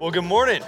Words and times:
Well, 0.00 0.12
good 0.12 0.22
morning. 0.22 0.62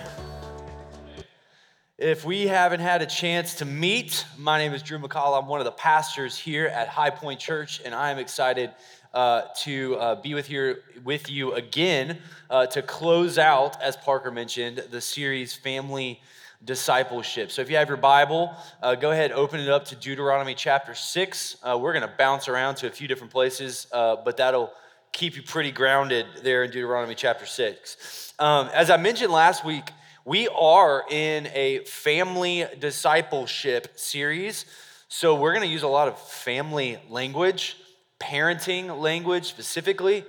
If 1.99 2.25
we 2.25 2.49
haven't 2.49 2.81
had 2.81 3.01
a 3.01 3.07
chance 3.07 3.55
to 3.57 3.65
meet, 3.65 4.27
my 4.37 4.59
name 4.59 4.75
is 4.75 4.83
Drew 4.83 4.99
McCall. 4.99 5.41
I'm 5.41 5.47
one 5.47 5.61
of 5.61 5.67
the 5.67 5.71
pastors 5.71 6.37
here 6.37 6.67
at 6.67 6.89
High 6.89 7.11
Point 7.11 7.39
Church, 7.39 7.81
and 7.85 7.95
I 7.95 8.11
am 8.11 8.19
excited 8.19 8.73
uh, 9.15 9.43
to 9.59 9.95
uh, 9.99 10.21
be 10.21 10.35
with 10.35 10.49
here 10.49 10.83
with 11.05 11.31
you 11.31 11.53
again 11.53 12.19
uh, 12.51 12.67
to 12.67 12.83
close 12.83 13.39
out, 13.39 13.81
as 13.81 13.97
Parker 13.97 14.33
mentioned, 14.33 14.79
the 14.91 15.01
series 15.01 15.55
Family 15.55 16.21
Discipleship. 16.65 17.53
So, 17.53 17.63
if 17.63 17.71
you 17.71 17.77
have 17.77 17.87
your 17.87 17.99
Bible, 17.99 18.53
uh, 18.83 18.97
go 18.97 19.13
ahead 19.13 19.31
open 19.31 19.61
it 19.61 19.69
up 19.69 19.85
to 19.87 19.95
Deuteronomy 19.95 20.57
chapter 20.57 20.97
six. 20.97 21.57
Uh, 21.63 21.79
we're 21.81 21.93
going 21.93 22.03
to 22.03 22.13
bounce 22.19 22.49
around 22.49 22.75
to 22.79 22.89
a 22.89 22.91
few 22.91 23.07
different 23.07 23.33
places, 23.33 23.87
uh, 23.93 24.17
but 24.25 24.39
that'll 24.39 24.73
keep 25.13 25.37
you 25.37 25.43
pretty 25.43 25.73
grounded 25.73 26.27
there 26.43 26.65
in 26.65 26.71
Deuteronomy 26.71 27.15
chapter 27.15 27.47
six. 27.47 28.33
Um, 28.39 28.69
as 28.73 28.91
I 28.91 28.97
mentioned 28.97 29.33
last 29.33 29.65
week, 29.65 29.91
we 30.25 30.49
are 30.49 31.05
in 31.11 31.49
a 31.49 31.81
family 31.85 32.67
discipleship 32.79 33.99
series. 33.99 34.67
So 35.09 35.35
we're 35.35 35.53
going 35.53 35.67
to 35.67 35.73
use 35.73 35.83
a 35.83 35.89
lot 35.89 36.09
of 36.09 36.21
family 36.21 36.99
language, 37.09 37.77
parenting 38.21 39.01
language 39.01 39.47
specifically. 39.47 40.25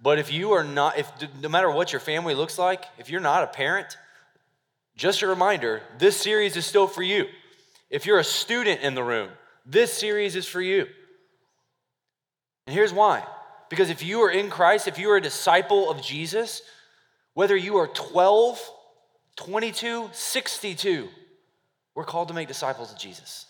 But 0.00 0.18
if 0.18 0.32
you 0.32 0.52
are 0.52 0.64
not, 0.64 0.98
if 0.98 1.10
no 1.40 1.48
matter 1.48 1.70
what 1.70 1.92
your 1.92 2.00
family 2.00 2.34
looks 2.34 2.58
like, 2.58 2.84
if 2.98 3.10
you're 3.10 3.20
not 3.20 3.42
a 3.42 3.48
parent, 3.48 3.96
just 4.96 5.22
a 5.22 5.26
reminder 5.26 5.82
this 5.98 6.16
series 6.16 6.56
is 6.56 6.64
still 6.64 6.86
for 6.86 7.02
you. 7.02 7.26
If 7.90 8.06
you're 8.06 8.18
a 8.18 8.24
student 8.24 8.82
in 8.82 8.94
the 8.94 9.02
room, 9.02 9.30
this 9.66 9.92
series 9.92 10.36
is 10.36 10.46
for 10.46 10.60
you. 10.60 10.86
And 12.66 12.74
here's 12.74 12.92
why 12.92 13.24
because 13.74 13.90
if 13.90 14.04
you 14.04 14.22
are 14.22 14.30
in 14.30 14.50
Christ, 14.50 14.86
if 14.86 15.00
you 15.00 15.10
are 15.10 15.16
a 15.16 15.20
disciple 15.20 15.90
of 15.90 16.00
Jesus, 16.00 16.62
whether 17.32 17.56
you 17.56 17.76
are 17.78 17.88
12, 17.88 18.60
22, 19.34 20.10
62, 20.12 21.08
we're 21.96 22.04
called 22.04 22.28
to 22.28 22.34
make 22.34 22.46
disciples 22.46 22.92
of 22.92 22.98
Jesus. 22.98 23.46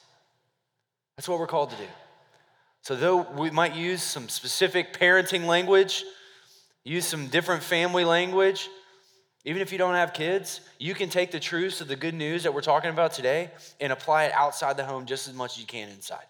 That's 1.19 1.29
what 1.29 1.39
we're 1.39 1.47
called 1.47 1.73
to 1.73 1.77
do. 1.77 1.85
So, 2.81 2.97
though 2.97 3.21
we 3.21 3.51
might 3.51 3.75
use 3.75 4.03
some 4.03 4.31
specific 4.31 4.99
parenting 4.99 5.45
language, 5.45 6.05
use 6.85 7.05
some 7.05 7.27
different 7.27 7.63
family 7.63 8.07
language, 8.07 8.71
even 9.45 9.61
if 9.61 9.73
you 9.73 9.79
don't 9.79 9.95
have 9.95 10.15
kids, 10.15 10.63
you 10.79 10.95
can 10.95 11.11
take 11.11 11.33
the 11.33 11.41
truths 11.41 11.83
of 11.83 11.89
the 11.89 11.97
good 11.97 12.15
news 12.15 12.45
that 12.45 12.55
we're 12.55 12.63
talking 12.63 12.89
about 12.89 13.13
today 13.13 13.51
and 13.79 13.93
apply 13.93 14.25
it 14.25 14.33
outside 14.33 14.79
the 14.79 14.87
home 14.87 15.05
just 15.05 15.29
as 15.29 15.35
much 15.35 15.57
as 15.57 15.61
you 15.61 15.67
can 15.67 15.91
inside. 15.91 16.25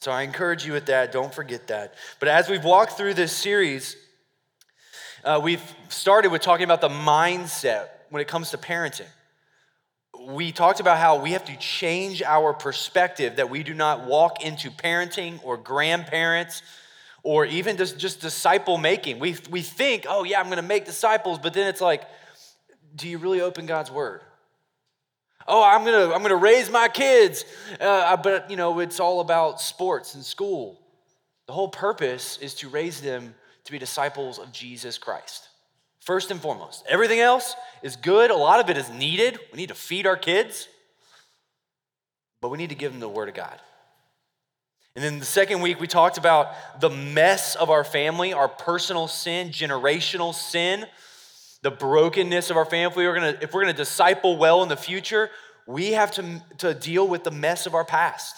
So 0.00 0.10
I 0.12 0.22
encourage 0.22 0.64
you 0.66 0.72
with 0.72 0.86
that. 0.86 1.12
Don't 1.12 1.34
forget 1.34 1.66
that. 1.68 1.94
But 2.20 2.28
as 2.28 2.48
we've 2.48 2.64
walked 2.64 2.92
through 2.92 3.14
this 3.14 3.32
series, 3.32 3.96
uh, 5.24 5.40
we've 5.42 5.62
started 5.88 6.30
with 6.30 6.42
talking 6.42 6.64
about 6.64 6.80
the 6.80 6.88
mindset 6.88 7.88
when 8.10 8.20
it 8.20 8.28
comes 8.28 8.50
to 8.50 8.58
parenting. 8.58 9.08
We 10.28 10.52
talked 10.52 10.80
about 10.80 10.98
how 10.98 11.20
we 11.20 11.32
have 11.32 11.44
to 11.46 11.56
change 11.56 12.22
our 12.22 12.52
perspective 12.52 13.36
that 13.36 13.50
we 13.50 13.62
do 13.62 13.74
not 13.74 14.06
walk 14.06 14.44
into 14.44 14.70
parenting 14.70 15.40
or 15.44 15.56
grandparents 15.56 16.62
or 17.22 17.44
even 17.44 17.76
just, 17.76 17.98
just 17.98 18.20
disciple 18.20 18.78
making. 18.78 19.18
We, 19.18 19.36
we 19.50 19.62
think, 19.62 20.06
oh, 20.08 20.24
yeah, 20.24 20.38
I'm 20.38 20.46
going 20.46 20.56
to 20.56 20.62
make 20.62 20.84
disciples, 20.84 21.40
but 21.40 21.54
then 21.54 21.66
it's 21.66 21.80
like, 21.80 22.02
do 22.94 23.08
you 23.08 23.18
really 23.18 23.40
open 23.40 23.66
God's 23.66 23.90
word? 23.90 24.20
Oh 25.48 25.62
i'm 25.62 25.84
gonna 25.84 26.12
i'm 26.12 26.22
gonna 26.22 26.36
raise 26.36 26.70
my 26.70 26.88
kids. 26.88 27.44
Uh, 27.80 28.16
but 28.16 28.50
you 28.50 28.56
know 28.56 28.78
it's 28.80 29.00
all 29.00 29.20
about 29.20 29.60
sports 29.60 30.14
and 30.14 30.24
school. 30.24 30.80
The 31.46 31.52
whole 31.52 31.68
purpose 31.68 32.38
is 32.38 32.54
to 32.56 32.68
raise 32.68 33.00
them 33.00 33.34
to 33.64 33.72
be 33.72 33.78
disciples 33.78 34.38
of 34.38 34.52
jesus 34.52 34.98
christ. 34.98 35.48
First 36.00 36.30
and 36.30 36.40
foremost. 36.40 36.84
Everything 36.88 37.18
else 37.18 37.54
is 37.82 37.96
good. 37.96 38.30
A 38.30 38.36
lot 38.36 38.60
of 38.60 38.70
it 38.70 38.76
is 38.76 38.88
needed. 38.90 39.40
We 39.52 39.56
need 39.56 39.70
to 39.70 39.74
feed 39.74 40.06
our 40.06 40.16
kids. 40.16 40.68
But 42.40 42.50
we 42.50 42.58
need 42.58 42.68
to 42.68 42.76
give 42.76 42.92
them 42.92 43.00
the 43.00 43.08
word 43.08 43.28
of 43.28 43.34
god. 43.34 43.60
And 44.94 45.04
then 45.04 45.18
the 45.18 45.26
second 45.26 45.60
week 45.60 45.78
we 45.78 45.86
talked 45.86 46.16
about 46.16 46.80
the 46.80 46.88
mess 46.88 47.54
of 47.54 47.70
our 47.70 47.84
family 47.84 48.32
our 48.32 48.48
personal 48.48 49.08
sin 49.08 49.50
generational 49.50 50.34
sin 50.34 50.86
the 51.62 51.70
brokenness 51.70 52.50
of 52.50 52.56
our 52.56 52.64
family, 52.64 52.86
if 52.86 52.96
we're 52.96 53.14
gonna, 53.14 53.38
if 53.40 53.52
we're 53.52 53.62
gonna 53.62 53.72
disciple 53.72 54.36
well 54.36 54.62
in 54.62 54.68
the 54.68 54.76
future, 54.76 55.30
we 55.66 55.92
have 55.92 56.10
to, 56.12 56.42
to 56.58 56.74
deal 56.74 57.06
with 57.06 57.24
the 57.24 57.30
mess 57.30 57.66
of 57.66 57.74
our 57.74 57.84
past. 57.84 58.36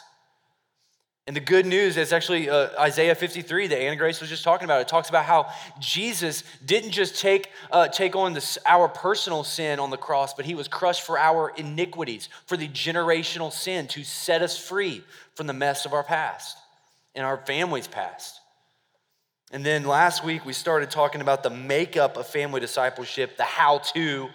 And 1.28 1.36
the 1.36 1.40
good 1.40 1.66
news 1.66 1.98
is 1.98 2.14
actually 2.14 2.48
uh, 2.48 2.70
Isaiah 2.80 3.14
53 3.14 3.66
that 3.66 3.78
Anna 3.78 3.96
Grace 3.96 4.18
was 4.22 4.30
just 4.30 4.44
talking 4.44 4.64
about. 4.64 4.80
It 4.80 4.88
talks 4.88 5.10
about 5.10 5.26
how 5.26 5.52
Jesus 5.78 6.42
didn't 6.64 6.92
just 6.92 7.20
take, 7.20 7.50
uh, 7.70 7.88
take 7.88 8.16
on 8.16 8.32
this, 8.32 8.56
our 8.64 8.88
personal 8.88 9.44
sin 9.44 9.78
on 9.78 9.90
the 9.90 9.98
cross, 9.98 10.32
but 10.32 10.46
he 10.46 10.54
was 10.54 10.68
crushed 10.68 11.02
for 11.02 11.18
our 11.18 11.52
iniquities, 11.58 12.30
for 12.46 12.56
the 12.56 12.66
generational 12.66 13.52
sin 13.52 13.86
to 13.88 14.04
set 14.04 14.40
us 14.40 14.56
free 14.56 15.04
from 15.34 15.46
the 15.46 15.52
mess 15.52 15.84
of 15.84 15.92
our 15.92 16.02
past 16.02 16.56
and 17.14 17.26
our 17.26 17.36
family's 17.36 17.88
past. 17.88 18.37
And 19.50 19.64
then 19.64 19.84
last 19.84 20.24
week, 20.24 20.44
we 20.44 20.52
started 20.52 20.90
talking 20.90 21.22
about 21.22 21.42
the 21.42 21.50
makeup 21.50 22.18
of 22.18 22.26
family 22.26 22.60
discipleship, 22.60 23.38
the 23.38 23.44
how 23.44 23.78
to. 23.94 24.28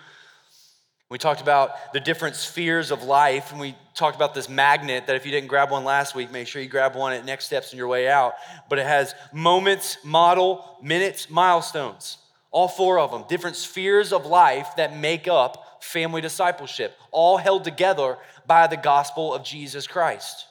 We 1.10 1.20
talked 1.20 1.42
about 1.42 1.94
the 1.94 2.00
different 2.00 2.36
spheres 2.36 2.90
of 2.90 3.04
life, 3.04 3.52
and 3.52 3.62
we 3.62 3.76
talked 3.94 4.16
about 4.16 4.34
this 4.34 4.50
magnet 4.50 5.06
that 5.06 5.16
if 5.16 5.24
you 5.24 5.32
didn't 5.32 5.50
grab 5.50 5.70
one 5.70 5.84
last 5.84 6.16
week, 6.16 6.32
make 6.32 6.48
sure 6.48 6.64
you 6.64 6.68
grab 6.68 6.96
one 6.96 7.14
at 7.14 7.26
Next 7.26 7.46
Steps 7.46 7.72
on 7.72 7.78
your 7.78 7.88
way 7.88 8.08
out. 8.08 8.34
But 8.70 8.80
it 8.80 8.88
has 8.88 9.14
moments, 9.32 10.00
model, 10.04 10.80
minutes, 10.82 11.30
milestones, 11.30 12.18
all 12.50 12.68
four 12.68 12.98
of 12.98 13.12
them, 13.12 13.26
different 13.30 13.56
spheres 13.56 14.12
of 14.12 14.26
life 14.26 14.70
that 14.78 14.98
make 14.98 15.28
up 15.28 15.84
family 15.84 16.22
discipleship, 16.22 16.98
all 17.12 17.38
held 17.38 17.64
together 17.64 18.18
by 18.48 18.66
the 18.66 18.78
gospel 18.78 19.32
of 19.32 19.44
Jesus 19.44 19.86
Christ. 19.86 20.48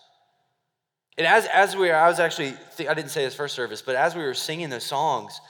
And 1.18 1.26
as, 1.26 1.46
as 1.46 1.76
we 1.76 1.88
were, 1.88 1.94
I 1.94 2.08
was 2.08 2.18
actually, 2.20 2.54
I 2.78 2.94
didn't 2.94 3.10
say 3.10 3.24
this 3.24 3.34
first 3.34 3.54
service, 3.54 3.82
but 3.82 3.96
as 3.96 4.14
we 4.14 4.22
were 4.22 4.34
singing 4.34 4.70
those 4.70 4.84
songs, 4.84 5.40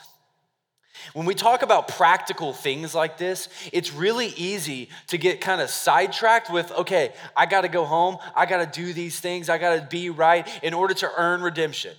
when 1.14 1.26
we 1.26 1.34
talk 1.34 1.62
about 1.62 1.88
practical 1.88 2.52
things 2.52 2.94
like 2.94 3.18
this, 3.18 3.48
it's 3.72 3.92
really 3.92 4.28
easy 4.28 4.88
to 5.08 5.18
get 5.18 5.40
kind 5.40 5.60
of 5.60 5.70
sidetracked 5.70 6.50
with, 6.50 6.70
okay, 6.72 7.12
I 7.36 7.46
got 7.46 7.62
to 7.62 7.68
go 7.68 7.84
home, 7.84 8.18
I 8.36 8.46
got 8.46 8.58
to 8.72 8.80
do 8.80 8.92
these 8.92 9.18
things, 9.18 9.48
I 9.48 9.58
got 9.58 9.76
to 9.76 9.86
be 9.86 10.10
right 10.10 10.46
in 10.62 10.74
order 10.74 10.94
to 10.94 11.10
earn 11.16 11.42
redemption. 11.42 11.94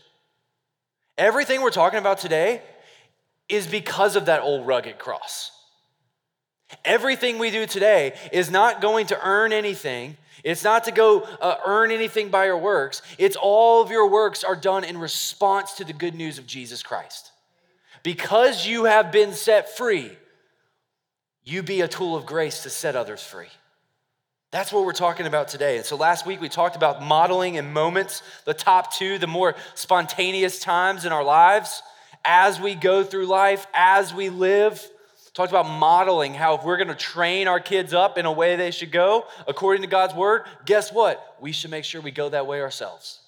Everything 1.17 1.61
we're 1.61 1.69
talking 1.71 1.99
about 1.99 2.17
today 2.17 2.61
is 3.49 3.67
because 3.67 4.15
of 4.15 4.25
that 4.25 4.41
old 4.41 4.65
rugged 4.65 4.99
cross. 4.99 5.51
Everything 6.85 7.39
we 7.39 7.51
do 7.51 7.65
today 7.65 8.13
is 8.31 8.51
not 8.51 8.81
going 8.81 9.07
to 9.07 9.19
earn 9.23 9.53
anything. 9.53 10.17
It's 10.43 10.63
not 10.63 10.85
to 10.85 10.91
go 10.91 11.21
uh, 11.21 11.55
earn 11.65 11.91
anything 11.91 12.29
by 12.29 12.45
your 12.45 12.57
works. 12.57 13.01
It's 13.17 13.35
all 13.35 13.81
of 13.81 13.91
your 13.91 14.09
works 14.09 14.43
are 14.43 14.55
done 14.55 14.83
in 14.83 14.97
response 14.97 15.73
to 15.75 15.85
the 15.85 15.93
good 15.93 16.15
news 16.15 16.37
of 16.37 16.45
Jesus 16.45 16.83
Christ. 16.83 17.31
Because 18.03 18.67
you 18.67 18.85
have 18.85 19.11
been 19.11 19.33
set 19.33 19.77
free, 19.77 20.11
you 21.43 21.63
be 21.63 21.81
a 21.81 21.87
tool 21.87 22.15
of 22.15 22.25
grace 22.25 22.63
to 22.63 22.69
set 22.69 22.95
others 22.95 23.23
free. 23.23 23.47
That's 24.51 24.71
what 24.71 24.85
we're 24.85 24.93
talking 24.93 25.25
about 25.25 25.47
today. 25.47 25.77
And 25.77 25.85
so 25.85 25.95
last 25.95 26.27
week 26.27 26.39
we 26.39 26.47
talked 26.47 26.75
about 26.75 27.01
modeling 27.01 27.57
and 27.57 27.73
moments, 27.73 28.21
the 28.45 28.53
top 28.53 28.93
two, 28.93 29.17
the 29.17 29.25
more 29.25 29.55
spontaneous 29.73 30.59
times 30.59 31.05
in 31.05 31.11
our 31.11 31.23
lives 31.23 31.81
as 32.23 32.59
we 32.59 32.75
go 32.75 33.03
through 33.03 33.25
life, 33.25 33.65
as 33.73 34.13
we 34.13 34.29
live 34.29 34.85
talked 35.33 35.51
about 35.51 35.67
modeling 35.67 36.33
how 36.33 36.55
if 36.55 36.63
we're 36.63 36.77
going 36.77 36.87
to 36.89 36.95
train 36.95 37.47
our 37.47 37.59
kids 37.59 37.93
up 37.93 38.17
in 38.17 38.25
a 38.25 38.31
way 38.31 38.55
they 38.55 38.71
should 38.71 38.91
go 38.91 39.25
according 39.47 39.81
to 39.81 39.87
God's 39.87 40.13
word, 40.13 40.43
guess 40.65 40.91
what? 40.91 41.37
We 41.41 41.51
should 41.51 41.71
make 41.71 41.85
sure 41.85 42.01
we 42.01 42.11
go 42.11 42.29
that 42.29 42.45
way 42.45 42.61
ourselves. 42.61 43.19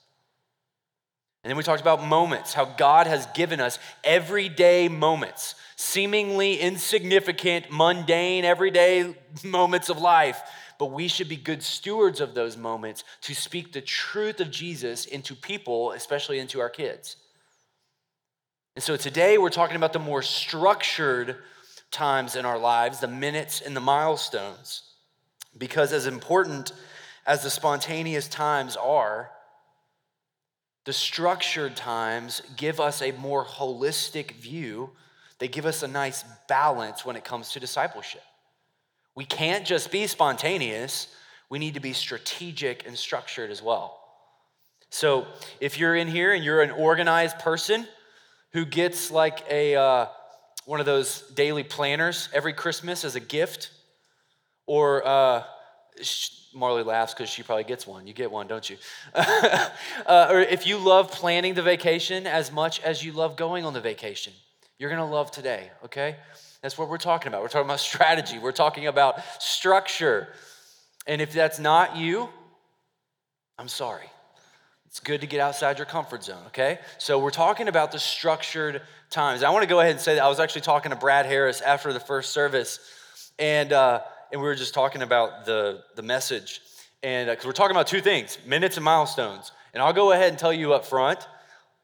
And 1.44 1.50
then 1.50 1.58
we 1.58 1.64
talked 1.64 1.82
about 1.82 2.04
moments, 2.04 2.54
how 2.54 2.66
God 2.66 3.06
has 3.06 3.28
given 3.36 3.60
us 3.60 3.78
everyday 4.04 4.88
moments, 4.88 5.54
seemingly 5.76 6.60
insignificant, 6.60 7.68
mundane, 7.70 8.46
everyday 8.46 9.16
moments 9.44 9.90
of 9.90 10.00
life. 10.00 10.42
But 10.78 10.88
we 10.88 11.08
should 11.08 11.30
be 11.30 11.38
good 11.38 11.64
stewards 11.64 12.20
of 12.20 12.34
those 12.34 12.58
moments 12.58 13.04
to 13.22 13.36
speak 13.36 13.72
the 13.72 13.82
truth 13.82 14.42
of 14.42 14.52
Jesus 14.52 15.06
into 15.06 15.36
people, 15.36 15.92
especially 15.92 16.40
into 16.40 16.60
our 16.60 16.70
kids. 16.70 17.16
And 18.76 18.84
so 18.84 18.98
today 18.98 19.38
we're 19.38 19.50
talking 19.50 19.78
about 19.78 19.94
the 19.94 20.00
more 20.00 20.22
structured 20.22 21.38
times 21.92 22.36
in 22.36 22.46
our 22.46 22.58
lives, 22.58 23.00
the 23.00 23.08
minutes 23.08 23.62
and 23.62 23.76
the 23.76 23.82
milestones. 23.82 24.84
Because 25.58 25.94
as 25.94 26.08
important 26.08 26.74
as 27.26 27.44
the 27.44 27.50
spontaneous 27.50 28.28
times 28.28 28.76
are, 28.76 29.32
the 30.86 30.94
structured 30.94 31.76
times 31.76 32.42
give 32.56 32.80
us 32.80 33.02
a 33.02 33.12
more 33.14 33.44
holistic 33.44 34.32
view. 34.34 34.92
They 35.40 35.48
give 35.48 35.66
us 35.66 35.82
a 35.82 35.88
nice 35.88 36.24
balance 36.48 37.04
when 37.04 37.16
it 37.16 37.24
comes 37.24 37.52
to 37.52 37.60
discipleship. 37.60 38.22
We 39.16 39.26
can't 39.26 39.66
just 39.66 39.92
be 39.92 40.08
spontaneous, 40.08 41.08
we 41.50 41.58
need 41.58 41.76
to 41.76 41.80
be 41.80 41.94
strategic 41.94 42.86
and 42.86 42.98
structured 42.98 43.50
as 43.50 43.62
well. 43.62 44.00
So, 44.90 45.26
if 45.60 45.80
you're 45.80 45.96
in 45.96 46.08
here 46.08 46.34
and 46.34 46.44
you're 46.44 46.62
an 46.62 46.72
organized 46.72 47.40
person 47.40 47.88
who 48.54 48.66
gets 48.66 49.12
like 49.12 49.44
a, 49.50 49.76
uh, 49.76 50.06
one 50.66 50.80
of 50.80 50.86
those 50.86 51.22
daily 51.32 51.64
planners 51.64 52.30
every 52.34 52.54
Christmas 52.54 53.06
as 53.06 53.16
a 53.16 53.20
gift? 53.20 53.72
Or 54.68 55.06
uh, 55.06 55.44
Marley 56.54 56.84
laughs 56.84 57.14
because 57.14 57.30
she 57.30 57.44
probably 57.44 57.66
gets 57.66 57.86
one. 57.86 58.08
You 58.08 58.14
get 58.14 58.32
one, 58.32 58.48
don't 58.48 58.68
you? 58.70 58.78
uh, 59.14 59.70
or 60.30 60.40
if 60.40 60.66
you 60.66 60.78
love 60.78 61.12
planning 61.12 61.54
the 61.54 61.62
vacation 61.62 62.26
as 62.26 62.52
much 62.52 62.80
as 62.82 63.04
you 63.04 63.12
love 63.12 63.36
going 63.36 63.66
on 63.66 63.74
the 63.74 63.82
vacation, 63.82 64.34
you're 64.80 64.90
going 64.90 65.02
to 65.02 65.14
love 65.14 65.32
today, 65.32 65.70
okay? 65.84 66.16
That's 66.62 66.78
what 66.78 66.90
we're 66.90 66.98
talking 66.98 67.28
about. 67.28 67.42
We're 67.42 67.50
talking 67.50 67.68
about 67.68 67.80
strategy, 67.92 68.40
we're 68.40 68.52
talking 68.52 68.88
about 68.88 69.20
structure. 69.40 70.30
And 71.08 71.22
if 71.22 71.34
that's 71.34 71.60
not 71.60 71.96
you, 71.96 72.30
I'm 73.60 73.68
sorry. 73.68 74.10
It's 74.96 75.02
good 75.02 75.20
to 75.20 75.28
get 75.28 75.42
outside 75.42 75.78
your 75.78 75.86
comfort 75.86 76.24
zone, 76.24 76.42
okay? 76.48 76.80
So 77.00 77.20
we're 77.20 77.30
talking 77.30 77.68
about 77.68 77.92
the 77.92 78.00
structured 78.00 78.82
times. 79.10 79.44
I 79.44 79.50
want 79.50 79.64
to 79.64 79.68
go 79.68 79.82
ahead 79.82 79.92
and 79.92 80.00
say 80.00 80.16
that 80.16 80.24
I 80.24 80.30
was 80.30 80.40
actually 80.40 80.62
talking 80.62 80.92
to 80.92 80.96
Brad 80.96 81.26
Harris 81.26 81.60
after 81.60 81.92
the 81.92 82.00
first 82.00 82.32
service, 82.32 82.80
and 83.38 83.74
uh, 83.74 84.00
and 84.32 84.40
we 84.40 84.48
were 84.48 84.56
just 84.56 84.74
talking 84.74 85.02
about 85.02 85.46
the 85.46 85.84
the 85.98 86.02
message, 86.02 86.62
and 87.04 87.30
because 87.30 87.44
uh, 87.44 87.50
we're 87.50 87.52
talking 87.52 87.76
about 87.76 87.88
two 87.88 88.00
things: 88.00 88.38
minutes 88.46 88.78
and 88.78 88.86
milestones. 88.86 89.52
And 89.74 89.84
I'll 89.84 89.92
go 89.92 90.14
ahead 90.14 90.30
and 90.30 90.40
tell 90.40 90.54
you 90.54 90.74
up 90.74 90.86
front, 90.86 91.28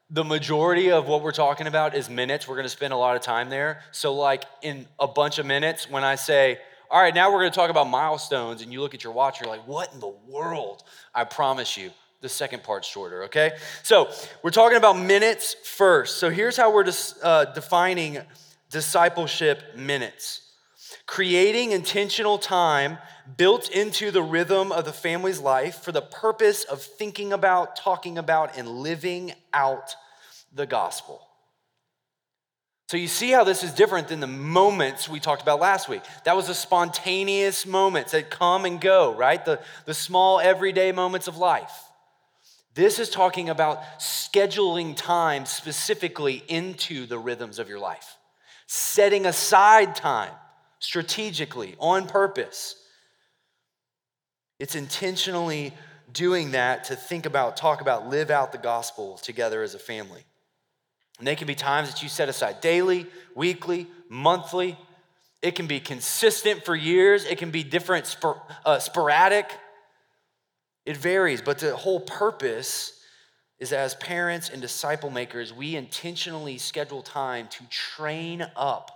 the 0.08 0.24
majority 0.24 0.90
of 0.90 1.06
what 1.06 1.22
we're 1.22 1.32
talking 1.32 1.66
about 1.66 1.94
is 1.94 2.08
minutes. 2.08 2.48
We're 2.48 2.56
going 2.56 2.64
to 2.64 2.70
spend 2.70 2.94
a 2.94 2.96
lot 2.96 3.14
of 3.14 3.20
time 3.20 3.50
there. 3.50 3.82
So, 3.90 4.14
like 4.14 4.44
in 4.62 4.86
a 4.98 5.06
bunch 5.06 5.38
of 5.38 5.44
minutes, 5.44 5.90
when 5.90 6.02
I 6.02 6.14
say 6.14 6.60
all 6.92 7.00
right, 7.00 7.14
now 7.14 7.32
we're 7.32 7.40
going 7.40 7.50
to 7.50 7.56
talk 7.56 7.70
about 7.70 7.88
milestones. 7.88 8.60
And 8.60 8.70
you 8.70 8.82
look 8.82 8.94
at 8.94 9.02
your 9.02 9.14
watch, 9.14 9.40
you're 9.40 9.48
like, 9.48 9.66
what 9.66 9.92
in 9.94 10.00
the 10.00 10.12
world? 10.28 10.82
I 11.14 11.24
promise 11.24 11.78
you, 11.78 11.90
the 12.22 12.28
second 12.28 12.62
part's 12.62 12.88
shorter, 12.88 13.24
okay? 13.24 13.52
So 13.82 14.08
we're 14.42 14.50
talking 14.50 14.78
about 14.78 14.98
minutes 14.98 15.54
first. 15.62 16.16
So 16.16 16.30
here's 16.30 16.56
how 16.56 16.72
we're 16.72 16.90
uh, 17.22 17.44
defining 17.46 18.18
discipleship 18.70 19.76
minutes 19.76 20.42
creating 21.06 21.72
intentional 21.72 22.38
time 22.38 22.96
built 23.36 23.68
into 23.70 24.10
the 24.10 24.22
rhythm 24.22 24.72
of 24.72 24.84
the 24.84 24.92
family's 24.92 25.38
life 25.38 25.76
for 25.82 25.92
the 25.92 26.02
purpose 26.02 26.64
of 26.64 26.80
thinking 26.80 27.32
about, 27.32 27.76
talking 27.76 28.18
about, 28.18 28.56
and 28.56 28.68
living 28.68 29.32
out 29.52 29.94
the 30.54 30.66
gospel. 30.66 31.26
So 32.88 32.96
you 32.96 33.08
see 33.08 33.30
how 33.30 33.44
this 33.44 33.62
is 33.62 33.72
different 33.72 34.08
than 34.08 34.20
the 34.20 34.26
moments 34.26 35.08
we 35.08 35.18
talked 35.18 35.40
about 35.40 35.60
last 35.60 35.88
week. 35.88 36.02
That 36.24 36.36
was 36.36 36.46
the 36.46 36.54
spontaneous 36.54 37.64
moments 37.64 38.12
that 38.12 38.30
come 38.30 38.64
and 38.64 38.80
go, 38.80 39.14
right? 39.14 39.42
The, 39.42 39.60
the 39.86 39.94
small 39.94 40.40
everyday 40.40 40.92
moments 40.92 41.26
of 41.26 41.38
life. 41.38 41.72
This 42.74 42.98
is 42.98 43.10
talking 43.10 43.50
about 43.50 43.82
scheduling 43.98 44.96
time 44.96 45.44
specifically 45.44 46.42
into 46.48 47.06
the 47.06 47.18
rhythms 47.18 47.58
of 47.58 47.68
your 47.68 47.78
life, 47.78 48.16
setting 48.66 49.26
aside 49.26 49.94
time 49.94 50.32
strategically, 50.82 51.76
on 51.78 52.08
purpose. 52.08 52.76
It's 54.58 54.74
intentionally 54.74 55.72
doing 56.12 56.50
that 56.50 56.84
to 56.84 56.96
think 56.96 57.24
about, 57.24 57.56
talk 57.56 57.80
about, 57.80 58.08
live 58.08 58.30
out 58.30 58.50
the 58.50 58.58
gospel 58.58 59.16
together 59.18 59.62
as 59.62 59.74
a 59.74 59.78
family. 59.78 60.24
And 61.18 61.26
they 61.26 61.36
can 61.36 61.46
be 61.46 61.54
times 61.54 61.88
that 61.88 62.02
you 62.02 62.08
set 62.08 62.28
aside 62.28 62.60
daily, 62.60 63.06
weekly, 63.36 63.86
monthly. 64.08 64.76
It 65.40 65.54
can 65.54 65.68
be 65.68 65.78
consistent 65.78 66.64
for 66.64 66.74
years, 66.74 67.24
it 67.24 67.38
can 67.38 67.50
be 67.50 67.62
different, 67.62 68.06
spor- 68.06 68.42
uh, 68.64 68.80
sporadic. 68.80 69.56
It 70.84 70.96
varies, 70.96 71.40
but 71.40 71.58
the 71.58 71.76
whole 71.76 72.00
purpose 72.00 73.00
is 73.58 73.72
as 73.72 73.94
parents 73.94 74.48
and 74.48 74.60
disciple 74.60 75.10
makers, 75.10 75.52
we 75.52 75.76
intentionally 75.76 76.58
schedule 76.58 77.02
time 77.02 77.46
to 77.48 77.64
train 77.68 78.44
up 78.56 78.90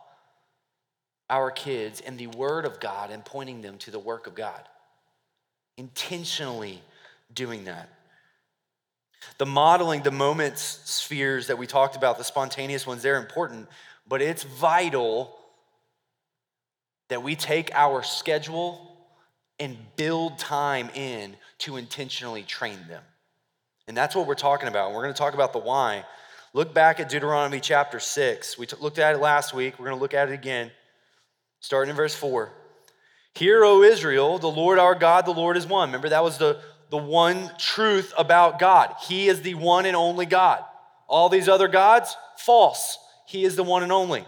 our 1.31 1.51
kids 1.51 2.01
in 2.01 2.17
the 2.17 2.27
Word 2.29 2.65
of 2.65 2.81
God 2.81 3.11
and 3.11 3.25
pointing 3.25 3.63
them 3.63 3.79
to 3.79 3.91
the 3.91 3.99
work 3.99 4.27
of 4.27 4.35
God. 4.35 4.61
Intentionally 5.77 6.83
doing 7.33 7.65
that. 7.65 7.89
The 9.39 9.47
modeling, 9.47 10.03
the 10.03 10.11
moments 10.11 10.63
spheres 10.85 11.49
that 11.49 11.59
we 11.59 11.67
talked 11.67 11.97
about, 11.97 12.19
the 12.19 12.25
spontaneous 12.25 12.87
ones, 12.87 13.03
they're 13.03 13.21
important, 13.21 13.69
but 14.09 14.23
it's 14.23 14.43
vital 14.43 15.37
that 17.09 17.23
we 17.23 17.37
take 17.37 17.71
our 17.75 18.03
schedule 18.03 18.96
and 19.59 19.77
build 19.97 20.39
time 20.39 20.91
in 20.95 21.37
to 21.59 21.77
intentionally 21.77 22.43
train 22.43 22.79
them. 22.89 23.03
And 23.89 23.97
that's 23.97 24.15
what 24.15 24.27
we're 24.27 24.35
talking 24.35 24.69
about. 24.69 24.93
we're 24.93 25.03
going 25.03 25.15
to 25.15 25.19
talk 25.19 25.35
about 25.35 25.53
the 25.53 25.59
why. 25.59 26.05
Look 26.53 26.75
back 26.75 27.01
at 27.01 27.09
Deuteronomy 27.09 27.61
chapter 27.61 28.01
6. 28.01 28.59
We 28.59 28.67
t- 28.67 28.77
looked 28.81 28.99
at 28.99 29.15
it 29.15 29.19
last 29.19 29.55
week. 29.55 29.79
We're 29.79 29.87
going 29.87 29.99
to 29.99 30.03
look 30.03 30.15
at 30.15 30.29
it 30.29 30.35
again, 30.35 30.71
starting 31.61 31.91
in 31.91 31.97
verse 31.97 32.15
4. 32.15 32.53
Hear, 33.35 33.65
O 33.65 33.83
Israel, 33.83 34.39
the 34.39 34.49
Lord 34.49 34.79
our 34.79 34.95
God, 34.95 35.27
the 35.27 35.33
Lord 35.33 35.57
is 35.57 35.67
one. 35.67 35.91
Remember, 35.91 36.09
that 36.09 36.25
was 36.25 36.39
the 36.39 36.61
the 36.91 36.97
one 36.97 37.51
truth 37.59 38.13
about 38.17 38.59
God. 38.59 38.95
He 39.09 39.29
is 39.29 39.43
the 39.43 39.55
one 39.55 39.87
and 39.87 39.97
only 39.97 40.27
God. 40.27 40.65
All 41.09 41.29
these 41.29 41.49
other 41.49 41.69
gods, 41.69 42.17
false. 42.37 42.99
He 43.27 43.45
is 43.45 43.57
the 43.57 43.63
one 43.63 43.83
and 43.83 43.93
only. 43.93 44.25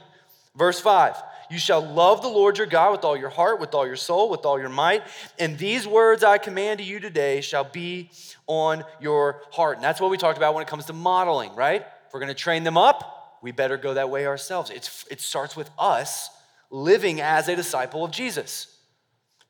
Verse 0.56 0.80
5 0.80 1.14
You 1.50 1.58
shall 1.58 1.80
love 1.80 2.22
the 2.22 2.28
Lord 2.28 2.58
your 2.58 2.66
God 2.66 2.92
with 2.92 3.04
all 3.04 3.16
your 3.16 3.30
heart, 3.30 3.60
with 3.60 3.74
all 3.74 3.86
your 3.86 3.96
soul, 3.96 4.28
with 4.28 4.44
all 4.44 4.58
your 4.58 4.68
might. 4.68 5.02
And 5.38 5.56
these 5.58 5.86
words 5.86 6.22
I 6.22 6.38
command 6.38 6.78
to 6.78 6.84
you 6.84 7.00
today 7.00 7.40
shall 7.40 7.64
be 7.64 8.10
on 8.46 8.84
your 9.00 9.42
heart. 9.50 9.76
And 9.76 9.84
that's 9.84 10.00
what 10.00 10.10
we 10.10 10.16
talked 10.16 10.36
about 10.36 10.54
when 10.54 10.62
it 10.62 10.68
comes 10.68 10.86
to 10.86 10.92
modeling, 10.92 11.54
right? 11.54 11.82
If 11.82 12.14
we're 12.14 12.20
going 12.20 12.28
to 12.28 12.34
train 12.34 12.64
them 12.64 12.76
up, 12.76 13.38
we 13.42 13.52
better 13.52 13.76
go 13.76 13.94
that 13.94 14.10
way 14.10 14.26
ourselves. 14.26 14.70
It's, 14.70 15.06
it 15.10 15.20
starts 15.20 15.56
with 15.56 15.70
us 15.78 16.30
living 16.70 17.20
as 17.20 17.48
a 17.48 17.56
disciple 17.56 18.04
of 18.04 18.10
Jesus. 18.10 18.74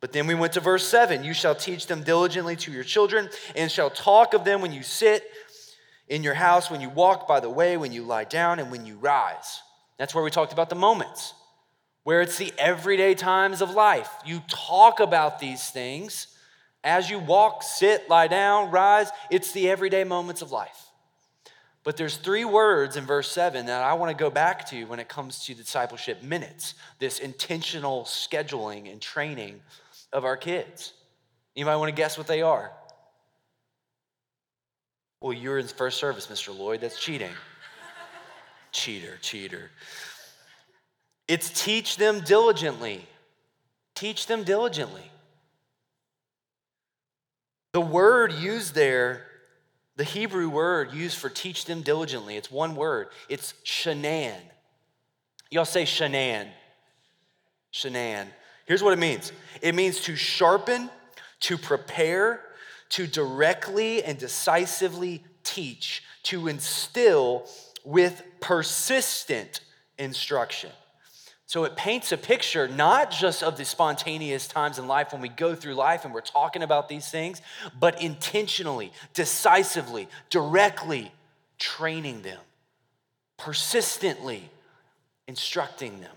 But 0.00 0.12
then 0.12 0.26
we 0.26 0.34
went 0.34 0.52
to 0.52 0.60
verse 0.60 0.86
7 0.86 1.24
You 1.24 1.34
shall 1.34 1.54
teach 1.54 1.86
them 1.86 2.02
diligently 2.02 2.56
to 2.56 2.72
your 2.72 2.84
children, 2.84 3.28
and 3.56 3.70
shall 3.70 3.90
talk 3.90 4.34
of 4.34 4.44
them 4.44 4.60
when 4.60 4.72
you 4.72 4.82
sit 4.82 5.24
in 6.08 6.22
your 6.22 6.34
house, 6.34 6.70
when 6.70 6.80
you 6.80 6.88
walk 6.88 7.26
by 7.26 7.40
the 7.40 7.50
way, 7.50 7.76
when 7.76 7.92
you 7.92 8.02
lie 8.02 8.24
down, 8.24 8.58
and 8.58 8.70
when 8.70 8.86
you 8.86 8.96
rise. 8.96 9.62
That's 9.98 10.14
where 10.14 10.22
we 10.22 10.30
talked 10.30 10.52
about 10.52 10.70
the 10.70 10.76
moments, 10.76 11.34
where 12.04 12.20
it's 12.20 12.38
the 12.38 12.52
everyday 12.58 13.14
times 13.14 13.60
of 13.60 13.70
life. 13.70 14.10
You 14.24 14.42
talk 14.48 15.00
about 15.00 15.38
these 15.38 15.68
things 15.70 16.28
as 16.84 17.10
you 17.10 17.18
walk, 17.18 17.62
sit, 17.62 18.08
lie 18.08 18.28
down, 18.28 18.70
rise. 18.70 19.10
It's 19.30 19.52
the 19.52 19.68
everyday 19.68 20.04
moments 20.04 20.42
of 20.42 20.52
life. 20.52 20.86
But 21.84 21.96
there's 21.96 22.16
three 22.16 22.44
words 22.44 22.96
in 22.96 23.04
verse 23.04 23.30
7 23.30 23.66
that 23.66 23.82
I 23.82 23.94
want 23.94 24.16
to 24.16 24.16
go 24.16 24.30
back 24.30 24.68
to 24.70 24.84
when 24.84 24.98
it 24.98 25.08
comes 25.08 25.44
to 25.46 25.54
discipleship 25.54 26.22
minutes 26.22 26.74
this 26.98 27.18
intentional 27.18 28.04
scheduling 28.04 28.90
and 28.90 29.00
training 29.00 29.60
of 30.12 30.24
our 30.24 30.36
kids. 30.36 30.92
You 31.54 31.64
might 31.64 31.76
want 31.76 31.88
to 31.88 31.94
guess 31.94 32.18
what 32.18 32.26
they 32.26 32.42
are. 32.42 32.72
Well, 35.20 35.32
you're 35.32 35.58
in 35.58 35.66
first 35.66 35.98
service, 35.98 36.26
Mr. 36.28 36.56
Lloyd. 36.56 36.80
That's 36.80 37.00
cheating. 37.00 37.32
cheater, 38.70 39.18
cheater. 39.20 39.70
It's 41.28 41.50
teach 41.50 41.98
them 41.98 42.20
diligently. 42.20 43.06
Teach 43.94 44.26
them 44.26 44.44
diligently. 44.44 45.02
The 47.72 47.80
word 47.82 48.32
used 48.32 48.74
there, 48.74 49.26
the 49.96 50.04
Hebrew 50.04 50.48
word 50.48 50.94
used 50.94 51.18
for 51.18 51.28
teach 51.28 51.66
them 51.66 51.82
diligently, 51.82 52.36
it's 52.36 52.50
one 52.50 52.74
word. 52.74 53.08
It's 53.28 53.52
shanan. 53.64 54.38
Y'all 55.50 55.66
say 55.66 55.84
shanan. 55.84 56.48
Shanan. 57.72 58.26
Here's 58.64 58.82
what 58.82 58.92
it 58.94 58.98
means 58.98 59.32
it 59.60 59.74
means 59.74 60.00
to 60.02 60.16
sharpen, 60.16 60.88
to 61.40 61.58
prepare, 61.58 62.40
to 62.90 63.06
directly 63.06 64.02
and 64.02 64.18
decisively 64.18 65.22
teach, 65.44 66.02
to 66.24 66.48
instill 66.48 67.46
with 67.84 68.22
persistent 68.40 69.60
instruction. 69.98 70.70
So 71.48 71.64
it 71.64 71.76
paints 71.76 72.12
a 72.12 72.18
picture 72.18 72.68
not 72.68 73.10
just 73.10 73.42
of 73.42 73.56
the 73.56 73.64
spontaneous 73.64 74.46
times 74.46 74.78
in 74.78 74.86
life 74.86 75.12
when 75.12 75.22
we 75.22 75.30
go 75.30 75.54
through 75.54 75.76
life 75.76 76.04
and 76.04 76.12
we're 76.12 76.20
talking 76.20 76.62
about 76.62 76.90
these 76.90 77.08
things, 77.08 77.40
but 77.80 78.02
intentionally, 78.02 78.92
decisively, 79.14 80.08
directly 80.28 81.10
training 81.58 82.20
them, 82.20 82.38
persistently 83.38 84.50
instructing 85.26 86.02
them. 86.02 86.14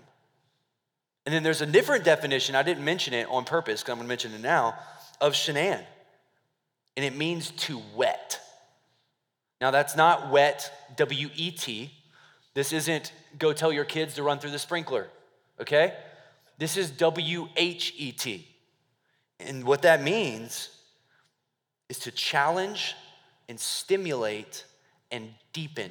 And 1.24 1.34
then 1.34 1.42
there's 1.42 1.62
a 1.62 1.66
different 1.66 2.04
definition, 2.04 2.54
I 2.54 2.62
didn't 2.62 2.84
mention 2.84 3.14
it 3.14 3.26
on 3.30 3.44
purpose 3.46 3.80
because 3.80 3.92
I'm 3.92 3.96
going 3.96 4.08
to 4.08 4.12
mention 4.12 4.34
it 4.34 4.42
now, 4.42 4.74
of 5.18 5.32
shanan. 5.32 5.82
And 6.94 7.06
it 7.06 7.16
means 7.16 7.52
to 7.52 7.80
wet. 7.96 8.38
Now, 9.62 9.70
that's 9.70 9.96
not 9.96 10.30
wet, 10.30 10.70
W 10.96 11.30
E 11.36 11.52
T. 11.52 11.90
This 12.52 12.74
isn't 12.74 13.14
go 13.38 13.54
tell 13.54 13.72
your 13.72 13.86
kids 13.86 14.16
to 14.16 14.22
run 14.22 14.38
through 14.38 14.50
the 14.50 14.58
sprinkler, 14.58 15.08
okay? 15.60 15.94
This 16.58 16.76
is 16.76 16.90
W 16.90 17.48
H 17.56 17.94
E 17.96 18.12
T. 18.12 18.48
And 19.40 19.64
what 19.64 19.82
that 19.82 20.02
means 20.02 20.70
is 21.88 21.98
to 22.00 22.10
challenge 22.10 22.94
and 23.48 23.58
stimulate 23.58 24.64
and 25.10 25.30
deepen 25.52 25.90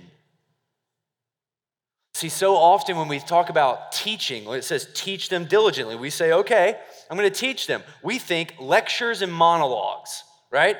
See, 2.21 2.29
so 2.29 2.55
often 2.55 2.97
when 2.97 3.07
we 3.07 3.17
talk 3.17 3.49
about 3.49 3.91
teaching, 3.91 4.45
when 4.45 4.59
it 4.59 4.63
says 4.63 4.87
teach 4.93 5.29
them 5.29 5.45
diligently, 5.45 5.95
we 5.95 6.11
say, 6.11 6.33
okay, 6.33 6.77
I'm 7.09 7.17
going 7.17 7.27
to 7.27 7.35
teach 7.35 7.65
them. 7.65 7.81
We 8.03 8.19
think 8.19 8.53
lectures 8.59 9.23
and 9.23 9.33
monologues, 9.33 10.23
right? 10.51 10.77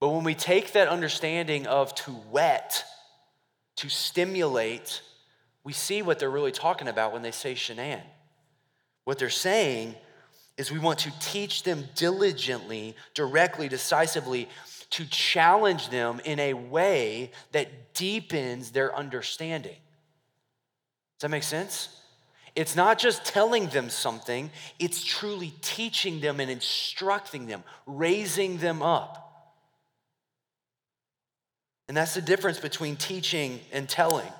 But 0.00 0.08
when 0.08 0.24
we 0.24 0.34
take 0.34 0.72
that 0.72 0.88
understanding 0.88 1.66
of 1.66 1.94
to 1.96 2.16
wet, 2.30 2.82
to 3.76 3.90
stimulate, 3.90 5.02
we 5.64 5.72
see 5.72 6.02
what 6.02 6.18
they're 6.18 6.30
really 6.30 6.52
talking 6.52 6.88
about 6.88 7.12
when 7.12 7.22
they 7.22 7.30
say 7.30 7.54
shanan. 7.54 8.02
What 9.04 9.18
they're 9.18 9.30
saying 9.30 9.94
is 10.56 10.70
we 10.70 10.78
want 10.78 11.00
to 11.00 11.12
teach 11.20 11.62
them 11.62 11.84
diligently, 11.94 12.94
directly, 13.14 13.68
decisively, 13.68 14.48
to 14.90 15.04
challenge 15.06 15.88
them 15.88 16.20
in 16.24 16.38
a 16.38 16.54
way 16.54 17.32
that 17.52 17.94
deepens 17.94 18.70
their 18.70 18.94
understanding. 18.94 19.72
Does 19.72 21.22
that 21.22 21.30
make 21.30 21.42
sense? 21.42 21.88
It's 22.54 22.76
not 22.76 22.98
just 22.98 23.24
telling 23.24 23.66
them 23.68 23.90
something, 23.90 24.50
it's 24.78 25.02
truly 25.02 25.52
teaching 25.60 26.20
them 26.20 26.38
and 26.38 26.50
instructing 26.50 27.46
them, 27.46 27.64
raising 27.86 28.58
them 28.58 28.80
up. 28.80 29.20
And 31.88 31.96
that's 31.96 32.14
the 32.14 32.22
difference 32.22 32.60
between 32.60 32.96
teaching 32.96 33.60
and 33.72 33.88
telling. 33.88 34.30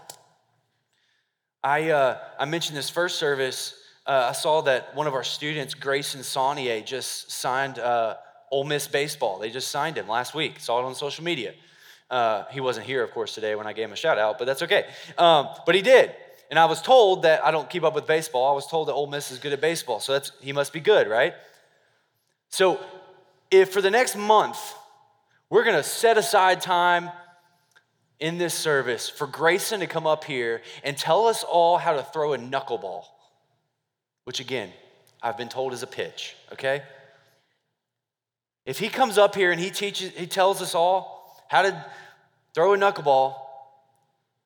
I, 1.64 1.88
uh, 1.88 2.18
I 2.38 2.44
mentioned 2.44 2.76
this 2.76 2.90
first 2.90 3.18
service. 3.18 3.75
Uh, 4.06 4.26
I 4.28 4.33
saw 4.33 4.61
that 4.62 4.94
one 4.94 5.06
of 5.06 5.14
our 5.14 5.25
students, 5.25 5.73
Grayson 5.73 6.21
Saunier, 6.21 6.85
just 6.85 7.33
signed 7.33 7.78
uh, 7.78 8.16
Ole 8.50 8.64
Miss 8.64 8.87
baseball. 8.87 9.38
They 9.38 9.49
just 9.49 9.68
signed 9.68 9.97
him 9.97 10.06
last 10.06 10.35
week. 10.35 10.61
Saw 10.61 10.80
it 10.80 10.85
on 10.85 10.94
social 10.94 11.25
media. 11.25 11.54
Uh, 12.11 12.44
he 12.50 12.61
wasn't 12.61 12.87
here, 12.87 13.02
of 13.02 13.12
course, 13.12 13.35
today 13.35 13.54
when 13.54 13.66
I 13.66 13.73
gave 13.73 13.87
him 13.87 13.94
a 13.94 13.97
shout 13.97 14.18
out, 14.18 14.38
but 14.38 14.44
that's 14.44 14.61
okay. 14.61 14.85
Um, 15.16 15.49
but 15.64 15.75
he 15.75 15.80
did. 15.80 16.12
And 16.50 16.59
I 16.59 16.66
was 16.66 16.83
told 16.83 17.23
that 17.23 17.42
I 17.42 17.50
don't 17.50 17.68
keep 17.71 17.83
up 17.83 17.94
with 17.94 18.06
baseball. 18.06 18.52
I 18.52 18.54
was 18.54 18.66
told 18.66 18.88
that 18.88 18.92
Ole 18.92 19.06
Miss 19.06 19.30
is 19.30 19.38
good 19.38 19.54
at 19.54 19.62
baseball, 19.62 20.00
so 20.00 20.12
that's 20.12 20.33
he 20.42 20.52
must 20.52 20.71
be 20.71 20.80
good, 20.80 21.09
right? 21.09 21.33
So, 22.50 22.78
if 23.50 23.73
for 23.73 23.80
the 23.80 23.90
next 23.90 24.16
month 24.16 24.59
we're 25.49 25.64
going 25.64 25.76
to 25.76 25.83
set 25.83 26.18
aside 26.18 26.61
time 26.61 27.11
in 28.24 28.38
this 28.38 28.54
service 28.54 29.10
for 29.10 29.26
Grayson 29.26 29.80
to 29.80 29.86
come 29.86 30.06
up 30.06 30.24
here 30.24 30.62
and 30.82 30.96
tell 30.96 31.26
us 31.26 31.44
all 31.44 31.76
how 31.76 31.92
to 31.92 32.02
throw 32.02 32.32
a 32.32 32.38
knuckleball, 32.38 33.04
which 34.24 34.40
again, 34.40 34.72
I've 35.22 35.36
been 35.36 35.50
told 35.50 35.74
is 35.74 35.82
a 35.82 35.86
pitch, 35.86 36.34
okay? 36.50 36.80
If 38.64 38.78
he 38.78 38.88
comes 38.88 39.18
up 39.18 39.34
here 39.34 39.52
and 39.52 39.60
he 39.60 39.68
teaches, 39.68 40.10
he 40.16 40.26
tells 40.26 40.62
us 40.62 40.74
all 40.74 41.38
how 41.48 41.60
to 41.60 41.84
throw 42.54 42.72
a 42.72 42.78
knuckleball, 42.78 43.34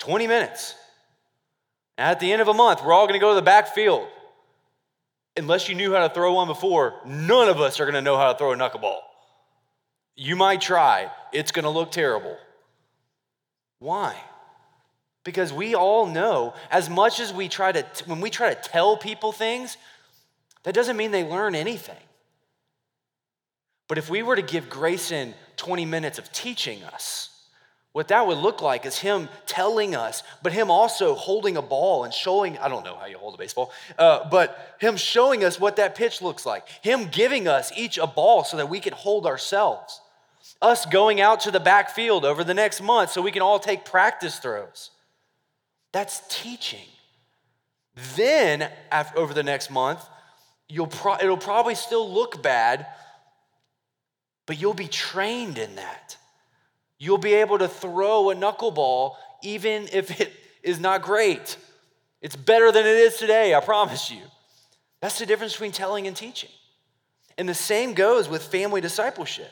20 0.00 0.26
minutes. 0.26 0.74
And 1.96 2.10
at 2.10 2.18
the 2.18 2.32
end 2.32 2.42
of 2.42 2.48
a 2.48 2.54
month, 2.54 2.82
we're 2.84 2.92
all 2.92 3.06
gonna 3.06 3.20
go 3.20 3.28
to 3.28 3.36
the 3.36 3.42
backfield. 3.42 4.08
Unless 5.36 5.68
you 5.68 5.76
knew 5.76 5.92
how 5.92 6.00
to 6.00 6.12
throw 6.12 6.32
one 6.32 6.48
before, 6.48 6.94
none 7.06 7.48
of 7.48 7.60
us 7.60 7.78
are 7.78 7.86
gonna 7.86 8.02
know 8.02 8.16
how 8.16 8.32
to 8.32 8.38
throw 8.38 8.52
a 8.52 8.56
knuckleball. 8.56 8.98
You 10.16 10.34
might 10.34 10.60
try, 10.60 11.12
it's 11.32 11.52
gonna 11.52 11.70
look 11.70 11.92
terrible. 11.92 12.36
Why? 13.78 14.16
Because 15.24 15.52
we 15.52 15.74
all 15.74 16.06
know, 16.06 16.54
as 16.70 16.88
much 16.88 17.20
as 17.20 17.32
we 17.32 17.48
try 17.48 17.72
to, 17.72 17.84
when 18.06 18.20
we 18.20 18.30
try 18.30 18.52
to 18.52 18.60
tell 18.60 18.96
people 18.96 19.32
things, 19.32 19.76
that 20.64 20.74
doesn't 20.74 20.96
mean 20.96 21.10
they 21.10 21.24
learn 21.24 21.54
anything. 21.54 21.96
But 23.88 23.98
if 23.98 24.10
we 24.10 24.22
were 24.22 24.36
to 24.36 24.42
give 24.42 24.68
Grayson 24.68 25.34
20 25.56 25.84
minutes 25.86 26.18
of 26.18 26.30
teaching 26.32 26.82
us, 26.84 27.30
what 27.92 28.08
that 28.08 28.26
would 28.26 28.38
look 28.38 28.60
like 28.60 28.84
is 28.84 28.98
him 28.98 29.28
telling 29.46 29.96
us, 29.96 30.22
but 30.42 30.52
him 30.52 30.70
also 30.70 31.14
holding 31.14 31.56
a 31.56 31.62
ball 31.62 32.04
and 32.04 32.12
showing, 32.12 32.58
I 32.58 32.68
don't 32.68 32.84
know 32.84 32.96
how 32.96 33.06
you 33.06 33.18
hold 33.18 33.34
a 33.34 33.38
baseball, 33.38 33.72
uh, 33.98 34.28
but 34.30 34.76
him 34.78 34.96
showing 34.96 35.42
us 35.42 35.58
what 35.58 35.76
that 35.76 35.94
pitch 35.94 36.20
looks 36.20 36.44
like, 36.44 36.68
him 36.82 37.08
giving 37.10 37.48
us 37.48 37.72
each 37.76 37.98
a 37.98 38.06
ball 38.06 38.44
so 38.44 38.58
that 38.58 38.68
we 38.68 38.78
can 38.78 38.92
hold 38.92 39.26
ourselves 39.26 40.00
us 40.60 40.86
going 40.86 41.20
out 41.20 41.40
to 41.40 41.50
the 41.50 41.60
backfield 41.60 42.24
over 42.24 42.42
the 42.42 42.54
next 42.54 42.82
month 42.82 43.10
so 43.10 43.22
we 43.22 43.30
can 43.30 43.42
all 43.42 43.58
take 43.58 43.84
practice 43.84 44.38
throws. 44.38 44.90
That's 45.92 46.22
teaching. 46.28 46.86
Then, 48.16 48.70
after, 48.90 49.18
over 49.18 49.34
the 49.34 49.42
next 49.42 49.70
month, 49.70 50.04
you'll 50.68 50.86
pro- 50.86 51.16
it'll 51.16 51.36
probably 51.36 51.74
still 51.74 52.12
look 52.12 52.42
bad, 52.42 52.86
but 54.46 54.60
you'll 54.60 54.74
be 54.74 54.88
trained 54.88 55.58
in 55.58 55.76
that. 55.76 56.16
You'll 56.98 57.18
be 57.18 57.34
able 57.34 57.58
to 57.58 57.68
throw 57.68 58.30
a 58.30 58.34
knuckleball 58.34 59.14
even 59.42 59.88
if 59.92 60.20
it 60.20 60.32
is 60.62 60.80
not 60.80 61.02
great. 61.02 61.56
It's 62.20 62.36
better 62.36 62.72
than 62.72 62.84
it 62.84 62.96
is 62.96 63.16
today, 63.16 63.54
I 63.54 63.60
promise 63.60 64.10
you. 64.10 64.22
That's 65.00 65.18
the 65.18 65.26
difference 65.26 65.52
between 65.52 65.72
telling 65.72 66.06
and 66.06 66.16
teaching. 66.16 66.50
And 67.36 67.48
the 67.48 67.54
same 67.54 67.94
goes 67.94 68.28
with 68.28 68.42
family 68.42 68.80
discipleship. 68.80 69.50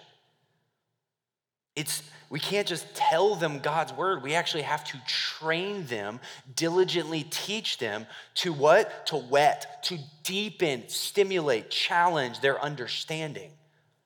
It's 1.77 2.03
we 2.29 2.41
can't 2.41 2.67
just 2.67 2.93
tell 2.95 3.37
them 3.37 3.61
God's 3.61 3.93
word. 3.93 4.23
We 4.23 4.35
actually 4.35 4.63
have 4.63 4.83
to 4.87 4.99
train 5.07 5.87
them, 5.87 6.19
diligently 6.57 7.23
teach 7.23 7.79
them 7.79 8.07
to 8.37 8.53
what? 8.53 9.07
To 9.07 9.17
whet, 9.17 9.85
to 9.85 9.99
deepen, 10.25 10.89
stimulate, 10.89 11.71
challenge 11.71 12.41
their 12.41 12.61
understanding 12.61 13.53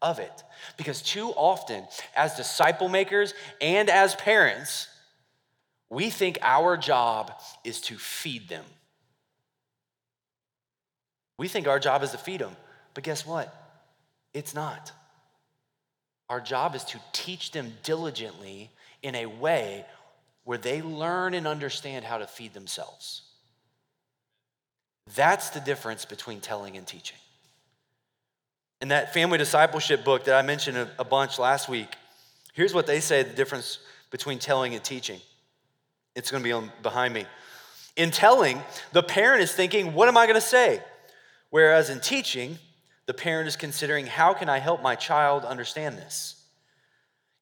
of 0.02 0.18
it. 0.18 0.42
Because 0.76 1.00
too 1.00 1.28
often, 1.30 1.86
as 2.14 2.36
disciple 2.36 2.90
makers 2.90 3.32
and 3.60 3.88
as 3.88 4.14
parents, 4.16 4.88
we 5.88 6.10
think 6.10 6.38
our 6.42 6.76
job 6.76 7.32
is 7.64 7.80
to 7.82 7.96
feed 7.96 8.48
them. 8.48 8.64
We 11.38 11.48
think 11.48 11.66
our 11.66 11.78
job 11.78 12.02
is 12.02 12.10
to 12.10 12.18
feed 12.18 12.40
them, 12.40 12.54
but 12.92 13.02
guess 13.02 13.26
what? 13.26 13.54
It's 14.34 14.54
not. 14.54 14.92
Our 16.30 16.40
job 16.40 16.76
is 16.76 16.84
to 16.84 17.00
teach 17.12 17.50
them 17.50 17.75
diligently 17.82 18.70
in 19.02 19.16
a 19.16 19.26
way 19.26 19.84
where 20.44 20.58
they 20.58 20.80
learn 20.80 21.34
and 21.34 21.46
understand 21.46 22.04
how 22.04 22.18
to 22.18 22.26
feed 22.26 22.54
themselves. 22.54 23.22
That's 25.16 25.50
the 25.50 25.58
difference 25.58 26.04
between 26.04 26.40
telling 26.40 26.76
and 26.76 26.87
teaching. 26.87 27.18
In 28.80 28.88
that 28.88 29.12
family 29.12 29.38
discipleship 29.38 30.04
book 30.04 30.25
that 30.25 30.37
I 30.37 30.42
mentioned 30.42 30.76
a, 30.76 30.88
a 31.00 31.04
bunch 31.04 31.38
last 31.38 31.68
week, 31.68 31.96
here's 32.54 32.72
what 32.72 32.87
they 32.87 33.00
say 33.00 33.25
the 33.25 33.34
difference 33.34 33.80
between 34.12 34.38
telling 34.38 34.75
and 34.75 34.84
teaching. 34.84 35.20
It's 36.14 36.30
going 36.30 36.42
to 36.42 36.49
be 36.49 36.52
on 36.52 36.70
behind 36.82 37.12
me. 37.12 37.26
In 37.96 38.12
telling, 38.12 38.62
the 38.92 39.02
parent 39.02 39.42
is 39.42 39.52
thinking, 39.52 39.94
What 39.94 40.08
am 40.08 40.16
I 40.16 40.26
going 40.26 40.37
to 40.37 40.40
say? 40.40 40.80
Whereas 41.50 41.90
in 41.90 41.99
teaching, 42.00 42.56
the 43.11 43.14
parent 43.14 43.49
is 43.49 43.57
considering 43.57 44.07
how 44.07 44.33
can 44.35 44.49
I 44.49 44.59
help 44.59 44.83
my 44.83 44.95
child 44.95 45.45
understand 45.45 45.99
this? 45.99 46.37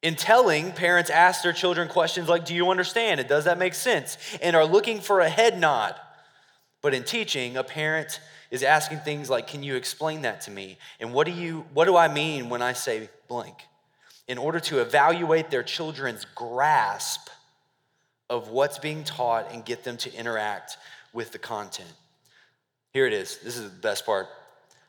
In 0.00 0.14
telling, 0.14 0.72
parents 0.72 1.10
ask 1.10 1.42
their 1.42 1.52
children 1.52 1.88
questions 1.88 2.26
like, 2.26 2.46
Do 2.46 2.54
you 2.54 2.70
understand? 2.70 3.20
And 3.20 3.28
does 3.28 3.44
that 3.44 3.58
make 3.58 3.74
sense? 3.74 4.16
And 4.40 4.56
are 4.56 4.64
looking 4.64 4.98
for 4.98 5.20
a 5.20 5.28
head 5.28 5.60
nod. 5.60 5.94
But 6.80 6.94
in 6.94 7.04
teaching, 7.04 7.58
a 7.58 7.62
parent 7.62 8.18
is 8.50 8.62
asking 8.62 9.00
things 9.00 9.28
like, 9.28 9.46
Can 9.46 9.62
you 9.62 9.76
explain 9.76 10.22
that 10.22 10.40
to 10.42 10.50
me? 10.50 10.78
And 11.00 11.12
what 11.12 11.26
do, 11.26 11.34
you, 11.34 11.66
what 11.74 11.84
do 11.84 11.98
I 11.98 12.08
mean 12.08 12.48
when 12.48 12.62
I 12.62 12.72
say 12.72 13.10
blank? 13.28 13.58
In 14.26 14.38
order 14.38 14.60
to 14.60 14.80
evaluate 14.80 15.50
their 15.50 15.62
children's 15.62 16.24
grasp 16.34 17.28
of 18.30 18.48
what's 18.48 18.78
being 18.78 19.04
taught 19.04 19.52
and 19.52 19.66
get 19.66 19.84
them 19.84 19.98
to 19.98 20.14
interact 20.14 20.78
with 21.12 21.30
the 21.32 21.38
content. 21.38 21.92
Here 22.94 23.06
it 23.06 23.12
is. 23.12 23.36
This 23.44 23.58
is 23.58 23.64
the 23.64 23.80
best 23.80 24.06
part. 24.06 24.28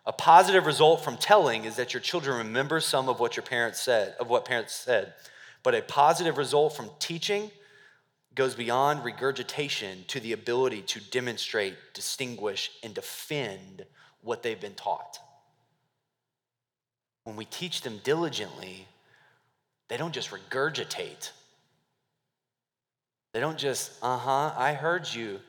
A 0.10 0.12
positive 0.12 0.66
result 0.66 1.04
from 1.04 1.18
telling 1.18 1.66
is 1.66 1.76
that 1.76 1.94
your 1.94 2.02
children 2.02 2.40
remember 2.40 2.80
some 2.80 3.10
of 3.10 3.20
what 3.20 3.38
your 3.38 3.44
parents 3.44 3.80
said, 3.80 4.16
of 4.20 4.28
what 4.28 4.44
parents 4.44 4.74
said. 4.74 5.14
But 5.62 5.76
a 5.76 5.84
positive 5.84 6.40
result 6.40 6.76
from 6.76 6.90
teaching 6.98 7.52
goes 8.34 8.56
beyond 8.56 9.06
regurgitation 9.06 10.06
to 10.08 10.20
the 10.20 10.32
ability 10.34 10.82
to 10.82 11.00
demonstrate, 11.12 11.76
distinguish, 11.94 12.72
and 12.82 12.96
defend 12.96 13.86
what 14.24 14.42
they've 14.42 14.60
been 14.60 14.74
taught. 14.74 15.20
When 17.24 17.36
we 17.36 17.46
teach 17.46 17.84
them 17.84 18.02
diligently, 18.04 18.88
they 19.90 19.98
don't 19.98 20.14
just 20.14 20.32
regurgitate. 20.32 21.30
They 23.36 23.40
don't 23.40 23.60
just, 23.60 23.92
uh 24.02 24.18
huh, 24.18 24.54
I 24.58 24.74
heard 24.74 25.08
you. 25.14 25.40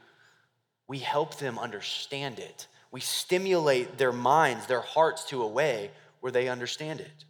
We 0.87 0.99
help 0.99 1.39
them 1.39 1.59
understand 1.59 2.39
it 2.39 2.67
we 2.91 3.01
stimulate 3.01 3.99
their 3.99 4.13
minds, 4.13 4.67
their 4.67 4.81
hearts 4.81 5.25
to 5.25 5.43
a 5.43 5.49
way 5.49 5.91
where 6.21 6.33
they 6.33 6.49
understand 6.49 7.01
it. 7.01 7.25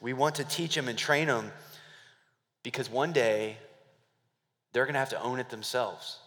We 0.00 0.12
want 0.12 0.36
to 0.36 0.44
teach 0.44 0.74
them 0.74 0.88
and 0.88 0.98
train 0.98 1.28
them 1.28 1.50
because 2.62 2.90
one 2.90 3.12
day 3.12 3.56
they're 4.72 4.84
going 4.84 4.94
to 4.94 5.00
have 5.00 5.10
to 5.10 5.22
own 5.22 5.38
it 5.38 5.50
themselves. 5.50 6.18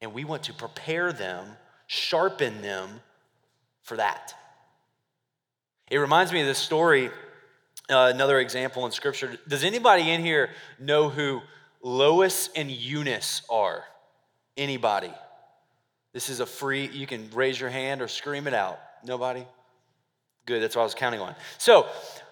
And 0.00 0.12
we 0.12 0.24
want 0.24 0.44
to 0.44 0.52
prepare 0.52 1.12
them, 1.12 1.46
sharpen 1.86 2.62
them 2.62 3.00
for 3.82 3.96
that. 3.96 4.34
It 5.90 5.98
reminds 5.98 6.32
me 6.32 6.40
of 6.40 6.46
this 6.46 6.58
story, 6.58 7.10
uh, 7.88 8.10
another 8.12 8.40
example 8.40 8.84
in 8.86 8.92
scripture. 8.92 9.38
Does 9.46 9.62
anybody 9.62 10.10
in 10.10 10.24
here 10.24 10.50
know 10.80 11.08
who 11.08 11.40
Lois 11.82 12.50
and 12.56 12.70
Eunice 12.70 13.42
are? 13.48 13.84
Anybody? 14.56 15.12
This 16.16 16.30
is 16.30 16.40
a 16.40 16.46
free, 16.46 16.86
you 16.86 17.06
can 17.06 17.28
raise 17.34 17.60
your 17.60 17.68
hand 17.68 18.00
or 18.00 18.08
scream 18.08 18.46
it 18.46 18.54
out. 18.54 18.80
Nobody? 19.04 19.44
Good, 20.46 20.62
that's 20.62 20.74
what 20.74 20.80
I 20.80 20.84
was 20.86 20.94
counting 20.94 21.20
on. 21.20 21.34
So, 21.58 21.86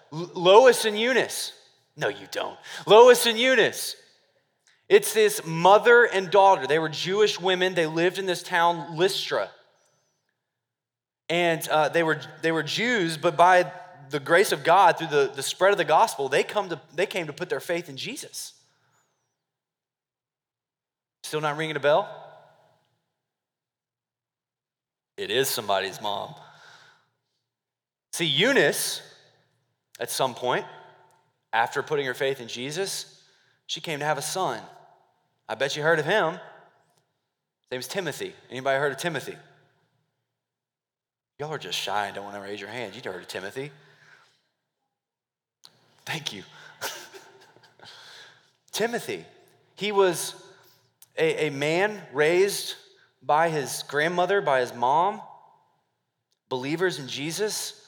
Lois 0.09 0.85
and 0.85 0.99
Eunice. 0.99 1.53
No, 1.95 2.07
you 2.07 2.25
don't. 2.31 2.57
Lois 2.87 3.27
and 3.27 3.37
Eunice. 3.37 3.95
It's 4.89 5.13
this 5.13 5.45
mother 5.45 6.05
and 6.05 6.31
daughter. 6.31 6.65
They 6.65 6.79
were 6.79 6.89
Jewish 6.89 7.39
women. 7.39 7.75
They 7.75 7.85
lived 7.85 8.17
in 8.17 8.25
this 8.25 8.41
town, 8.41 8.97
Lystra. 8.97 9.51
And 11.29 11.67
uh, 11.67 11.89
they, 11.89 12.01
were, 12.01 12.19
they 12.41 12.51
were 12.51 12.63
Jews, 12.63 13.17
but 13.17 13.37
by 13.37 13.71
the 14.09 14.19
grace 14.19 14.51
of 14.51 14.63
God, 14.63 14.97
through 14.97 15.09
the, 15.09 15.31
the 15.35 15.43
spread 15.43 15.73
of 15.73 15.77
the 15.77 15.85
gospel, 15.85 16.27
they, 16.27 16.41
come 16.41 16.69
to, 16.69 16.81
they 16.95 17.05
came 17.05 17.27
to 17.27 17.33
put 17.33 17.49
their 17.49 17.59
faith 17.59 17.87
in 17.87 17.97
Jesus. 17.97 18.53
Still 21.23 21.41
not 21.41 21.55
ringing 21.55 21.75
a 21.75 21.79
bell? 21.79 22.24
It 25.17 25.31
is 25.31 25.47
somebody's 25.47 26.01
mom. 26.01 26.35
See, 28.11 28.25
Eunice, 28.25 29.01
at 29.99 30.09
some 30.09 30.35
point, 30.35 30.65
after 31.53 31.81
putting 31.81 32.05
her 32.05 32.13
faith 32.13 32.41
in 32.41 32.47
Jesus, 32.47 33.21
she 33.67 33.81
came 33.81 33.99
to 33.99 34.05
have 34.05 34.17
a 34.17 34.21
son. 34.21 34.61
I 35.47 35.55
bet 35.55 35.75
you 35.75 35.83
heard 35.83 35.99
of 35.99 36.05
him. 36.05 36.33
His 36.33 37.71
name's 37.71 37.87
Timothy. 37.87 38.33
Anybody 38.49 38.79
heard 38.79 38.91
of 38.91 38.97
Timothy? 38.97 39.35
Y'all 41.39 41.51
are 41.51 41.57
just 41.57 41.77
shy 41.77 42.05
and 42.07 42.15
don't 42.15 42.23
want 42.23 42.35
to 42.35 42.41
raise 42.41 42.59
your 42.59 42.69
hand. 42.69 42.95
You'd 42.95 43.05
heard 43.05 43.21
of 43.21 43.27
Timothy. 43.27 43.71
Thank 46.05 46.33
you. 46.33 46.43
Timothy. 48.71 49.25
He 49.75 49.91
was 49.91 50.35
a, 51.17 51.47
a 51.47 51.49
man 51.49 52.01
raised 52.13 52.75
by 53.25 53.49
his 53.49 53.83
grandmother, 53.87 54.41
by 54.41 54.59
his 54.59 54.73
mom, 54.73 55.21
believers 56.49 56.99
in 56.99 57.07
Jesus. 57.07 57.81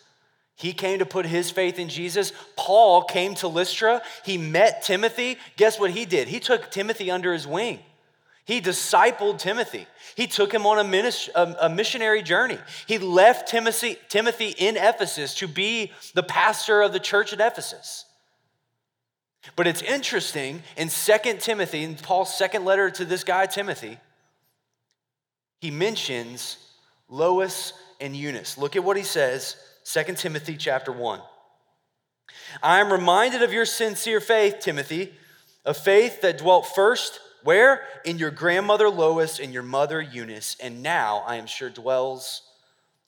He 0.56 0.74
came 0.74 1.00
to 1.00 1.06
put 1.06 1.27
his 1.27 1.51
faith 1.51 1.77
in 1.77 1.89
Jesus. 1.89 2.34
Paul 2.56 3.03
came 3.03 3.36
to 3.36 3.48
Lystra. 3.48 4.01
He 4.25 4.38
met 4.38 4.82
Timothy. 4.82 5.38
Guess 5.56 5.79
what 5.79 5.91
he 5.91 6.06
did? 6.06 6.27
He 6.27 6.39
took 6.39 6.72
Timothy 6.72 7.12
under 7.12 7.32
his 7.32 7.46
wing. 7.46 7.79
He 8.46 8.62
discipled 8.62 9.39
Timothy. 9.39 9.86
He 10.15 10.25
took 10.25 10.53
him 10.53 10.65
on 10.65 10.79
a, 10.79 10.84
ministry, 10.84 11.34
a, 11.36 11.70
missionary 11.70 12.24
journey. 12.24 12.58
He 12.88 12.98
left 12.98 13.50
Timothy, 13.50 13.98
Timothy 14.08 14.56
in 14.58 14.77
Ephesus 14.77 15.36
to 15.36 15.50
be 15.50 15.91
the 16.15 16.24
pastor 16.24 16.82
of 16.82 16.94
the 16.94 17.00
church 17.00 17.34
at 17.34 17.41
Ephesus. 17.41 18.06
But 19.58 19.67
it's 19.67 19.82
interesting 19.82 20.63
in 20.77 20.89
Second 20.89 21.41
Timothy, 21.41 21.84
in 21.84 21.96
Paul's 21.96 22.34
second 22.34 22.65
letter 22.65 22.89
to 22.89 23.06
this 23.06 23.24
guy, 23.24 23.46
Timothy, 23.46 24.00
he 25.60 25.72
mentions 25.72 26.58
Lois 27.10 27.74
and 28.00 28.16
Eunice. 28.16 28.58
Look 28.58 28.76
at 28.76 28.84
what 28.84 28.98
he 28.98 29.04
says, 29.04 29.56
2 29.86 30.16
Timothy 30.16 30.58
chapter 30.58 30.92
1. 30.92 31.22
I 32.62 32.80
am 32.80 32.92
reminded 32.92 33.44
of 33.44 33.54
your 33.54 33.66
sincere 33.66 34.20
faith, 34.20 34.60
Timothy, 34.60 35.14
a 35.66 35.74
faith 35.74 36.22
that 36.22 36.38
dwelt 36.38 36.68
first 36.68 37.20
where? 37.48 37.84
In 38.04 38.18
your 38.18 38.32
grandmother 38.32 38.90
Lois 38.90 39.40
and 39.40 39.54
your 39.54 39.64
mother 39.64 40.02
Eunice, 40.02 40.58
and 40.62 40.84
now 40.84 41.24
I 41.26 41.38
am 41.38 41.46
sure 41.46 41.70
dwells 41.70 42.42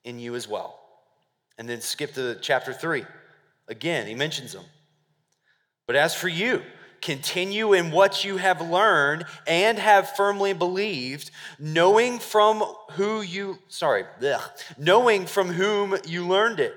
in 0.06 0.18
you 0.18 0.36
as 0.36 0.48
well. 0.48 0.80
And 1.58 1.68
then 1.68 1.82
skip 1.82 2.14
to 2.14 2.38
chapter 2.42 2.72
3. 2.72 3.04
Again, 3.68 4.08
he 4.08 4.16
mentions 4.16 4.54
them. 4.54 4.64
But 5.88 5.98
as 5.98 6.16
for 6.16 6.30
you, 6.30 6.62
continue 7.02 7.74
in 7.74 7.92
what 7.92 8.24
you 8.24 8.38
have 8.38 8.62
learned 8.62 9.26
and 9.48 9.80
have 9.80 10.16
firmly 10.16 10.54
believed, 10.54 11.32
knowing 11.58 12.20
from 12.20 12.62
who 12.92 13.22
you, 13.22 13.60
sorry, 13.68 14.06
knowing 14.78 15.26
from 15.26 15.50
whom 15.50 15.98
you 16.06 16.28
learned 16.28 16.60
it, 16.60 16.76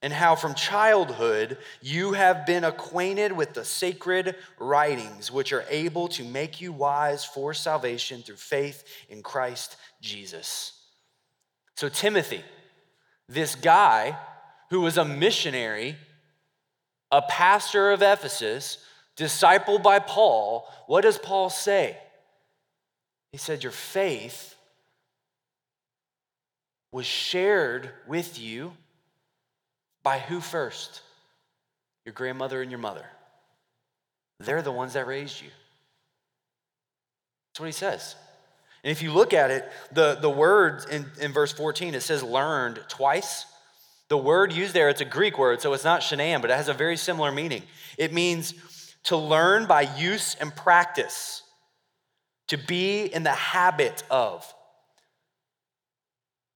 and 0.00 0.12
how 0.12 0.36
from 0.36 0.54
childhood 0.54 1.58
you 1.82 2.12
have 2.12 2.46
been 2.46 2.64
acquainted 2.64 3.32
with 3.32 3.54
the 3.54 3.64
sacred 3.64 4.36
writings, 4.58 5.30
which 5.30 5.52
are 5.52 5.64
able 5.68 6.08
to 6.08 6.24
make 6.24 6.60
you 6.60 6.72
wise 6.72 7.24
for 7.24 7.52
salvation 7.52 8.22
through 8.22 8.36
faith 8.36 8.84
in 9.08 9.22
Christ 9.22 9.76
Jesus. 10.00 10.72
So, 11.76 11.88
Timothy, 11.88 12.42
this 13.28 13.54
guy 13.54 14.16
who 14.70 14.80
was 14.80 14.98
a 14.98 15.04
missionary, 15.04 15.96
a 17.10 17.22
pastor 17.22 17.90
of 17.90 18.02
Ephesus, 18.02 18.78
discipled 19.18 19.82
by 19.82 19.98
Paul, 19.98 20.68
what 20.86 21.02
does 21.02 21.18
Paul 21.18 21.50
say? 21.50 21.96
He 23.32 23.38
said, 23.38 23.62
Your 23.62 23.72
faith 23.72 24.54
was 26.92 27.06
shared 27.06 27.90
with 28.06 28.40
you 28.40 28.72
by 30.02 30.18
who 30.18 30.40
first? 30.40 31.02
Your 32.06 32.14
grandmother 32.14 32.62
and 32.62 32.70
your 32.70 32.80
mother. 32.80 33.04
They're 34.40 34.62
the 34.62 34.72
ones 34.72 34.94
that 34.94 35.06
raised 35.06 35.42
you. 35.42 35.48
That's 37.50 37.60
what 37.60 37.66
he 37.66 37.72
says. 37.72 38.14
And 38.84 38.92
if 38.92 39.02
you 39.02 39.12
look 39.12 39.34
at 39.34 39.50
it, 39.50 39.70
the, 39.92 40.14
the 40.14 40.30
word 40.30 40.84
in, 40.90 41.06
in 41.20 41.32
verse 41.32 41.52
14, 41.52 41.94
it 41.94 42.00
says 42.00 42.22
learned 42.22 42.80
twice. 42.88 43.44
The 44.08 44.16
word 44.16 44.52
used 44.52 44.72
there, 44.72 44.88
it's 44.88 45.00
a 45.00 45.04
Greek 45.04 45.38
word, 45.38 45.60
so 45.60 45.74
it's 45.74 45.84
not 45.84 46.00
shanan, 46.00 46.40
but 46.40 46.50
it 46.50 46.56
has 46.56 46.68
a 46.68 46.74
very 46.74 46.96
similar 46.96 47.30
meaning. 47.30 47.62
It 47.98 48.12
means 48.12 48.54
to 49.04 49.16
learn 49.16 49.66
by 49.66 49.82
use 49.96 50.34
and 50.40 50.54
practice, 50.54 51.42
to 52.48 52.56
be 52.56 53.04
in 53.04 53.22
the 53.22 53.30
habit 53.30 54.02
of. 54.10 54.52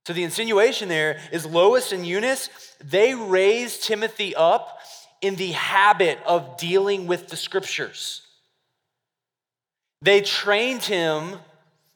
So 0.05 0.13
the 0.13 0.23
insinuation 0.23 0.89
there 0.89 1.19
is 1.31 1.45
Lois 1.45 1.91
and 1.91 2.05
Eunice, 2.05 2.49
they 2.83 3.15
raised 3.15 3.83
Timothy 3.83 4.35
up 4.35 4.79
in 5.21 5.35
the 5.35 5.51
habit 5.53 6.19
of 6.25 6.57
dealing 6.57 7.07
with 7.07 7.29
the 7.29 7.37
scriptures. 7.37 8.21
They 10.01 10.19
trained 10.19 10.83
him 10.83 11.39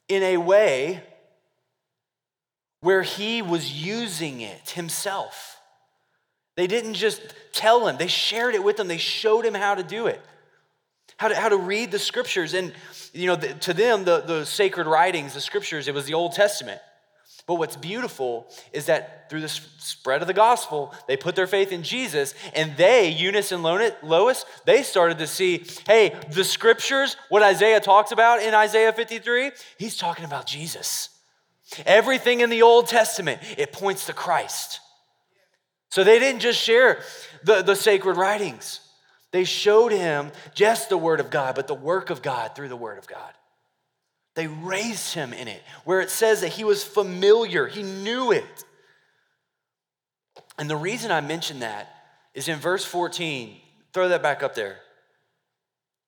in 0.07 0.23
a 0.23 0.37
way 0.37 1.03
where 2.79 3.03
he 3.03 3.41
was 3.41 3.71
using 3.73 4.39
it 4.39 4.69
himself. 4.69 5.59
They 6.55 6.67
didn't 6.67 6.93
just 6.93 7.21
tell 7.51 7.87
him, 7.87 7.97
they 7.97 8.07
shared 8.07 8.55
it 8.55 8.63
with 8.63 8.79
him, 8.79 8.87
they 8.87 8.97
showed 8.97 9.45
him 9.45 9.53
how 9.53 9.75
to 9.75 9.83
do 9.83 10.07
it, 10.07 10.21
how 11.17 11.27
to, 11.27 11.35
how 11.35 11.49
to 11.49 11.57
read 11.57 11.91
the 11.91 11.99
scriptures. 11.99 12.53
And, 12.53 12.73
you 13.13 13.27
know, 13.27 13.35
the, 13.35 13.53
to 13.53 13.73
them, 13.73 14.05
the, 14.05 14.21
the 14.21 14.45
sacred 14.45 14.87
writings, 14.87 15.33
the 15.33 15.41
scriptures, 15.41 15.87
it 15.87 15.93
was 15.93 16.05
the 16.05 16.13
Old 16.13 16.33
Testament. 16.33 16.79
But 17.47 17.55
what's 17.55 17.77
beautiful 17.77 18.47
is 18.73 18.87
that 18.87 19.29
through 19.29 19.39
the 19.39 19.47
spread 19.47 20.21
of 20.21 20.27
the 20.27 20.33
gospel, 20.33 20.93
they 21.07 21.15
put 21.15 21.35
their 21.35 21.47
faith 21.47 21.71
in 21.71 21.81
Jesus, 21.81 22.35
and 22.53 22.75
they, 22.75 23.09
Eunice 23.09 23.53
and 23.53 23.63
Lois, 23.63 24.45
they 24.65 24.83
started 24.83 25.17
to 25.19 25.27
see 25.27 25.63
hey, 25.87 26.13
the 26.31 26.43
scriptures, 26.43 27.15
what 27.29 27.41
Isaiah 27.43 27.79
talks 27.79 28.11
about 28.11 28.43
in 28.43 28.53
Isaiah 28.53 28.91
53, 28.91 29.51
he's 29.77 29.95
talking 29.95 30.25
about 30.25 30.45
Jesus. 30.45 31.09
Everything 31.85 32.41
in 32.41 32.49
the 32.49 32.61
Old 32.61 32.87
Testament, 32.87 33.41
it 33.57 33.71
points 33.71 34.05
to 34.07 34.13
Christ. 34.13 34.81
So 35.89 36.03
they 36.03 36.19
didn't 36.19 36.41
just 36.41 36.61
share 36.61 37.01
the, 37.43 37.61
the 37.61 37.75
sacred 37.75 38.17
writings, 38.17 38.81
they 39.31 39.43
showed 39.43 39.91
him 39.91 40.31
just 40.53 40.89
the 40.89 40.97
Word 40.97 41.19
of 41.19 41.29
God, 41.29 41.55
but 41.55 41.67
the 41.67 41.73
work 41.73 42.09
of 42.09 42.21
God 42.21 42.55
through 42.55 42.69
the 42.69 42.75
Word 42.75 42.97
of 42.97 43.07
God. 43.07 43.33
They 44.35 44.47
raised 44.47 45.13
him 45.13 45.33
in 45.33 45.47
it, 45.47 45.61
where 45.83 45.99
it 45.99 46.09
says 46.09 46.41
that 46.41 46.49
he 46.49 46.63
was 46.63 46.83
familiar, 46.83 47.67
he 47.67 47.83
knew 47.83 48.31
it. 48.31 48.63
And 50.57 50.69
the 50.69 50.75
reason 50.75 51.11
I 51.11 51.21
mention 51.21 51.59
that 51.59 51.87
is 52.33 52.47
in 52.47 52.59
verse 52.59 52.85
14, 52.85 53.55
throw 53.93 54.09
that 54.09 54.23
back 54.23 54.43
up 54.43 54.55
there. 54.55 54.77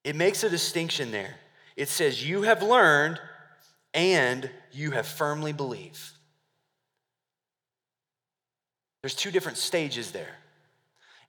It 0.03 0.15
makes 0.15 0.43
a 0.43 0.49
distinction 0.49 1.11
there. 1.11 1.35
It 1.75 1.89
says, 1.89 2.27
You 2.27 2.43
have 2.43 2.61
learned 2.61 3.19
and 3.93 4.49
you 4.71 4.91
have 4.91 5.07
firmly 5.07 5.53
believed. 5.53 5.99
There's 9.01 9.15
two 9.15 9.31
different 9.31 9.57
stages 9.57 10.11
there. 10.11 10.35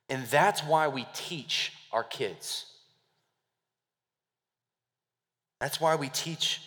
And 0.08 0.26
that's 0.26 0.62
why 0.62 0.88
we 0.88 1.06
teach 1.14 1.72
our 1.92 2.04
kids. 2.04 2.66
That's 5.60 5.80
why 5.80 5.96
we 5.96 6.08
teach 6.08 6.62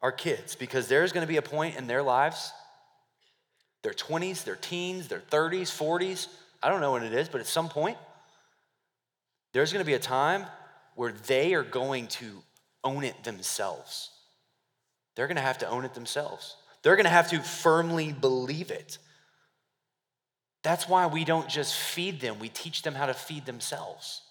our 0.00 0.12
kids, 0.12 0.56
because 0.56 0.88
there's 0.88 1.12
going 1.12 1.26
to 1.26 1.28
be 1.28 1.36
a 1.36 1.42
point 1.42 1.76
in 1.76 1.86
their 1.86 2.02
lives, 2.02 2.52
their 3.82 3.92
20s, 3.92 4.44
their 4.44 4.56
teens, 4.56 5.08
their 5.08 5.20
30s, 5.20 5.70
40s, 5.70 6.28
I 6.62 6.68
don't 6.68 6.80
know 6.80 6.92
when 6.92 7.02
it 7.02 7.12
is, 7.12 7.28
but 7.28 7.40
at 7.40 7.46
some 7.46 7.68
point, 7.68 7.98
there's 9.52 9.72
going 9.72 9.84
to 9.84 9.86
be 9.86 9.94
a 9.94 9.98
time 9.98 10.46
where 10.94 11.12
they 11.26 11.54
are 11.54 11.62
going 11.62 12.06
to 12.06 12.42
own 12.84 13.04
it 13.04 13.22
themselves. 13.24 14.10
They're 15.14 15.26
going 15.26 15.36
to 15.36 15.42
have 15.42 15.58
to 15.58 15.68
own 15.68 15.84
it 15.84 15.94
themselves. 15.94 16.56
They're 16.82 16.96
going 16.96 17.04
to 17.04 17.10
have 17.10 17.30
to 17.30 17.40
firmly 17.40 18.12
believe 18.12 18.70
it. 18.70 18.98
That's 20.62 20.88
why 20.88 21.06
we 21.06 21.24
don't 21.24 21.48
just 21.48 21.74
feed 21.74 22.20
them, 22.20 22.38
we 22.38 22.48
teach 22.48 22.82
them 22.82 22.94
how 22.94 23.06
to 23.06 23.14
feed 23.14 23.46
themselves. 23.46 24.22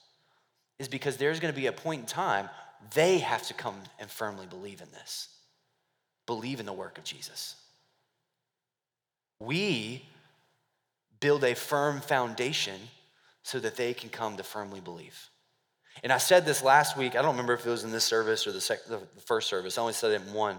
Is 0.82 0.88
because 0.88 1.17
there's 1.17 1.39
going 1.39 1.54
to 1.54 1.60
be 1.60 1.67
a 1.67 1.72
point 1.72 2.02
in 2.02 2.08
time 2.08 2.50
they 2.96 3.20
have 3.20 3.44
to 3.44 3.54
come 3.54 3.76
and 4.00 4.10
firmly 4.10 4.48
believe 4.48 4.82
in 4.82 4.89
this, 4.91 5.30
believe 6.26 6.60
in 6.60 6.65
the 6.65 6.74
work 6.74 6.98
of 6.98 7.04
Jesus. 7.04 7.56
We 9.39 10.04
build 11.20 11.44
a 11.44 11.54
firm 11.54 12.02
foundation 12.02 12.80
so 13.44 13.60
that 13.60 13.76
they 13.76 13.94
can 13.94 14.10
come 14.10 14.38
to 14.38 14.44
firmly 14.44 14.80
believe. 14.80 15.30
And 16.04 16.12
I 16.12 16.17
said 16.17 16.48
this 16.48 16.63
last 16.63 16.98
week. 16.98 17.15
I 17.15 17.22
don't 17.22 17.34
remember 17.34 17.54
if 17.54 17.63
it 17.63 17.70
was 17.70 17.84
in 17.84 17.91
this 17.91 18.04
service 18.04 18.48
or 18.48 18.52
the, 18.52 18.60
sec- 18.60 18.88
the 18.88 19.02
first 19.28 19.50
service. 19.50 19.78
I 19.78 19.82
only 19.82 19.94
said 19.94 20.12
it 20.13 20.28
in 20.28 20.34
one. 20.34 20.58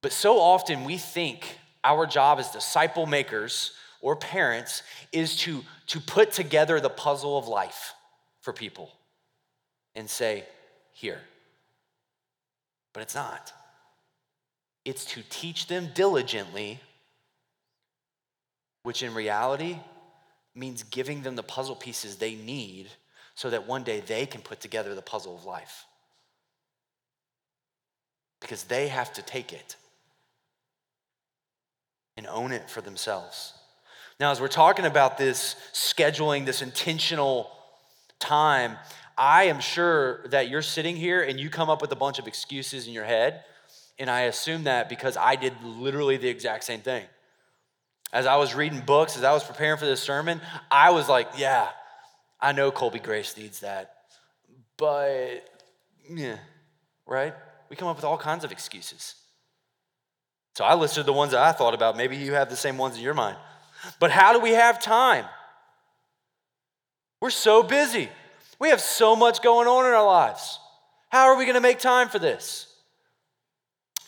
But 0.00 0.12
so 0.12 0.40
often 0.40 0.84
we 0.84 0.96
think 0.96 1.58
our 1.84 2.06
job 2.06 2.38
as 2.38 2.50
disciple 2.50 3.04
makers 3.04 3.72
or 4.02 4.16
parents 4.16 4.82
is 5.12 5.36
to, 5.38 5.62
to 5.86 6.00
put 6.00 6.32
together 6.32 6.80
the 6.80 6.90
puzzle 6.90 7.38
of 7.38 7.48
life 7.48 7.94
for 8.40 8.52
people 8.52 8.90
and 9.94 10.10
say, 10.10 10.44
here. 10.92 11.20
But 12.92 13.02
it's 13.02 13.14
not. 13.14 13.52
It's 14.84 15.04
to 15.06 15.22
teach 15.30 15.68
them 15.68 15.88
diligently, 15.94 16.80
which 18.82 19.02
in 19.02 19.14
reality 19.14 19.78
means 20.54 20.82
giving 20.82 21.22
them 21.22 21.36
the 21.36 21.42
puzzle 21.42 21.76
pieces 21.76 22.16
they 22.16 22.34
need 22.34 22.88
so 23.34 23.48
that 23.50 23.66
one 23.66 23.84
day 23.84 24.00
they 24.00 24.26
can 24.26 24.42
put 24.42 24.60
together 24.60 24.94
the 24.94 25.00
puzzle 25.00 25.34
of 25.34 25.44
life. 25.44 25.86
Because 28.40 28.64
they 28.64 28.88
have 28.88 29.12
to 29.14 29.22
take 29.22 29.52
it 29.52 29.76
and 32.16 32.26
own 32.26 32.52
it 32.52 32.68
for 32.68 32.80
themselves. 32.80 33.54
Now, 34.22 34.30
as 34.30 34.40
we're 34.40 34.46
talking 34.46 34.84
about 34.84 35.18
this 35.18 35.56
scheduling, 35.72 36.46
this 36.46 36.62
intentional 36.62 37.50
time, 38.20 38.76
I 39.18 39.46
am 39.46 39.58
sure 39.58 40.24
that 40.28 40.48
you're 40.48 40.62
sitting 40.62 40.94
here 40.94 41.22
and 41.22 41.40
you 41.40 41.50
come 41.50 41.68
up 41.68 41.82
with 41.82 41.90
a 41.90 41.96
bunch 41.96 42.20
of 42.20 42.28
excuses 42.28 42.86
in 42.86 42.92
your 42.92 43.02
head. 43.02 43.42
And 43.98 44.08
I 44.08 44.20
assume 44.20 44.62
that 44.62 44.88
because 44.88 45.16
I 45.16 45.34
did 45.34 45.54
literally 45.64 46.18
the 46.18 46.28
exact 46.28 46.62
same 46.62 46.82
thing. 46.82 47.04
As 48.12 48.26
I 48.26 48.36
was 48.36 48.54
reading 48.54 48.78
books, 48.78 49.16
as 49.16 49.24
I 49.24 49.32
was 49.32 49.42
preparing 49.42 49.76
for 49.76 49.86
this 49.86 50.00
sermon, 50.00 50.40
I 50.70 50.92
was 50.92 51.08
like, 51.08 51.26
yeah, 51.36 51.70
I 52.40 52.52
know 52.52 52.70
Colby 52.70 53.00
Grace 53.00 53.36
needs 53.36 53.58
that. 53.58 53.92
But, 54.76 55.44
yeah, 56.08 56.36
right? 57.08 57.34
We 57.70 57.74
come 57.74 57.88
up 57.88 57.96
with 57.96 58.04
all 58.04 58.18
kinds 58.18 58.44
of 58.44 58.52
excuses. 58.52 59.16
So 60.54 60.62
I 60.62 60.76
listed 60.76 61.06
the 61.06 61.12
ones 61.12 61.32
that 61.32 61.40
I 61.40 61.50
thought 61.50 61.74
about. 61.74 61.96
Maybe 61.96 62.16
you 62.16 62.34
have 62.34 62.50
the 62.50 62.56
same 62.56 62.78
ones 62.78 62.96
in 62.96 63.02
your 63.02 63.14
mind. 63.14 63.36
But 63.98 64.10
how 64.10 64.32
do 64.32 64.40
we 64.40 64.50
have 64.50 64.80
time? 64.80 65.24
We're 67.20 67.30
so 67.30 67.62
busy. 67.62 68.08
We 68.58 68.70
have 68.70 68.80
so 68.80 69.16
much 69.16 69.42
going 69.42 69.68
on 69.68 69.86
in 69.86 69.92
our 69.92 70.04
lives. 70.04 70.58
How 71.08 71.26
are 71.26 71.36
we 71.36 71.44
going 71.44 71.54
to 71.54 71.60
make 71.60 71.78
time 71.78 72.08
for 72.08 72.18
this? 72.18 72.66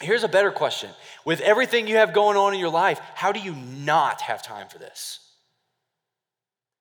Here's 0.01 0.25
a 0.25 0.29
better 0.29 0.51
question. 0.51 0.91
With 1.25 1.41
everything 1.41 1.87
you 1.87 1.97
have 1.97 2.13
going 2.13 2.37
on 2.37 2.55
in 2.55 2.61
your 2.61 2.71
life, 2.71 3.01
how 3.15 3.33
do 3.33 3.41
you 3.41 3.55
not 3.55 4.21
have 4.23 4.43
time 4.43 4.69
for 4.69 4.79
this? 4.79 5.21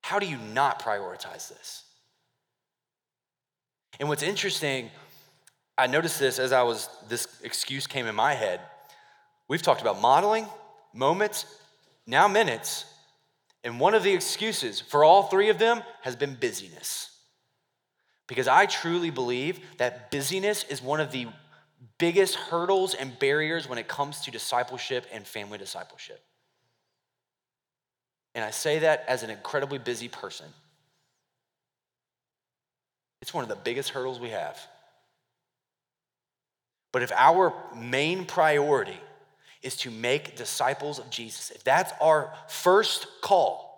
How 0.02 0.20
do 0.20 0.26
you 0.26 0.38
not 0.38 0.82
prioritize 0.82 1.50
this? 1.50 1.84
And 4.00 4.10
what's 4.10 4.24
interesting, 4.24 4.90
I 5.78 5.88
noticed 5.88 6.20
this 6.20 6.40
as 6.40 6.52
I 6.52 6.64
was, 6.64 6.90
this 7.08 7.28
excuse 7.44 7.88
came 7.88 8.08
in 8.08 8.16
my 8.16 8.34
head. 8.34 8.60
We've 9.48 9.62
talked 9.62 9.82
about 9.82 10.02
modeling, 10.02 10.48
moments, 10.94 11.46
now 12.06 12.28
minutes. 12.28 12.86
And 13.64 13.80
one 13.80 13.94
of 13.94 14.04
the 14.04 14.14
excuses 14.14 14.82
for 14.82 15.04
all 15.04 15.24
three 15.24 15.50
of 15.50 15.58
them 15.58 15.84
has 16.02 16.16
been 16.16 16.36
busyness. 16.36 17.10
Because 18.28 18.48
I 18.48 18.66
truly 18.66 19.10
believe 19.10 19.60
that 19.78 20.12
busyness 20.12 20.66
is 20.70 20.82
one 20.82 21.00
of 21.00 21.12
the 21.12 21.28
biggest 21.98 22.36
hurdles 22.36 22.94
and 22.94 23.18
barriers 23.20 23.68
when 23.68 23.78
it 23.78 23.88
comes 23.88 24.22
to 24.22 24.32
discipleship 24.32 25.06
and 25.14 25.26
family 25.26 25.58
discipleship. 25.58 26.22
And 28.36 28.44
I 28.44 28.52
say 28.52 28.80
that 28.80 29.06
as 29.08 29.24
an 29.24 29.30
incredibly 29.30 29.78
busy 29.78 30.08
person. 30.08 30.48
It's 33.22 33.34
one 33.34 33.44
of 33.44 33.50
the 33.50 33.56
biggest 33.56 33.90
hurdles 33.90 34.20
we 34.20 34.30
have. 34.32 34.60
But 36.92 37.04
if 37.04 37.12
our 37.14 37.54
main 37.76 38.26
priority 38.26 39.00
is 39.64 39.78
to 39.78 39.90
make 39.90 40.36
disciples 40.36 41.00
of 41.00 41.10
Jesus, 41.10 41.50
if 41.52 41.64
that's 41.64 41.92
our 42.02 42.34
first 42.48 43.08
call 43.22 43.74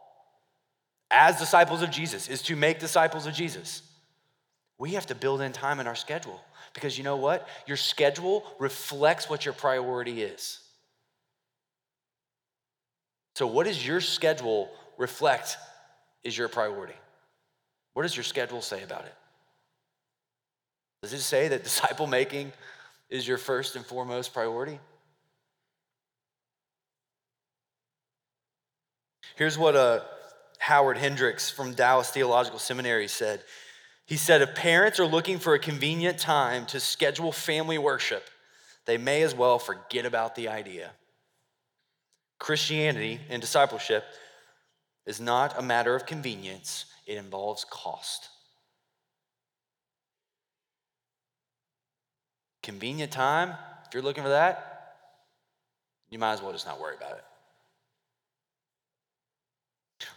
as 1.11 1.37
disciples 1.39 1.81
of 1.81 1.91
Jesus, 1.91 2.27
is 2.27 2.41
to 2.43 2.55
make 2.55 2.79
disciples 2.79 3.27
of 3.27 3.33
Jesus, 3.33 3.83
we 4.77 4.91
have 4.91 5.05
to 5.05 5.15
build 5.15 5.41
in 5.41 5.53
time 5.53 5.79
in 5.79 5.87
our 5.87 5.95
schedule. 5.95 6.41
Because 6.73 6.97
you 6.97 7.03
know 7.03 7.15
what? 7.15 7.47
Your 7.67 7.77
schedule 7.77 8.43
reflects 8.59 9.29
what 9.29 9.45
your 9.45 9.53
priority 9.53 10.21
is. 10.21 10.59
So, 13.35 13.47
what 13.47 13.65
does 13.65 13.85
your 13.85 14.01
schedule 14.01 14.69
reflect 14.97 15.57
is 16.23 16.37
your 16.37 16.49
priority? 16.49 16.95
What 17.93 18.03
does 18.03 18.15
your 18.15 18.23
schedule 18.23 18.61
say 18.61 18.83
about 18.83 19.05
it? 19.05 19.13
Does 21.01 21.13
it 21.13 21.21
say 21.21 21.47
that 21.49 21.63
disciple 21.63 22.07
making 22.07 22.51
is 23.09 23.27
your 23.27 23.37
first 23.37 23.75
and 23.75 23.85
foremost 23.85 24.33
priority? 24.33 24.79
Here's 29.35 29.57
what 29.57 29.75
uh, 29.75 29.99
Howard 30.59 30.97
Hendricks 30.97 31.51
from 31.51 31.73
Dallas 31.73 32.09
Theological 32.09 32.59
Seminary 32.59 33.07
said. 33.07 33.41
He 34.05 34.17
said, 34.17 34.41
if 34.41 34.55
parents 34.55 34.99
are 34.99 35.05
looking 35.05 35.39
for 35.39 35.53
a 35.53 35.59
convenient 35.59 36.19
time 36.19 36.65
to 36.67 36.79
schedule 36.79 37.31
family 37.31 37.77
worship, 37.77 38.23
they 38.85 38.97
may 38.97 39.23
as 39.23 39.35
well 39.35 39.59
forget 39.59 40.05
about 40.05 40.35
the 40.35 40.47
idea. 40.47 40.91
Christianity 42.39 43.19
and 43.29 43.41
discipleship 43.41 44.03
is 45.05 45.19
not 45.19 45.57
a 45.57 45.61
matter 45.61 45.95
of 45.95 46.05
convenience, 46.05 46.85
it 47.05 47.17
involves 47.17 47.65
cost. 47.69 48.29
Convenient 52.63 53.11
time, 53.11 53.53
if 53.85 53.93
you're 53.93 54.03
looking 54.03 54.23
for 54.23 54.29
that, 54.29 54.95
you 56.09 56.19
might 56.19 56.33
as 56.33 56.41
well 56.41 56.51
just 56.51 56.65
not 56.65 56.79
worry 56.79 56.95
about 56.95 57.13
it. 57.13 57.23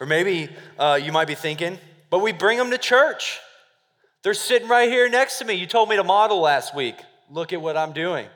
Or 0.01 0.07
maybe 0.07 0.49
uh, 0.79 0.99
you 1.03 1.13
might 1.13 1.27
be 1.27 1.35
thinking, 1.35 1.79
but 2.11 2.21
we 2.21 2.33
bring 2.33 2.59
them 2.59 2.71
to 2.71 2.79
church. 2.79 3.39
They're 4.23 4.35
sitting 4.35 4.69
right 4.69 4.89
here 4.89 5.09
next 5.09 5.39
to 5.39 5.45
me. 5.45 5.55
You 5.55 5.67
told 5.67 5.89
me 5.89 5.97
to 5.97 6.05
model 6.05 6.41
last 6.41 6.75
week. 6.75 6.97
Look 7.31 7.53
at 7.53 7.61
what 7.61 7.77
I'm 7.77 7.93
doing. 7.93 8.27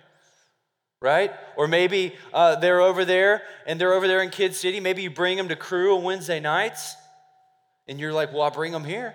Right? 1.00 1.32
Or 1.56 1.66
maybe 1.66 2.14
uh, 2.32 2.56
they're 2.56 2.80
over 2.80 3.04
there 3.04 3.42
and 3.66 3.80
they're 3.80 3.92
over 3.92 4.06
there 4.06 4.22
in 4.22 4.30
Kid 4.30 4.54
City. 4.54 4.78
Maybe 4.78 5.02
you 5.02 5.10
bring 5.10 5.36
them 5.36 5.48
to 5.48 5.56
crew 5.56 5.96
on 5.96 6.04
Wednesday 6.04 6.38
nights 6.38 6.94
and 7.88 7.98
you're 7.98 8.12
like, 8.12 8.32
well, 8.32 8.42
I'll 8.42 8.50
bring 8.50 8.72
them 8.72 8.84
here. 8.84 9.14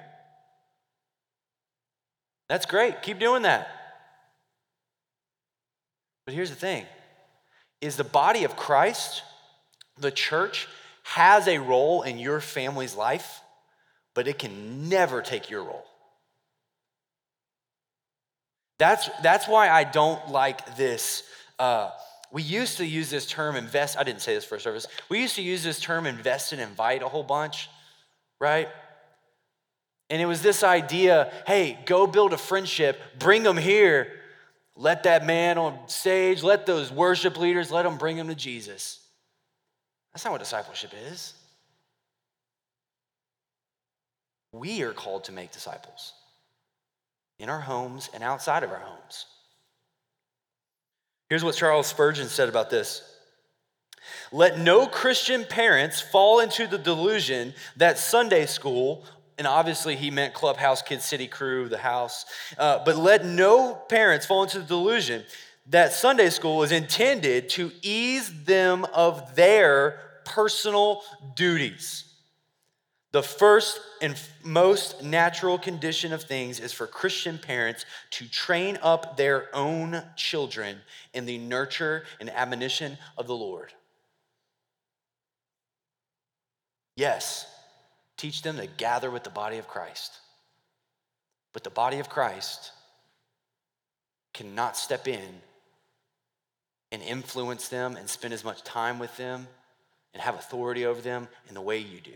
That's 2.50 2.66
great. 2.66 3.02
Keep 3.02 3.20
doing 3.20 3.44
that. 3.44 3.70
But 6.26 6.34
here's 6.34 6.50
the 6.50 6.56
thing 6.56 6.86
is 7.80 7.96
the 7.96 8.04
body 8.04 8.44
of 8.44 8.56
Christ, 8.56 9.24
the 9.98 10.12
church, 10.12 10.68
has 11.08 11.48
a 11.48 11.58
role 11.58 12.02
in 12.02 12.18
your 12.18 12.42
family's 12.42 12.94
life, 12.94 13.40
but 14.14 14.28
it 14.28 14.38
can 14.38 14.90
never 14.90 15.22
take 15.22 15.50
your 15.50 15.64
role. 15.64 15.86
That's, 18.78 19.10
that's 19.24 19.48
why 19.48 19.70
I 19.70 19.86
don't 19.86 20.30
like 20.30 20.76
this. 20.76 21.24
Uh, 21.58 21.92
we 22.30 22.44
used 22.44 22.78
to 22.78 22.86
use 22.86 23.10
this 23.10 23.26
term 23.26 23.56
invest. 23.56 23.98
I 23.98 24.04
didn't 24.04 24.20
say 24.20 24.36
this 24.36 24.44
for 24.44 24.56
a 24.56 24.60
service. 24.60 24.86
We 25.08 25.22
used 25.22 25.36
to 25.36 25.42
use 25.42 25.64
this 25.64 25.80
term 25.80 26.06
invest 26.06 26.52
and 26.52 26.62
invite 26.62 27.02
a 27.02 27.08
whole 27.08 27.24
bunch, 27.24 27.70
right? 28.42 28.68
And 30.10 30.22
it 30.22 30.26
was 30.26 30.42
this 30.42 30.62
idea 30.62 31.32
hey, 31.48 31.80
go 31.86 32.06
build 32.06 32.34
a 32.34 32.38
friendship, 32.38 33.00
bring 33.18 33.44
them 33.44 33.56
here, 33.56 34.12
let 34.76 35.04
that 35.04 35.26
man 35.26 35.58
on 35.58 35.88
stage, 35.88 36.44
let 36.44 36.66
those 36.66 36.92
worship 36.92 37.38
leaders, 37.38 37.72
let 37.72 37.84
them 37.84 37.98
bring 37.98 38.18
them 38.18 38.28
to 38.28 38.36
Jesus. 38.36 39.00
That's 40.18 40.26
not 40.26 40.32
what 40.32 40.40
discipleship 40.40 40.94
is. 41.12 41.36
We 44.52 44.82
are 44.82 44.92
called 44.92 45.26
to 45.26 45.32
make 45.32 45.52
disciples 45.52 46.14
in 47.38 47.50
our 47.50 47.60
homes 47.60 48.10
and 48.16 48.24
outside 48.24 48.64
of 48.64 48.72
our 48.72 48.80
homes. 48.80 49.28
Here's 51.30 51.44
what 51.44 51.54
Charles 51.54 51.86
Spurgeon 51.86 52.30
said 52.30 52.50
about 52.50 52.72
this. 52.72 53.04
Let 54.32 54.58
no 54.58 54.88
Christian 54.88 55.46
parents 55.46 56.02
fall 56.02 56.40
into 56.40 56.66
the 56.66 56.80
delusion 56.80 57.54
that 57.76 58.00
Sunday 58.00 58.48
school, 58.48 59.06
and 59.38 59.46
obviously 59.46 59.96
he 59.96 60.10
meant 60.10 60.34
Clubhouse, 60.34 60.82
Kid 60.82 61.04
City 61.04 61.28
Crew, 61.28 61.70
the 61.70 61.78
house, 61.78 62.26
uh, 62.58 62.84
but 62.84 62.98
let 62.98 63.24
no 63.24 63.76
parents 63.76 64.26
fall 64.26 64.42
into 64.42 64.58
the 64.58 64.66
delusion 64.66 65.24
that 65.68 65.94
Sunday 65.94 66.32
school 66.32 66.64
is 66.64 66.72
intended 66.72 67.50
to 67.50 67.72
ease 67.84 68.46
them 68.46 68.84
of 68.96 69.36
their 69.36 70.07
personal 70.28 71.02
duties. 71.36 72.04
The 73.12 73.24
first 73.24 73.80
and 74.02 74.16
most 74.44 75.02
natural 75.02 75.58
condition 75.58 76.12
of 76.14 76.24
things 76.24 76.60
is 76.60 76.74
for 76.74 76.86
Christian 76.86 77.38
parents 77.38 77.86
to 78.12 78.30
train 78.30 78.78
up 78.84 79.18
their 79.18 79.48
own 79.56 80.04
children 80.16 80.78
in 81.14 81.26
the 81.26 81.38
nurture 81.38 82.04
and 82.20 82.30
admonition 82.30 82.98
of 83.18 83.28
the 83.28 83.36
Lord. 83.36 83.74
Yes, 86.96 87.46
teach 88.18 88.42
them 88.42 88.58
to 88.58 88.68
gather 88.68 89.10
with 89.10 89.24
the 89.24 89.30
body 89.30 89.58
of 89.58 89.68
Christ. 89.68 90.20
But 91.54 91.64
the 91.64 91.70
body 91.70 92.00
of 92.00 92.10
Christ 92.10 92.72
cannot 94.34 94.76
step 94.76 95.08
in 95.08 95.42
and 96.92 97.02
influence 97.02 97.70
them 97.70 97.96
and 97.96 98.10
spend 98.10 98.34
as 98.34 98.44
much 98.44 98.64
time 98.64 99.00
with 99.00 99.16
them 99.18 99.48
and 100.18 100.24
have 100.24 100.34
authority 100.34 100.84
over 100.84 101.00
them 101.00 101.28
in 101.48 101.54
the 101.54 101.62
way 101.62 101.78
you 101.78 102.02
do. 102.02 102.16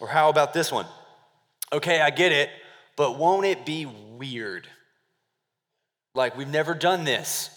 Or 0.00 0.08
how 0.08 0.30
about 0.30 0.52
this 0.52 0.72
one? 0.72 0.86
Okay, 1.72 2.00
I 2.00 2.10
get 2.10 2.32
it, 2.32 2.50
but 2.96 3.16
won't 3.16 3.46
it 3.46 3.64
be 3.64 3.86
weird? 3.86 4.66
Like, 6.12 6.36
we've 6.36 6.48
never 6.48 6.74
done 6.74 7.04
this. 7.04 7.50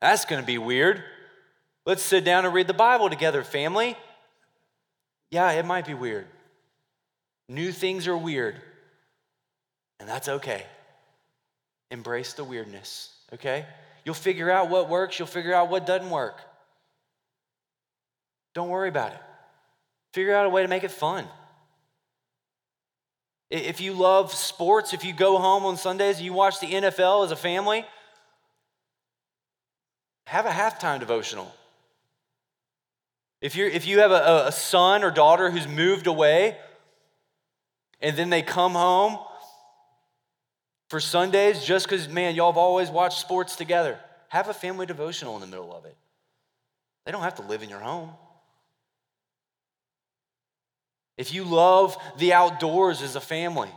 That's 0.00 0.24
gonna 0.24 0.44
be 0.44 0.58
weird. 0.58 1.02
Let's 1.84 2.04
sit 2.04 2.22
down 2.24 2.44
and 2.44 2.54
read 2.54 2.68
the 2.68 2.72
Bible 2.72 3.10
together, 3.10 3.42
family. 3.42 3.96
Yeah, 5.32 5.50
it 5.50 5.66
might 5.66 5.86
be 5.86 5.94
weird. 5.94 6.26
New 7.48 7.72
things 7.72 8.06
are 8.06 8.16
weird, 8.16 8.54
and 9.98 10.08
that's 10.08 10.28
okay. 10.28 10.66
Embrace 11.90 12.34
the 12.34 12.44
weirdness, 12.44 13.12
okay? 13.34 13.66
You'll 14.04 14.14
figure 14.14 14.50
out 14.50 14.70
what 14.70 14.88
works, 14.88 15.18
you'll 15.18 15.28
figure 15.28 15.54
out 15.54 15.70
what 15.70 15.86
doesn't 15.86 16.10
work. 16.10 16.40
Don't 18.54 18.68
worry 18.68 18.88
about 18.88 19.12
it. 19.12 19.20
Figure 20.12 20.34
out 20.34 20.46
a 20.46 20.48
way 20.48 20.62
to 20.62 20.68
make 20.68 20.84
it 20.84 20.90
fun. 20.90 21.26
If 23.50 23.80
you 23.80 23.92
love 23.92 24.32
sports, 24.32 24.92
if 24.94 25.04
you 25.04 25.12
go 25.12 25.38
home 25.38 25.64
on 25.64 25.76
Sundays 25.76 26.16
and 26.16 26.24
you 26.24 26.32
watch 26.32 26.60
the 26.60 26.68
NFL 26.68 27.24
as 27.24 27.32
a 27.32 27.36
family, 27.36 27.84
have 30.26 30.46
a 30.46 30.50
halftime 30.50 31.00
devotional. 31.00 31.52
If, 33.40 33.56
you're, 33.56 33.68
if 33.68 33.86
you 33.86 34.00
have 34.00 34.12
a, 34.12 34.46
a 34.46 34.52
son 34.52 35.02
or 35.02 35.10
daughter 35.10 35.50
who's 35.50 35.66
moved 35.66 36.06
away 36.06 36.56
and 38.00 38.16
then 38.16 38.30
they 38.30 38.42
come 38.42 38.72
home 38.72 39.18
for 40.90 40.98
Sundays 40.98 41.64
just 41.64 41.86
because, 41.86 42.08
man, 42.08 42.34
y'all 42.34 42.50
have 42.50 42.58
always 42.58 42.90
watched 42.90 43.20
sports 43.20 43.54
together, 43.54 43.98
have 44.28 44.48
a 44.48 44.54
family 44.54 44.86
devotional 44.86 45.36
in 45.36 45.40
the 45.40 45.46
middle 45.46 45.74
of 45.74 45.84
it. 45.84 45.96
They 47.06 47.12
don't 47.12 47.22
have 47.22 47.36
to 47.36 47.42
live 47.42 47.62
in 47.62 47.70
your 47.70 47.78
home. 47.78 48.10
If 51.16 51.32
you 51.32 51.44
love 51.44 51.96
the 52.18 52.32
outdoors 52.32 53.02
as 53.02 53.14
a 53.14 53.20
family, 53.20 53.70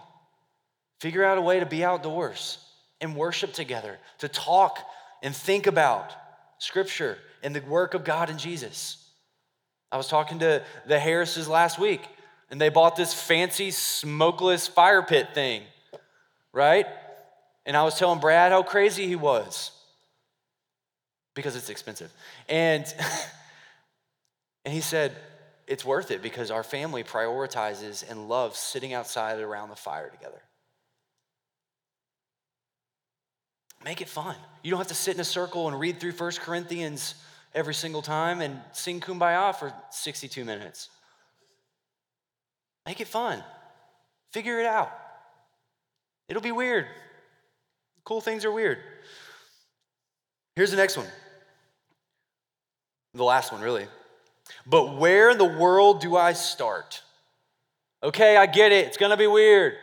figure 0.99 1.23
out 1.23 1.37
a 1.37 1.41
way 1.41 1.59
to 1.59 1.65
be 1.67 1.83
outdoors 1.83 2.57
and 2.99 3.15
worship 3.15 3.53
together, 3.53 3.99
to 4.19 4.27
talk 4.27 4.79
and 5.21 5.35
think 5.35 5.67
about 5.67 6.13
Scripture 6.57 7.17
and 7.43 7.55
the 7.55 7.61
work 7.61 7.93
of 7.93 8.03
God 8.03 8.31
and 8.31 8.39
Jesus. 8.39 8.97
I 9.91 9.97
was 9.97 10.07
talking 10.07 10.39
to 10.39 10.63
the 10.87 10.99
Harrises 10.99 11.47
last 11.47 11.77
week, 11.77 12.01
and 12.49 12.59
they 12.59 12.69
bought 12.69 12.95
this 12.95 13.13
fancy 13.13 13.69
smokeless 13.69 14.67
fire 14.67 15.03
pit 15.03 15.29
thing, 15.35 15.61
right? 16.53 16.87
And 17.65 17.77
I 17.77 17.83
was 17.83 17.97
telling 17.97 18.19
Brad 18.19 18.51
how 18.51 18.63
crazy 18.63 19.07
he 19.07 19.15
was 19.15 19.71
because 21.33 21.55
it's 21.55 21.69
expensive. 21.69 22.11
And, 22.49 22.85
and 24.65 24.73
he 24.73 24.81
said, 24.81 25.15
it's 25.67 25.85
worth 25.85 26.11
it 26.11 26.21
because 26.21 26.51
our 26.51 26.63
family 26.63 27.03
prioritizes 27.03 28.09
and 28.09 28.27
loves 28.27 28.59
sitting 28.59 28.93
outside 28.93 29.39
around 29.39 29.69
the 29.69 29.75
fire 29.75 30.09
together. 30.09 30.41
Make 33.83 34.01
it 34.01 34.09
fun. 34.09 34.35
You 34.61 34.71
don't 34.71 34.79
have 34.79 34.87
to 34.87 34.95
sit 34.95 35.15
in 35.15 35.21
a 35.21 35.25
circle 35.25 35.67
and 35.67 35.79
read 35.79 35.99
through 35.99 36.13
First 36.13 36.41
Corinthians 36.41 37.15
every 37.53 37.73
single 37.73 38.01
time 38.01 38.41
and 38.41 38.59
sing 38.71 38.99
kumbaya 38.99 39.55
for 39.55 39.73
62 39.91 40.45
minutes. 40.45 40.89
Make 42.85 43.01
it 43.01 43.07
fun. 43.07 43.43
Figure 44.31 44.59
it 44.59 44.65
out. 44.65 44.91
It'll 46.27 46.41
be 46.41 46.51
weird. 46.51 46.87
Cool 48.05 48.21
things 48.21 48.45
are 48.45 48.51
weird. 48.51 48.79
Here's 50.55 50.71
the 50.71 50.77
next 50.77 50.97
one. 50.97 51.07
The 53.13 53.23
last 53.23 53.51
one, 53.51 53.61
really. 53.61 53.87
But 54.65 54.97
where 54.97 55.29
in 55.29 55.37
the 55.37 55.45
world 55.45 56.01
do 56.01 56.15
I 56.15 56.33
start? 56.33 57.01
Okay, 58.01 58.35
I 58.37 58.45
get 58.45 58.71
it. 58.71 58.87
It's 58.87 58.97
going 58.97 59.11
to 59.11 59.17
be 59.17 59.27
weird. 59.27 59.75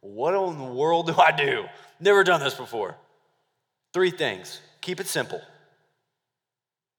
What 0.00 0.34
in 0.34 0.58
the 0.58 0.64
world 0.64 1.06
do 1.06 1.14
I 1.18 1.32
do? 1.32 1.64
Never 2.00 2.24
done 2.24 2.40
this 2.40 2.54
before. 2.54 2.96
Three 3.92 4.10
things. 4.10 4.60
Keep 4.80 5.00
it 5.00 5.06
simple. 5.06 5.40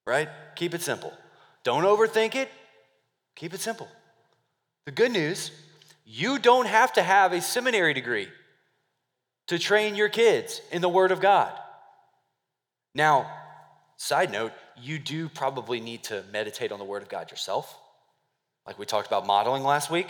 Right? 0.06 0.30
Keep 0.56 0.74
it 0.74 0.82
simple. 0.82 1.14
Don't 1.64 1.84
overthink 1.84 2.36
it. 2.36 2.50
Keep 3.36 3.54
it 3.54 3.62
simple. 3.62 3.88
The 4.86 4.92
good 4.92 5.12
news 5.12 5.52
you 6.06 6.38
don't 6.38 6.68
have 6.68 6.94
to 6.94 7.02
have 7.02 7.32
a 7.32 7.42
seminary 7.42 7.94
degree 7.94 8.28
to 9.54 9.60
train 9.60 9.96
your 9.96 10.10
kids 10.10 10.62
in 10.72 10.82
the 10.82 10.90
Word 10.90 11.12
of 11.12 11.22
God. 11.22 11.52
Now, 12.96 13.32
side 13.98 14.32
note, 14.32 14.52
you 14.82 14.98
do 14.98 15.30
probably 15.30 15.80
need 15.80 16.04
to 16.06 16.24
meditate 16.32 16.72
on 16.72 16.80
the 16.80 16.86
Word 16.86 17.04
of 17.04 17.10
God 17.10 17.30
yourself, 17.30 17.78
like 18.66 18.80
we 18.80 18.86
talked 18.86 19.08
about 19.08 19.28
modeling 19.28 19.64
last 19.64 19.92
week. 19.92 20.08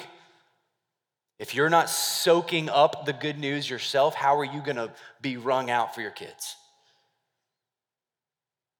If 1.40 1.54
you're 1.54 1.70
not 1.70 1.90
soaking 1.90 2.70
up 2.70 3.06
the 3.06 3.12
good 3.12 3.38
news 3.38 3.70
yourself, 3.70 4.16
how 4.16 4.40
are 4.40 4.46
you 4.46 4.62
going 4.62 4.78
to 4.78 4.92
be 5.22 5.36
wrung 5.36 5.70
out 5.70 5.94
for 5.94 6.00
your 6.00 6.12
kids? 6.12 6.56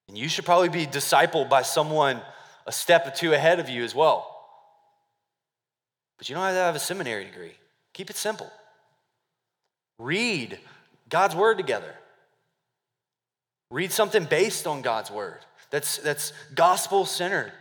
And 0.08 0.18
you 0.18 0.30
should 0.30 0.46
probably 0.46 0.70
be 0.70 0.86
discipled 0.86 1.50
by 1.50 1.64
someone 1.64 2.22
a 2.66 2.72
step 2.72 3.06
or 3.06 3.12
two 3.12 3.34
ahead 3.34 3.60
of 3.60 3.68
you 3.68 3.84
as 3.84 3.94
well. 3.94 4.30
But 6.18 6.30
you 6.30 6.36
don't 6.36 6.46
have 6.46 6.54
to 6.54 6.60
have 6.60 6.76
a 6.76 6.80
seminary 6.80 7.26
degree. 7.26 7.54
Keep 7.94 8.10
it 8.10 8.16
simple. 8.16 8.50
Read 10.04 10.60
God's 11.08 11.36
word 11.36 11.58
together. 11.58 11.96
Read 13.70 13.92
something 13.92 14.26
based 14.26 14.68
on 14.68 14.82
God's 14.82 15.10
word 15.10 15.40
that's, 15.74 15.98
that's 15.98 16.34
gospel 16.54 17.04
centered. 17.04 17.52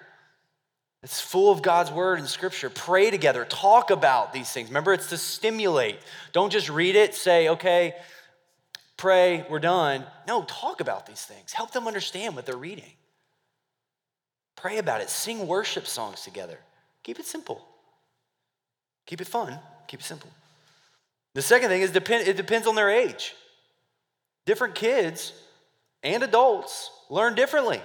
It's 1.03 1.19
full 1.19 1.51
of 1.51 1.63
God's 1.63 1.91
word 1.91 2.19
and 2.19 2.29
scripture. 2.29 2.69
Pray 2.69 3.11
together. 3.11 3.47
Talk 3.47 3.91
about 3.91 4.35
these 4.35 4.51
things. 4.51 4.69
Remember, 4.69 4.93
it's 4.93 5.09
to 5.09 5.17
stimulate. 5.17 5.99
Don't 6.33 6.53
just 6.53 6.69
read 6.69 6.95
it, 6.95 7.15
say, 7.15 7.49
okay, 7.49 7.95
pray, 8.99 9.47
we're 9.49 9.61
done. 9.61 10.05
No, 10.29 10.43
talk 10.43 10.81
about 10.81 11.07
these 11.07 11.25
things. 11.25 11.55
Help 11.55 11.71
them 11.71 11.87
understand 11.87 12.37
what 12.37 12.45
they're 12.45 12.55
reading. 12.55 12.93
Pray 14.57 14.77
about 14.77 15.01
it. 15.01 15.09
Sing 15.09 15.47
worship 15.47 15.87
songs 15.87 16.21
together. 16.21 16.59
Keep 17.03 17.19
it 17.19 17.25
simple. 17.25 17.67
Keep 19.07 19.23
it 19.23 19.27
fun. 19.27 19.59
Keep 19.89 20.01
it 20.01 20.05
simple. 20.05 20.29
The 21.35 21.43
second 21.43 21.69
thing 21.69 21.83
is 21.83 21.91
depend, 21.91 22.29
it 22.29 22.37
depends 22.37 22.67
on 22.67 22.75
their 22.75 22.91
age. 22.91 23.35
Different 24.45 24.75
kids 24.75 25.33
and 26.03 26.23
adults 26.23 26.91
learn 27.09 27.35
differently. 27.35 27.81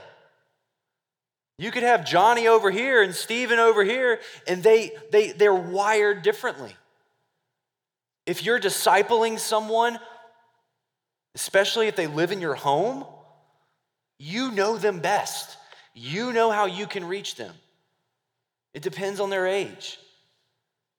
You 1.59 1.71
could 1.71 1.83
have 1.83 2.05
Johnny 2.05 2.47
over 2.47 2.69
here 2.69 3.01
and 3.01 3.15
Stephen 3.15 3.57
over 3.57 3.83
here, 3.83 4.19
and 4.47 4.61
they, 4.61 4.91
they, 5.11 5.31
they're 5.31 5.55
wired 5.55 6.21
differently. 6.21 6.75
If 8.25 8.43
you're 8.43 8.59
discipling 8.59 9.39
someone, 9.39 9.99
especially 11.33 11.87
if 11.87 11.95
they 11.95 12.07
live 12.07 12.31
in 12.31 12.41
your 12.41 12.55
home, 12.55 13.05
you 14.19 14.51
know 14.51 14.77
them 14.77 14.99
best. 14.99 15.57
You 15.93 16.33
know 16.33 16.51
how 16.51 16.65
you 16.65 16.85
can 16.85 17.05
reach 17.05 17.35
them. 17.35 17.53
It 18.73 18.83
depends 18.83 19.19
on 19.19 19.29
their 19.29 19.47
age. 19.47 19.97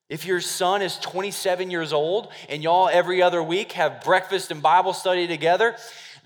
If 0.09 0.25
your 0.25 0.41
son 0.41 0.81
is 0.81 0.99
27 0.99 1.71
years 1.71 1.93
old 1.93 2.29
and 2.49 2.63
y'all 2.63 2.89
every 2.89 3.21
other 3.21 3.43
week 3.43 3.73
have 3.73 4.03
breakfast 4.03 4.51
and 4.51 4.63
Bible 4.63 4.95
study 4.95 5.27
together, 5.27 5.77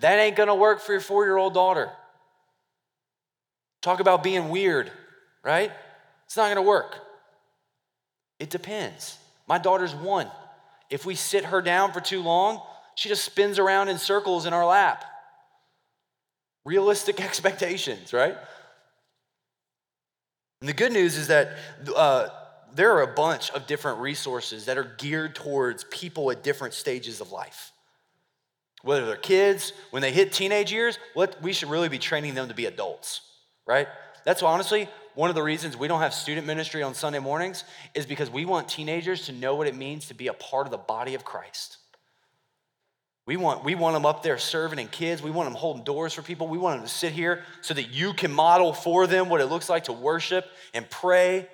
that 0.00 0.18
ain't 0.18 0.36
gonna 0.36 0.54
work 0.54 0.80
for 0.80 0.92
your 0.92 1.00
four 1.00 1.24
year 1.24 1.36
old 1.36 1.54
daughter. 1.54 1.90
Talk 3.80 3.98
about 3.98 4.22
being 4.22 4.50
weird, 4.50 4.92
right? 5.42 5.72
It's 6.26 6.36
not 6.36 6.48
gonna 6.48 6.62
work. 6.62 6.96
It 8.38 8.50
depends. 8.50 9.18
My 9.48 9.58
daughter's 9.58 9.94
one. 9.94 10.30
If 10.88 11.04
we 11.04 11.14
sit 11.14 11.44
her 11.46 11.60
down 11.60 11.92
for 11.92 12.00
too 12.00 12.22
long, 12.22 12.60
she 12.94 13.08
just 13.08 13.24
spins 13.24 13.58
around 13.58 13.88
in 13.88 13.98
circles 13.98 14.46
in 14.46 14.52
our 14.52 14.66
lap. 14.66 15.04
Realistic 16.64 17.20
expectations, 17.24 18.12
right? 18.12 18.36
And 20.60 20.68
the 20.68 20.74
good 20.74 20.92
news 20.92 21.16
is 21.16 21.26
that 21.26 21.56
uh, 21.96 22.28
there 22.74 22.92
are 22.92 23.02
a 23.02 23.14
bunch 23.14 23.50
of 23.50 23.66
different 23.66 23.98
resources 23.98 24.66
that 24.66 24.78
are 24.78 24.94
geared 24.98 25.34
towards 25.34 25.84
people 25.84 26.30
at 26.30 26.42
different 26.42 26.74
stages 26.74 27.20
of 27.20 27.32
life. 27.32 27.72
Whether 28.82 29.06
they're 29.06 29.16
kids, 29.16 29.72
when 29.90 30.02
they 30.02 30.12
hit 30.12 30.32
teenage 30.32 30.72
years, 30.72 30.98
what 31.14 31.40
we 31.40 31.52
should 31.52 31.70
really 31.70 31.88
be 31.88 31.98
training 31.98 32.34
them 32.34 32.48
to 32.48 32.54
be 32.54 32.66
adults 32.66 33.20
right? 33.66 33.88
That's 34.24 34.42
honestly 34.42 34.88
one 35.14 35.28
of 35.28 35.34
the 35.34 35.42
reasons 35.42 35.76
we 35.76 35.88
don't 35.88 36.00
have 36.00 36.14
student 36.14 36.46
ministry 36.46 36.82
on 36.82 36.94
Sunday 36.94 37.18
mornings 37.18 37.64
is 37.94 38.06
because 38.06 38.30
we 38.30 38.44
want 38.44 38.68
teenagers 38.68 39.26
to 39.26 39.32
know 39.32 39.54
what 39.54 39.66
it 39.66 39.76
means 39.76 40.08
to 40.08 40.14
be 40.14 40.28
a 40.28 40.32
part 40.32 40.66
of 40.66 40.70
the 40.70 40.78
body 40.78 41.14
of 41.14 41.24
Christ. 41.24 41.78
We 43.24 43.36
want, 43.36 43.62
we 43.64 43.74
want 43.74 43.94
them 43.94 44.04
up 44.04 44.22
there 44.22 44.36
serving 44.36 44.80
in 44.80 44.88
kids. 44.88 45.22
We 45.22 45.30
want 45.30 45.46
them 45.46 45.54
holding 45.54 45.84
doors 45.84 46.12
for 46.12 46.22
people. 46.22 46.48
We 46.48 46.58
want 46.58 46.78
them 46.78 46.88
to 46.88 46.92
sit 46.92 47.12
here 47.12 47.44
so 47.60 47.72
that 47.74 47.90
you 47.90 48.14
can 48.14 48.32
model 48.32 48.72
for 48.72 49.06
them 49.06 49.28
what 49.28 49.40
it 49.40 49.46
looks 49.46 49.68
like 49.68 49.84
to 49.84 49.92
worship 49.92 50.46
and 50.74 50.88
pray. 50.90 51.46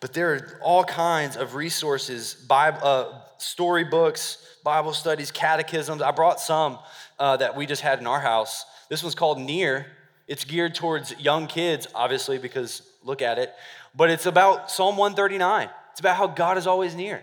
But 0.00 0.14
there 0.14 0.32
are 0.32 0.58
all 0.62 0.82
kinds 0.82 1.36
of 1.36 1.54
resources, 1.54 2.34
Bible, 2.34 2.78
uh, 2.82 3.20
storybooks, 3.38 4.38
Bible 4.64 4.94
studies, 4.94 5.30
catechisms. 5.30 6.00
I 6.02 6.10
brought 6.10 6.40
some 6.40 6.78
uh, 7.18 7.36
that 7.36 7.54
we 7.54 7.66
just 7.66 7.82
had 7.82 7.98
in 7.98 8.06
our 8.06 8.20
house. 8.20 8.64
This 8.88 9.02
one's 9.02 9.14
called 9.14 9.38
Near. 9.38 9.86
It's 10.26 10.44
geared 10.44 10.74
towards 10.74 11.18
young 11.18 11.46
kids, 11.46 11.86
obviously, 11.94 12.38
because 12.38 12.82
look 13.04 13.20
at 13.20 13.38
it. 13.38 13.52
But 13.94 14.10
it's 14.10 14.26
about 14.26 14.70
Psalm 14.70 14.96
139. 14.96 15.68
It's 15.90 16.00
about 16.00 16.16
how 16.16 16.28
God 16.28 16.56
is 16.56 16.66
always 16.66 16.94
near. 16.94 17.22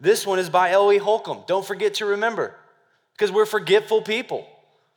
This 0.00 0.26
one 0.26 0.38
is 0.38 0.50
by 0.50 0.72
Ellie 0.72 0.98
Holcomb. 0.98 1.44
Don't 1.46 1.64
forget 1.64 1.94
to 1.94 2.06
remember, 2.06 2.54
because 3.12 3.30
we're 3.30 3.46
forgetful 3.46 4.02
people. 4.02 4.46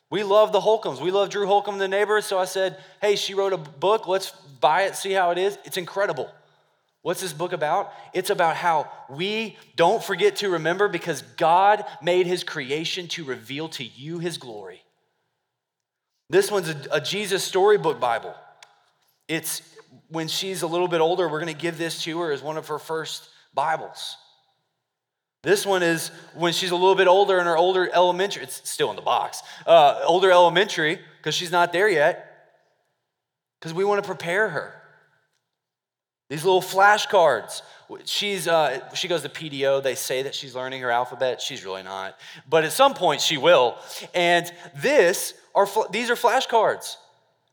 We 0.10 0.24
love 0.24 0.52
the 0.52 0.62
Holcombs. 0.62 1.00
We 1.00 1.12
love 1.12 1.30
Drew 1.30 1.46
Holcomb, 1.46 1.78
the 1.78 1.88
neighbor. 1.88 2.22
So 2.22 2.40
I 2.40 2.46
said, 2.46 2.78
hey, 3.02 3.16
she 3.16 3.34
wrote 3.34 3.54
a 3.54 3.58
book. 3.58 4.08
Let's 4.08 4.32
buy 4.32 4.84
it, 4.84 4.96
see 4.96 5.12
how 5.12 5.32
it 5.32 5.38
is. 5.38 5.58
It's 5.66 5.78
incredible. 5.78 6.32
What's 7.08 7.22
this 7.22 7.32
book 7.32 7.54
about? 7.54 7.94
It's 8.12 8.32
about 8.32 8.58
how 8.58 8.92
we 9.10 9.56
don't 9.78 10.04
forget 10.04 10.36
to 10.38 10.50
remember 10.50 10.90
because 10.90 11.22
God 11.38 11.86
made 12.02 12.28
his 12.28 12.44
creation 12.44 13.08
to 13.08 13.24
reveal 13.24 13.70
to 13.70 13.86
you 13.86 14.20
his 14.20 14.38
glory. 14.38 14.82
This 16.30 16.52
one's 16.52 16.68
a, 16.68 16.76
a 16.92 17.00
Jesus 17.00 17.46
storybook 17.46 18.02
Bible. 18.02 18.36
It's 19.30 19.62
when 20.10 20.28
she's 20.28 20.64
a 20.64 20.68
little 20.68 20.90
bit 20.90 21.00
older, 21.00 21.30
we're 21.30 21.40
going 21.40 21.56
to 21.56 21.58
give 21.58 21.78
this 21.78 22.04
to 22.04 22.20
her 22.20 22.34
as 22.34 22.42
one 22.42 22.58
of 22.58 22.68
her 22.68 22.78
first 22.78 23.30
Bibles. 23.54 24.18
This 25.44 25.66
one 25.66 25.84
is 25.84 26.12
when 26.36 26.52
she's 26.52 26.72
a 26.72 26.76
little 26.76 26.96
bit 26.96 27.08
older 27.08 27.40
in 27.40 27.46
her 27.46 27.56
older 27.56 27.90
elementary, 27.94 28.44
it's 28.44 28.70
still 28.70 28.90
in 28.90 28.98
the 28.98 29.02
box, 29.02 29.44
uh, 29.66 30.02
older 30.06 30.30
elementary, 30.30 31.00
because 31.20 31.36
she's 31.36 31.54
not 31.54 31.72
there 31.72 31.88
yet, 31.88 32.50
because 33.62 33.74
we 33.74 33.86
want 33.86 34.04
to 34.04 34.06
prepare 34.06 34.50
her. 34.50 34.77
These 36.30 36.44
little 36.44 36.62
flashcards. 36.62 37.62
She's, 38.06 38.48
uh, 38.48 38.94
she 38.94 39.08
goes 39.08 39.22
to 39.22 39.30
PDO. 39.30 39.82
They 39.82 39.96
say 39.96 40.24
that 40.24 40.36
she's 40.36 40.56
learning 40.56 40.82
her 40.82 40.92
alphabet. 40.92 41.42
She's 41.42 41.64
really 41.64 41.84
not. 41.84 42.18
But 42.50 42.66
at 42.66 42.74
some 42.74 42.94
point, 42.94 43.22
she 43.22 43.38
will. 43.38 43.78
And 44.14 44.52
this 44.76 45.34
are, 45.56 45.68
these 45.92 46.10
are 46.10 46.16
flashcards, 46.16 46.98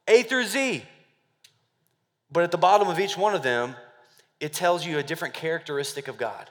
A 0.08 0.22
through 0.24 0.46
Z. 0.46 0.82
But 2.32 2.42
at 2.42 2.50
the 2.50 2.58
bottom 2.58 2.88
of 2.88 2.98
each 2.98 3.16
one 3.16 3.34
of 3.34 3.44
them, 3.44 3.76
it 4.40 4.52
tells 4.52 4.84
you 4.84 4.98
a 4.98 5.02
different 5.02 5.34
characteristic 5.34 6.08
of 6.08 6.18
God 6.18 6.50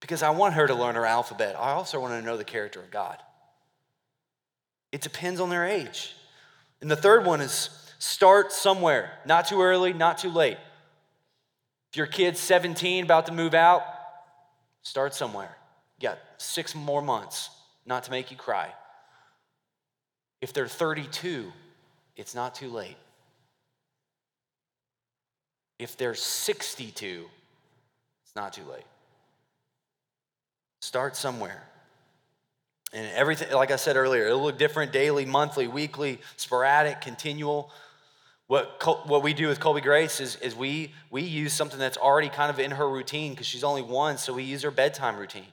because 0.00 0.22
I 0.22 0.30
want 0.30 0.54
her 0.54 0.66
to 0.66 0.74
learn 0.74 0.94
her 0.94 1.06
alphabet. 1.06 1.56
I 1.58 1.72
also 1.72 1.98
want 1.98 2.12
to 2.12 2.24
know 2.24 2.36
the 2.36 2.44
character 2.44 2.78
of 2.78 2.90
God. 2.90 3.18
It 4.92 5.00
depends 5.00 5.40
on 5.40 5.50
their 5.50 5.64
age. 5.64 6.14
And 6.80 6.90
the 6.90 6.96
third 6.96 7.26
one 7.26 7.40
is 7.40 7.70
start 8.04 8.52
somewhere, 8.52 9.10
not 9.24 9.48
too 9.48 9.62
early, 9.62 9.94
not 9.94 10.18
too 10.18 10.28
late. 10.28 10.58
If 11.90 11.96
your 11.96 12.06
kid's 12.06 12.38
17, 12.38 13.04
about 13.04 13.26
to 13.26 13.32
move 13.32 13.54
out, 13.54 13.82
start 14.82 15.14
somewhere. 15.14 15.56
You 15.98 16.08
got 16.08 16.18
six 16.36 16.74
more 16.74 17.00
months, 17.00 17.48
not 17.86 18.04
to 18.04 18.10
make 18.10 18.30
you 18.30 18.36
cry. 18.36 18.72
If 20.42 20.52
they're 20.52 20.68
32, 20.68 21.50
it's 22.16 22.34
not 22.34 22.54
too 22.54 22.68
late. 22.68 22.96
If 25.78 25.96
they're 25.96 26.14
62, 26.14 27.24
it's 28.22 28.36
not 28.36 28.52
too 28.52 28.64
late. 28.70 28.84
Start 30.82 31.16
somewhere. 31.16 31.62
And 32.92 33.06
everything, 33.14 33.50
like 33.52 33.70
I 33.70 33.76
said 33.76 33.96
earlier, 33.96 34.26
it'll 34.26 34.42
look 34.42 34.58
different 34.58 34.92
daily, 34.92 35.24
monthly, 35.24 35.66
weekly, 35.66 36.20
sporadic, 36.36 37.00
continual. 37.00 37.72
What, 38.46 39.06
what 39.06 39.22
we 39.22 39.32
do 39.32 39.48
with 39.48 39.58
Colby 39.58 39.80
Grace 39.80 40.20
is, 40.20 40.36
is 40.36 40.54
we, 40.54 40.92
we 41.10 41.22
use 41.22 41.52
something 41.52 41.78
that's 41.78 41.96
already 41.96 42.28
kind 42.28 42.50
of 42.50 42.58
in 42.58 42.72
her 42.72 42.88
routine 42.88 43.32
because 43.32 43.46
she's 43.46 43.64
only 43.64 43.82
one, 43.82 44.18
so 44.18 44.34
we 44.34 44.42
use 44.42 44.62
her 44.62 44.70
bedtime 44.70 45.16
routine. 45.16 45.46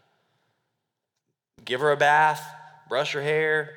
Give 1.64 1.80
her 1.80 1.92
a 1.92 1.98
bath, 1.98 2.44
brush 2.90 3.14
her 3.14 3.22
hair, 3.22 3.72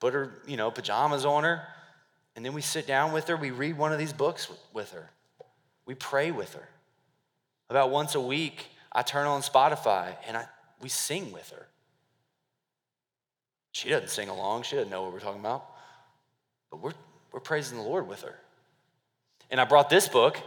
put 0.00 0.12
her, 0.12 0.34
you 0.46 0.56
know, 0.56 0.70
pajamas 0.70 1.24
on 1.24 1.44
her, 1.44 1.62
and 2.36 2.44
then 2.44 2.52
we 2.52 2.60
sit 2.60 2.86
down 2.86 3.12
with 3.12 3.28
her, 3.28 3.36
we 3.36 3.50
read 3.50 3.78
one 3.78 3.92
of 3.92 3.98
these 3.98 4.12
books 4.12 4.48
with, 4.48 4.58
with 4.72 4.90
her. 4.92 5.10
We 5.86 5.94
pray 5.94 6.30
with 6.30 6.54
her. 6.54 6.68
About 7.70 7.90
once 7.90 8.14
a 8.14 8.20
week, 8.20 8.66
I 8.92 9.02
turn 9.02 9.26
on 9.26 9.40
Spotify 9.40 10.14
and 10.26 10.36
I 10.36 10.46
we 10.82 10.88
sing 10.88 11.32
with 11.32 11.48
her. 11.50 11.68
She 13.70 13.88
doesn't 13.88 14.10
sing 14.10 14.28
along, 14.28 14.64
she 14.64 14.76
doesn't 14.76 14.90
know 14.90 15.02
what 15.02 15.12
we're 15.12 15.20
talking 15.20 15.40
about, 15.40 15.64
but 16.70 16.82
we're, 16.82 16.92
we're 17.32 17.40
praising 17.40 17.78
the 17.78 17.84
Lord 17.84 18.06
with 18.06 18.22
her. 18.22 18.34
And 19.52 19.60
I 19.60 19.64
brought 19.64 19.90
this 19.90 20.08
book, 20.08 20.38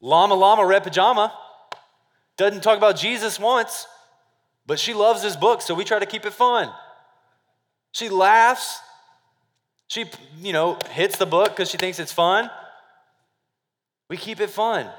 Llama 0.00 0.34
Llama 0.34 0.66
Red 0.66 0.84
Pajama. 0.84 1.32
Doesn't 2.36 2.62
talk 2.62 2.76
about 2.76 2.96
Jesus 2.96 3.40
once, 3.40 3.86
but 4.66 4.78
she 4.78 4.92
loves 4.92 5.22
this 5.22 5.34
book, 5.34 5.62
so 5.62 5.74
we 5.74 5.82
try 5.82 5.98
to 5.98 6.06
keep 6.06 6.26
it 6.26 6.34
fun. 6.34 6.70
She 7.92 8.10
laughs. 8.10 8.80
She, 9.88 10.04
you 10.40 10.52
know, 10.52 10.78
hits 10.90 11.16
the 11.16 11.26
book 11.26 11.50
because 11.50 11.70
she 11.70 11.78
thinks 11.78 11.98
it's 11.98 12.12
fun. 12.12 12.50
We 14.10 14.18
keep 14.18 14.40
it 14.40 14.50
fun. 14.50 14.90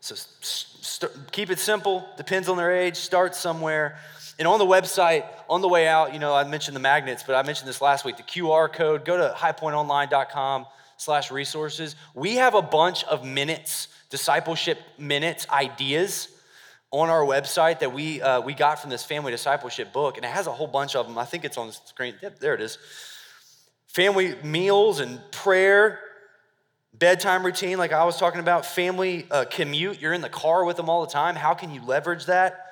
So 0.00 0.14
st- 0.14 1.12
keep 1.32 1.50
it 1.50 1.58
simple, 1.58 2.08
depends 2.16 2.48
on 2.48 2.56
their 2.56 2.72
age, 2.72 2.96
start 2.96 3.34
somewhere. 3.34 3.98
And 4.38 4.46
on 4.46 4.60
the 4.60 4.66
website, 4.66 5.24
on 5.48 5.62
the 5.62 5.68
way 5.68 5.88
out, 5.88 6.12
you 6.12 6.20
know, 6.20 6.32
I 6.32 6.44
mentioned 6.44 6.76
the 6.76 6.80
magnets, 6.80 7.24
but 7.26 7.34
I 7.34 7.42
mentioned 7.42 7.68
this 7.68 7.80
last 7.80 8.04
week, 8.04 8.16
the 8.16 8.22
QR 8.22 8.72
code, 8.72 9.04
go 9.04 9.16
to 9.16 9.34
highpointonline.com 9.36 10.66
slash 10.96 11.30
resources. 11.32 11.96
We 12.14 12.36
have 12.36 12.54
a 12.54 12.62
bunch 12.62 13.02
of 13.04 13.24
minutes, 13.24 13.88
discipleship 14.10 14.78
minutes, 14.96 15.48
ideas 15.50 16.28
on 16.92 17.08
our 17.08 17.22
website 17.22 17.80
that 17.80 17.92
we, 17.92 18.22
uh, 18.22 18.40
we 18.40 18.54
got 18.54 18.78
from 18.80 18.90
this 18.90 19.04
family 19.04 19.32
discipleship 19.32 19.92
book, 19.92 20.16
and 20.16 20.24
it 20.24 20.30
has 20.30 20.46
a 20.46 20.52
whole 20.52 20.68
bunch 20.68 20.94
of 20.94 21.06
them. 21.06 21.18
I 21.18 21.24
think 21.24 21.44
it's 21.44 21.58
on 21.58 21.66
the 21.66 21.72
screen. 21.72 22.14
Yep, 22.22 22.38
there 22.38 22.54
it 22.54 22.60
is. 22.60 22.78
Family 23.88 24.36
meals 24.44 25.00
and 25.00 25.20
prayer, 25.32 25.98
bedtime 26.94 27.44
routine, 27.44 27.76
like 27.76 27.92
I 27.92 28.04
was 28.04 28.18
talking 28.18 28.40
about, 28.40 28.64
family 28.64 29.26
uh, 29.30 29.46
commute, 29.50 30.00
you're 30.00 30.12
in 30.12 30.20
the 30.20 30.28
car 30.28 30.64
with 30.64 30.76
them 30.76 30.88
all 30.88 31.04
the 31.04 31.12
time. 31.12 31.34
How 31.34 31.54
can 31.54 31.72
you 31.72 31.84
leverage 31.84 32.26
that? 32.26 32.67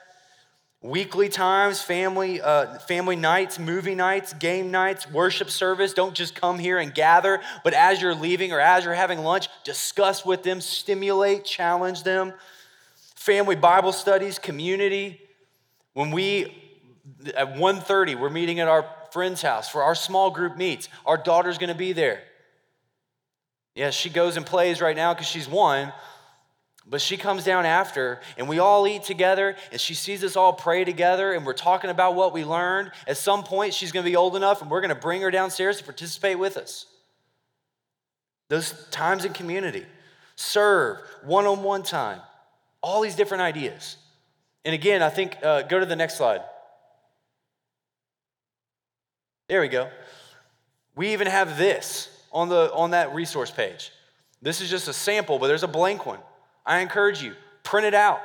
Weekly 0.82 1.28
times, 1.28 1.80
family, 1.80 2.40
uh, 2.40 2.78
family 2.80 3.16
nights, 3.16 3.58
movie 3.58 3.94
nights, 3.94 4.34
game 4.34 4.70
nights, 4.70 5.10
worship 5.10 5.50
service. 5.50 5.94
Don't 5.94 6.14
just 6.14 6.34
come 6.34 6.58
here 6.58 6.78
and 6.78 6.94
gather, 6.94 7.40
but 7.64 7.72
as 7.72 8.00
you're 8.02 8.14
leaving 8.14 8.52
or 8.52 8.60
as 8.60 8.84
you're 8.84 8.94
having 8.94 9.20
lunch, 9.20 9.48
discuss 9.64 10.24
with 10.24 10.42
them, 10.42 10.60
stimulate, 10.60 11.44
challenge 11.44 12.02
them. 12.02 12.34
Family 13.14 13.56
Bible 13.56 13.92
studies, 13.92 14.38
community. 14.38 15.20
When 15.94 16.10
we 16.10 16.54
at 17.34 17.56
1:30, 17.56 18.14
we're 18.14 18.30
meeting 18.30 18.60
at 18.60 18.68
our 18.68 18.86
friend's 19.12 19.42
house 19.42 19.68
for 19.68 19.82
our 19.82 19.94
small 19.94 20.30
group 20.30 20.56
meets. 20.56 20.88
Our 21.06 21.16
daughter's 21.16 21.58
going 21.58 21.68
to 21.68 21.74
be 21.74 21.94
there. 21.94 22.22
Yes, 23.74 23.94
she 23.94 24.10
goes 24.10 24.36
and 24.36 24.44
plays 24.44 24.80
right 24.80 24.96
now 24.96 25.14
because 25.14 25.26
she's 25.26 25.48
one, 25.48 25.92
but 26.88 27.00
she 27.00 27.16
comes 27.16 27.42
down 27.42 27.66
after, 27.66 28.20
and 28.38 28.48
we 28.48 28.60
all 28.60 28.86
eat 28.86 29.02
together, 29.02 29.56
and 29.72 29.80
she 29.80 29.94
sees 29.94 30.22
us 30.22 30.36
all 30.36 30.52
pray 30.52 30.84
together, 30.84 31.32
and 31.32 31.44
we're 31.44 31.52
talking 31.52 31.90
about 31.90 32.14
what 32.14 32.32
we 32.32 32.44
learned. 32.44 32.92
At 33.08 33.16
some 33.16 33.42
point, 33.42 33.74
she's 33.74 33.90
gonna 33.90 34.04
be 34.04 34.14
old 34.14 34.36
enough, 34.36 34.62
and 34.62 34.70
we're 34.70 34.80
gonna 34.80 34.94
bring 34.94 35.20
her 35.22 35.30
downstairs 35.30 35.78
to 35.78 35.84
participate 35.84 36.38
with 36.38 36.56
us. 36.56 36.86
Those 38.48 38.88
times 38.90 39.24
in 39.24 39.32
community, 39.32 39.84
serve, 40.36 40.98
one 41.24 41.46
on 41.46 41.64
one 41.64 41.82
time, 41.82 42.20
all 42.80 43.00
these 43.00 43.16
different 43.16 43.42
ideas. 43.42 43.96
And 44.64 44.72
again, 44.72 45.02
I 45.02 45.10
think, 45.10 45.36
uh, 45.42 45.62
go 45.62 45.80
to 45.80 45.86
the 45.86 45.96
next 45.96 46.16
slide. 46.16 46.42
There 49.48 49.60
we 49.60 49.68
go. 49.68 49.90
We 50.94 51.12
even 51.12 51.26
have 51.26 51.58
this 51.58 52.08
on, 52.32 52.48
the, 52.48 52.72
on 52.72 52.92
that 52.92 53.12
resource 53.12 53.50
page. 53.50 53.90
This 54.40 54.60
is 54.60 54.70
just 54.70 54.86
a 54.86 54.92
sample, 54.92 55.40
but 55.40 55.48
there's 55.48 55.64
a 55.64 55.68
blank 55.68 56.06
one. 56.06 56.20
I 56.66 56.80
encourage 56.80 57.22
you, 57.22 57.34
print 57.62 57.86
it 57.86 57.94
out. 57.94 58.20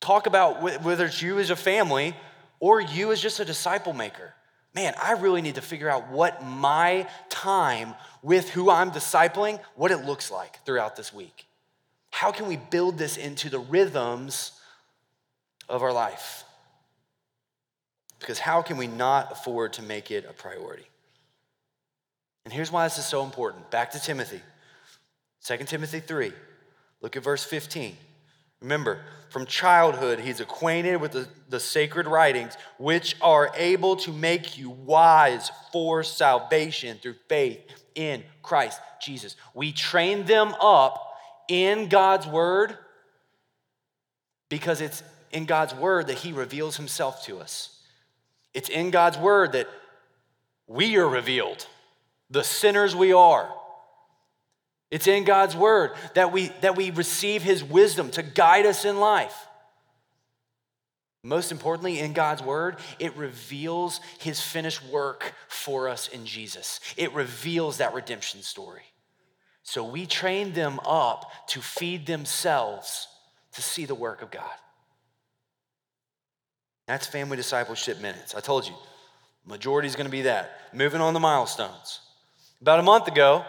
Talk 0.00 0.26
about 0.26 0.62
whether 0.84 1.06
it's 1.06 1.22
you 1.22 1.38
as 1.38 1.50
a 1.50 1.56
family 1.56 2.14
or 2.60 2.80
you 2.80 3.10
as 3.10 3.20
just 3.20 3.40
a 3.40 3.44
disciple 3.44 3.92
maker. 3.92 4.34
Man, 4.74 4.94
I 5.02 5.12
really 5.12 5.40
need 5.40 5.54
to 5.54 5.62
figure 5.62 5.88
out 5.88 6.10
what 6.10 6.44
my 6.44 7.08
time 7.30 7.94
with 8.22 8.50
who 8.50 8.70
I'm 8.70 8.90
discipling, 8.90 9.58
what 9.74 9.90
it 9.90 10.04
looks 10.04 10.30
like 10.30 10.62
throughout 10.66 10.96
this 10.96 11.14
week. 11.14 11.46
How 12.10 12.30
can 12.30 12.46
we 12.46 12.56
build 12.56 12.98
this 12.98 13.16
into 13.16 13.48
the 13.48 13.58
rhythms 13.58 14.52
of 15.68 15.82
our 15.82 15.92
life? 15.92 16.44
Because 18.20 18.38
how 18.38 18.62
can 18.62 18.76
we 18.76 18.86
not 18.86 19.32
afford 19.32 19.74
to 19.74 19.82
make 19.82 20.10
it 20.10 20.26
a 20.28 20.32
priority? 20.32 20.86
And 22.44 22.52
here's 22.52 22.70
why 22.70 22.84
this 22.84 22.98
is 22.98 23.06
so 23.06 23.24
important. 23.24 23.70
Back 23.70 23.90
to 23.92 24.00
Timothy, 24.00 24.40
2 25.46 25.58
Timothy 25.58 26.00
3. 26.00 26.32
Look 27.00 27.16
at 27.16 27.22
verse 27.22 27.44
15. 27.44 27.96
Remember, 28.62 29.00
from 29.28 29.46
childhood, 29.46 30.18
he's 30.18 30.40
acquainted 30.40 30.96
with 30.96 31.12
the, 31.12 31.28
the 31.48 31.60
sacred 31.60 32.08
writings, 32.08 32.56
which 32.78 33.14
are 33.20 33.52
able 33.54 33.94
to 33.96 34.12
make 34.12 34.58
you 34.58 34.70
wise 34.70 35.52
for 35.70 36.02
salvation 36.02 36.98
through 37.00 37.14
faith 37.28 37.60
in 37.94 38.24
Christ 38.42 38.80
Jesus. 39.00 39.36
We 39.54 39.70
train 39.70 40.24
them 40.24 40.52
up 40.60 41.16
in 41.48 41.88
God's 41.88 42.26
word 42.26 42.76
because 44.48 44.80
it's 44.80 45.04
in 45.30 45.44
God's 45.44 45.74
word 45.74 46.08
that 46.08 46.18
he 46.18 46.32
reveals 46.32 46.76
himself 46.76 47.24
to 47.26 47.38
us. 47.38 47.80
It's 48.52 48.68
in 48.68 48.90
God's 48.90 49.18
word 49.18 49.52
that 49.52 49.68
we 50.66 50.96
are 50.96 51.08
revealed, 51.08 51.68
the 52.30 52.42
sinners 52.42 52.96
we 52.96 53.12
are. 53.12 53.48
It's 54.90 55.06
in 55.06 55.24
God's 55.24 55.56
word 55.56 55.92
that 56.14 56.32
we, 56.32 56.48
that 56.60 56.76
we 56.76 56.90
receive 56.90 57.42
his 57.42 57.64
wisdom 57.64 58.10
to 58.12 58.22
guide 58.22 58.66
us 58.66 58.84
in 58.84 59.00
life. 59.00 59.34
Most 61.22 61.50
importantly, 61.50 61.98
in 61.98 62.12
God's 62.12 62.40
word, 62.40 62.76
it 63.00 63.16
reveals 63.16 64.00
his 64.20 64.40
finished 64.40 64.84
work 64.86 65.34
for 65.48 65.88
us 65.88 66.06
in 66.06 66.24
Jesus. 66.24 66.78
It 66.96 67.12
reveals 67.14 67.78
that 67.78 67.94
redemption 67.94 68.42
story. 68.42 68.84
So 69.64 69.82
we 69.82 70.06
train 70.06 70.52
them 70.52 70.78
up 70.86 71.48
to 71.48 71.60
feed 71.60 72.06
themselves 72.06 73.08
to 73.54 73.62
see 73.62 73.86
the 73.86 73.94
work 73.96 74.22
of 74.22 74.30
God. 74.30 74.54
That's 76.86 77.08
family 77.08 77.36
discipleship 77.36 78.00
minutes. 78.00 78.36
I 78.36 78.40
told 78.40 78.68
you, 78.68 78.74
majority 79.44 79.88
is 79.88 79.96
going 79.96 80.06
to 80.06 80.12
be 80.12 80.22
that. 80.22 80.60
Moving 80.72 81.00
on 81.00 81.12
the 81.12 81.20
milestones. 81.20 82.00
About 82.60 82.78
a 82.78 82.84
month 82.84 83.08
ago, 83.08 83.44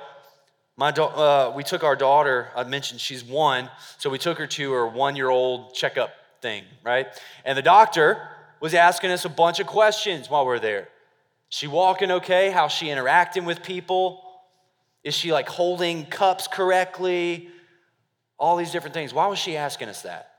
my 0.78 0.92
da- 0.92 1.50
uh, 1.50 1.54
we 1.56 1.64
took 1.64 1.84
our 1.84 1.96
daughter, 1.96 2.50
I 2.56 2.64
mentioned 2.64 3.02
she's 3.02 3.24
one, 3.24 3.70
so 3.98 4.10
we 4.10 4.20
took 4.20 4.38
her 4.38 4.48
to 4.48 4.72
her 4.74 4.88
one 4.88 5.16
year 5.16 5.30
old 5.30 5.74
checkup 5.74 6.12
thing, 6.42 6.64
right? 6.84 7.08
And 7.44 7.58
the 7.58 7.64
doctor 7.64 8.22
was 8.60 8.74
asking 8.74 9.12
us 9.12 9.26
a 9.26 9.30
bunch 9.30 9.60
of 9.60 9.68
questions 9.68 10.30
while 10.30 10.46
we 10.46 10.54
are 10.54 10.60
there. 10.60 10.90
She 11.50 11.68
walking 11.68 12.12
okay? 12.12 12.52
How's 12.52 12.72
she 12.72 12.90
interacting 12.90 13.46
with 13.46 13.64
people? 13.64 14.24
Is 15.04 15.16
she 15.16 15.32
like 15.32 15.50
holding 15.50 16.06
cups 16.06 16.48
correctly? 16.48 17.50
All 18.38 18.56
these 18.56 18.72
different 18.72 18.94
things. 18.94 19.14
Why 19.14 19.28
was 19.28 19.40
she 19.40 19.58
asking 19.58 19.90
us 19.90 20.04
that? 20.04 20.30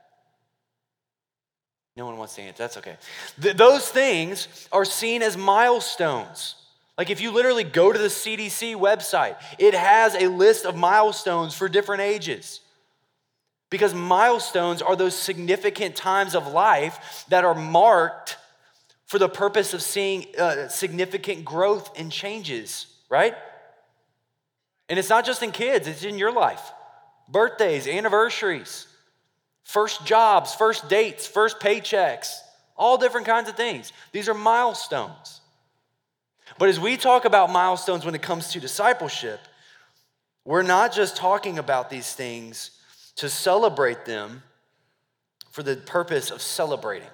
No 1.97 2.05
one 2.05 2.17
wants 2.17 2.35
to 2.35 2.41
answer. 2.43 2.63
That's 2.63 2.77
okay. 2.77 2.95
Th- 3.41 3.57
those 3.57 3.89
things 3.89 4.47
are 4.71 4.85
seen 4.85 5.21
as 5.21 5.35
milestones. 5.35 6.55
Like 6.99 7.09
if 7.09 7.21
you 7.21 7.31
literally 7.31 7.63
go 7.63 7.93
to 7.93 7.97
the 7.97 8.09
CDC 8.09 8.75
website, 8.75 9.37
it 9.57 9.73
has 9.73 10.15
a 10.15 10.27
list 10.27 10.65
of 10.65 10.75
milestones 10.75 11.55
for 11.55 11.69
different 11.69 12.01
ages. 12.01 12.59
Because 13.69 13.93
milestones 13.93 14.81
are 14.81 14.97
those 14.97 15.15
significant 15.15 15.95
times 15.95 16.35
of 16.35 16.47
life 16.47 17.23
that 17.29 17.45
are 17.45 17.55
marked 17.55 18.37
for 19.05 19.17
the 19.17 19.29
purpose 19.29 19.73
of 19.73 19.81
seeing 19.81 20.25
uh, 20.37 20.67
significant 20.67 21.45
growth 21.45 21.97
and 21.97 22.11
changes, 22.11 22.87
right? 23.07 23.33
And 24.89 24.99
it's 24.99 25.09
not 25.09 25.25
just 25.25 25.41
in 25.41 25.51
kids, 25.51 25.87
it's 25.87 26.03
in 26.03 26.17
your 26.17 26.33
life. 26.33 26.73
Birthdays, 27.29 27.87
anniversaries, 27.87 28.87
first 29.63 30.05
jobs, 30.05 30.53
first 30.53 30.89
dates, 30.89 31.25
first 31.25 31.61
paychecks, 31.61 32.39
all 32.75 32.97
different 32.97 33.25
kinds 33.25 33.47
of 33.47 33.55
things. 33.55 33.93
These 34.11 34.27
are 34.27 34.33
milestones. 34.33 35.39
But 36.57 36.69
as 36.69 36.79
we 36.79 36.97
talk 36.97 37.25
about 37.25 37.51
milestones 37.51 38.05
when 38.05 38.15
it 38.15 38.21
comes 38.21 38.51
to 38.51 38.59
discipleship, 38.59 39.39
we're 40.45 40.63
not 40.63 40.93
just 40.93 41.15
talking 41.15 41.59
about 41.59 41.89
these 41.89 42.13
things 42.13 42.71
to 43.17 43.29
celebrate 43.29 44.05
them 44.05 44.43
for 45.51 45.63
the 45.63 45.75
purpose 45.75 46.31
of 46.31 46.41
celebrating. 46.41 47.09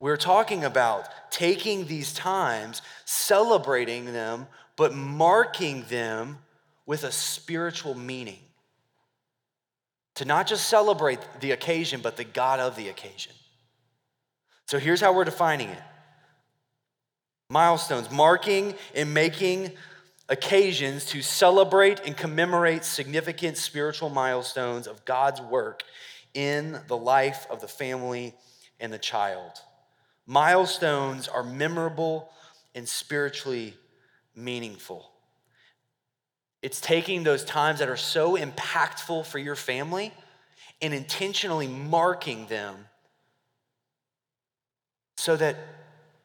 We're 0.00 0.16
talking 0.16 0.64
about 0.64 1.08
taking 1.30 1.86
these 1.86 2.12
times, 2.12 2.82
celebrating 3.04 4.12
them, 4.12 4.48
but 4.76 4.94
marking 4.94 5.84
them 5.88 6.38
with 6.86 7.04
a 7.04 7.12
spiritual 7.12 7.94
meaning. 7.94 8.40
To 10.16 10.24
not 10.24 10.46
just 10.46 10.68
celebrate 10.68 11.20
the 11.40 11.52
occasion, 11.52 12.00
but 12.02 12.16
the 12.16 12.24
God 12.24 12.58
of 12.60 12.76
the 12.76 12.88
occasion. 12.88 13.32
So 14.66 14.78
here's 14.78 15.00
how 15.00 15.14
we're 15.14 15.24
defining 15.24 15.68
it 15.68 15.82
milestones, 17.52 18.10
marking 18.10 18.74
and 18.94 19.12
making 19.12 19.70
occasions 20.30 21.04
to 21.04 21.20
celebrate 21.20 22.00
and 22.06 22.16
commemorate 22.16 22.82
significant 22.82 23.58
spiritual 23.58 24.08
milestones 24.08 24.86
of 24.86 25.04
God's 25.04 25.42
work 25.42 25.82
in 26.32 26.80
the 26.88 26.96
life 26.96 27.46
of 27.50 27.60
the 27.60 27.68
family 27.68 28.34
and 28.80 28.90
the 28.90 28.98
child. 28.98 29.52
Milestones 30.26 31.28
are 31.28 31.42
memorable 31.42 32.30
and 32.74 32.88
spiritually 32.88 33.74
meaningful. 34.34 35.10
It's 36.62 36.80
taking 36.80 37.22
those 37.22 37.44
times 37.44 37.80
that 37.80 37.90
are 37.90 37.98
so 37.98 38.36
impactful 38.38 39.26
for 39.26 39.38
your 39.38 39.56
family 39.56 40.14
and 40.80 40.94
intentionally 40.94 41.68
marking 41.68 42.46
them 42.46 42.86
so 45.18 45.36
that 45.36 45.56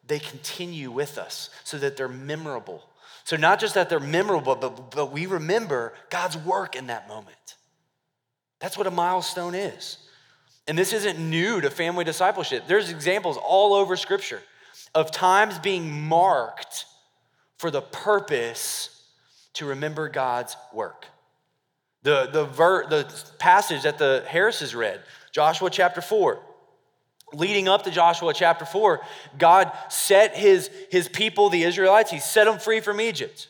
they 0.08 0.18
continue 0.18 0.90
with 0.90 1.18
us 1.18 1.50
so 1.64 1.78
that 1.78 1.96
they're 1.96 2.08
memorable. 2.08 2.82
So, 3.24 3.36
not 3.36 3.60
just 3.60 3.74
that 3.74 3.90
they're 3.90 4.00
memorable, 4.00 4.56
but, 4.56 4.90
but 4.90 5.12
we 5.12 5.26
remember 5.26 5.92
God's 6.10 6.36
work 6.36 6.74
in 6.74 6.86
that 6.86 7.08
moment. 7.08 7.56
That's 8.58 8.76
what 8.76 8.86
a 8.86 8.90
milestone 8.90 9.54
is. 9.54 9.98
And 10.66 10.76
this 10.76 10.92
isn't 10.92 11.18
new 11.18 11.60
to 11.60 11.70
family 11.70 12.04
discipleship. 12.04 12.64
There's 12.66 12.90
examples 12.90 13.36
all 13.36 13.74
over 13.74 13.96
Scripture 13.96 14.42
of 14.94 15.10
times 15.10 15.58
being 15.58 16.08
marked 16.08 16.86
for 17.58 17.70
the 17.70 17.82
purpose 17.82 19.04
to 19.54 19.66
remember 19.66 20.08
God's 20.08 20.56
work. 20.72 21.06
The, 22.02 22.28
the, 22.32 22.44
ver, 22.44 22.86
the 22.88 23.12
passage 23.38 23.82
that 23.82 23.98
the 23.98 24.24
Harris 24.26 24.60
Harrises 24.60 24.74
read, 24.74 25.00
Joshua 25.32 25.68
chapter 25.68 26.00
4, 26.00 26.40
leading 27.32 27.68
up 27.68 27.84
to 27.84 27.90
Joshua 27.90 28.32
chapter 28.34 28.64
4, 28.64 29.00
God 29.38 29.72
set 29.88 30.36
his, 30.36 30.70
his 30.90 31.08
people, 31.08 31.48
the 31.48 31.62
Israelites, 31.62 32.10
he 32.10 32.20
set 32.20 32.44
them 32.44 32.58
free 32.58 32.80
from 32.80 33.00
Egypt, 33.00 33.48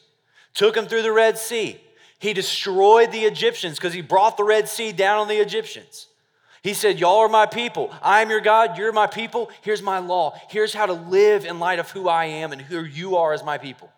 took 0.55 0.75
them 0.75 0.87
through 0.87 1.03
the 1.03 1.13
Red 1.13 1.39
Sea. 1.39 1.81
He 2.19 2.33
destroyed 2.33 3.13
the 3.13 3.21
Egyptians 3.21 3.77
because 3.77 3.95
he 3.95 4.01
brought 4.01 4.37
the 4.37 4.45
Red 4.45 4.69
Sea 4.69 4.93
down 4.93 5.21
on 5.21 5.29
the 5.29 5.37
Egyptians. 5.37 6.09
He 6.63 6.75
said, 6.75 6.99
Y'all 6.99 7.19
are 7.19 7.29
my 7.29 7.47
people. 7.47 7.95
I 8.03 8.21
am 8.21 8.31
your 8.31 8.41
God. 8.41 8.77
You're 8.77 8.93
my 8.93 9.07
people. 9.07 9.51
Here's 9.63 9.83
my 9.83 9.99
law. 9.99 10.39
Here's 10.49 10.75
how 10.75 10.87
to 10.87 10.93
live 10.93 11.45
in 11.45 11.61
light 11.61 11.79
of 11.79 11.91
who 11.91 12.09
I 12.09 12.27
am 12.27 12.53
and 12.53 12.61
who 12.61 12.83
you 12.83 13.17
are 13.17 13.33
as 13.33 13.45
my 13.45 13.59
people. 13.59 13.91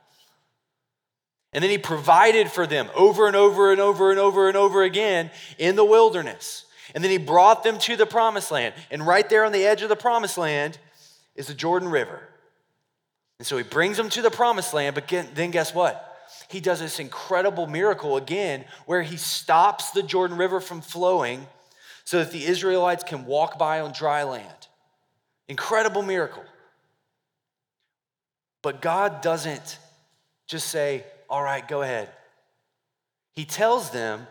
And 1.53 1.65
then 1.65 1.71
he 1.71 1.79
provided 1.79 2.51
for 2.51 2.67
them 2.67 2.89
over 2.95 3.27
and 3.27 3.35
over 3.35 3.73
and 3.73 3.81
over 3.81 4.11
and 4.11 4.21
over 4.21 4.49
and 4.49 4.57
over 4.57 4.83
again 4.83 5.31
in 5.59 5.75
the 5.75 5.85
wilderness. 5.85 6.67
And 6.95 7.03
then 7.03 7.11
he 7.11 7.19
brought 7.19 7.63
them 7.63 7.79
to 7.81 7.97
the 7.97 8.07
promised 8.07 8.51
land. 8.51 8.75
And 8.91 9.07
right 9.07 9.29
there 9.29 9.45
on 9.45 9.53
the 9.53 9.65
edge 9.65 9.83
of 9.83 9.89
the 9.89 9.97
promised 9.97 10.39
land 10.39 10.79
is 11.35 11.47
the 11.47 11.55
Jordan 11.55 11.89
River. 11.89 12.21
And 13.39 13.47
so 13.47 13.57
he 13.57 13.63
brings 13.63 13.97
them 13.97 14.11
to 14.11 14.23
the 14.23 14.31
promised 14.31 14.75
land, 14.75 14.95
but 14.95 15.09
then 15.09 15.51
guess 15.51 15.75
what? 15.75 16.07
He 16.49 16.61
does 16.61 16.81
this 16.81 16.99
incredible 16.99 17.67
miracle 17.67 18.17
again 18.17 18.65
where 18.87 19.03
he 19.03 19.17
stops 19.17 19.93
the 19.93 20.03
Jordan 20.03 20.37
River 20.37 20.61
from 20.61 20.81
flowing 20.81 21.47
so 22.05 22.19
that 22.19 22.33
the 22.33 22.45
Israelites 22.45 23.05
can 23.05 23.25
walk 23.25 23.59
by 23.59 23.81
on 23.81 23.93
dry 23.93 24.25
land. 24.25 24.67
Incredible 25.49 26.03
miracle. 26.03 26.43
But 28.63 28.83
God 28.83 29.23
doesn't 29.23 29.79
just 30.47 30.69
say, 30.69 31.05
All 31.29 31.43
right, 31.43 31.67
go 31.67 31.83
ahead. 31.83 32.09
He 33.33 33.45
tells 33.45 33.91
them 33.91 34.27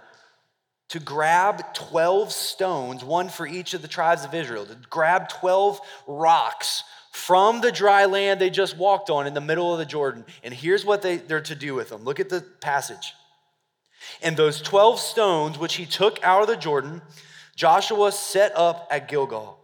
to 0.90 1.00
grab 1.00 1.74
12 1.74 2.32
stones, 2.32 3.04
one 3.04 3.30
for 3.30 3.48
each 3.48 3.74
of 3.74 3.82
the 3.82 3.88
tribes 3.88 4.26
of 4.26 4.34
Israel, 4.34 4.66
to 4.66 4.76
grab 4.90 5.30
12 5.30 5.80
rocks 6.08 6.84
from 7.12 7.62
the 7.62 7.72
dry 7.72 8.06
land 8.06 8.40
they 8.40 8.50
just 8.50 8.78
walked 8.78 9.10
on 9.10 9.28
in 9.28 9.34
the 9.34 9.42
middle 9.42 9.72
of 9.72 9.80
the 9.80 9.86
Jordan. 9.86 10.26
And 10.44 10.54
here's 10.54 10.86
what 10.86 11.02
they, 11.02 11.18
they're 11.18 11.42
to 11.42 11.56
do 11.56 11.76
with 11.76 11.90
them. 11.90 12.04
Look 12.04 12.20
at 12.20 12.30
the 12.30 12.42
passage. 12.62 13.14
And 14.22 14.36
those 14.36 14.62
12 14.62 15.00
stones 15.00 15.58
which 15.58 15.76
he 15.76 15.86
took 15.86 16.24
out 16.24 16.42
of 16.42 16.48
the 16.48 16.58
Jordan, 16.58 17.02
Joshua 17.56 18.12
set 18.12 18.56
up 18.56 18.88
at 18.90 19.08
Gilgal. 19.08 19.60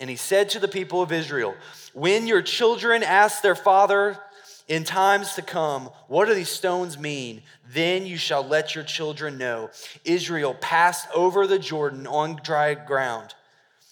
And 0.00 0.10
he 0.10 0.16
said 0.16 0.50
to 0.50 0.58
the 0.58 0.68
people 0.68 1.02
of 1.02 1.12
Israel, 1.12 1.54
When 1.92 2.26
your 2.26 2.42
children 2.42 3.02
ask 3.02 3.42
their 3.42 3.54
father, 3.54 4.18
in 4.66 4.84
times 4.84 5.34
to 5.34 5.42
come, 5.42 5.90
what 6.08 6.26
do 6.26 6.34
these 6.34 6.48
stones 6.48 6.98
mean? 6.98 7.42
Then 7.72 8.06
you 8.06 8.16
shall 8.16 8.42
let 8.42 8.74
your 8.74 8.84
children 8.84 9.36
know. 9.36 9.70
Israel 10.04 10.54
passed 10.54 11.06
over 11.14 11.46
the 11.46 11.58
Jordan 11.58 12.06
on 12.06 12.40
dry 12.42 12.74
ground. 12.74 13.34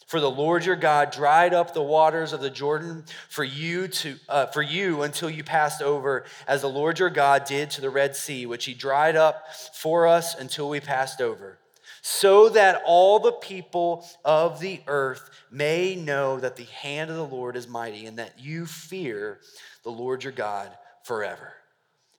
For 0.06 0.20
the 0.20 0.30
Lord 0.30 0.66
your 0.66 0.76
God 0.76 1.10
dried 1.10 1.54
up 1.54 1.72
the 1.72 1.82
waters 1.82 2.34
of 2.34 2.42
the 2.42 2.50
Jordan 2.50 3.04
for 3.30 3.44
you 3.44 3.88
to 3.88 4.16
uh, 4.28 4.44
for 4.44 4.60
you 4.60 5.02
until 5.02 5.30
you 5.30 5.42
passed 5.42 5.80
over, 5.80 6.24
as 6.46 6.60
the 6.60 6.68
Lord 6.68 6.98
your 6.98 7.08
God 7.08 7.46
did 7.46 7.70
to 7.70 7.80
the 7.80 7.88
Red 7.88 8.14
Sea, 8.14 8.44
which 8.44 8.66
he 8.66 8.74
dried 8.74 9.16
up 9.16 9.46
for 9.72 10.06
us 10.06 10.38
until 10.38 10.68
we 10.68 10.80
passed 10.80 11.22
over, 11.22 11.56
so 12.02 12.48
that 12.48 12.82
all 12.84 13.20
the 13.20 13.32
people 13.32 14.04
of 14.24 14.58
the 14.58 14.80
earth 14.88 15.30
may 15.52 15.94
know 15.94 16.38
that 16.40 16.56
the 16.56 16.64
hand 16.64 17.10
of 17.10 17.16
the 17.16 17.24
Lord 17.24 17.56
is 17.56 17.68
mighty, 17.68 18.06
and 18.06 18.18
that 18.18 18.40
you 18.40 18.66
fear 18.66 19.38
the 19.84 19.90
Lord 19.90 20.24
your 20.24 20.32
God 20.32 20.68
forever. 21.04 21.52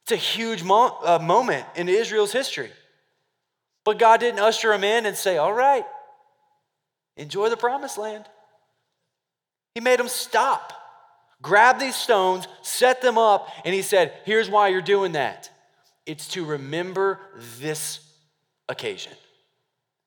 It's 0.04 0.14
a 0.14 0.16
huge 0.16 0.64
mo- 0.64 0.98
uh, 1.04 1.20
moment 1.20 1.66
in 1.76 1.90
Israel's 1.90 2.32
history. 2.32 2.72
But 3.84 4.00
God 4.00 4.22
didn't 4.22 4.40
usher 4.40 4.70
them 4.70 4.86
in 4.86 5.06
and 5.06 5.18
say, 5.18 5.38
All 5.38 5.54
right, 5.54 5.86
enjoy 7.18 7.50
the 7.50 7.58
promised 7.58 7.98
land. 7.98 8.26
He 9.76 9.82
made 9.82 10.00
them 10.00 10.08
stop, 10.08 10.72
grab 11.42 11.78
these 11.78 11.96
stones, 11.96 12.48
set 12.62 13.02
them 13.02 13.18
up, 13.18 13.50
and 13.66 13.76
He 13.76 13.82
said, 13.82 14.14
Here's 14.24 14.50
why 14.50 14.70
you're 14.70 14.82
doing 14.82 15.12
that 15.12 15.50
it's 16.06 16.30
to 16.30 16.46
remember 16.46 17.20
this 17.60 18.00
occasion. 18.70 19.12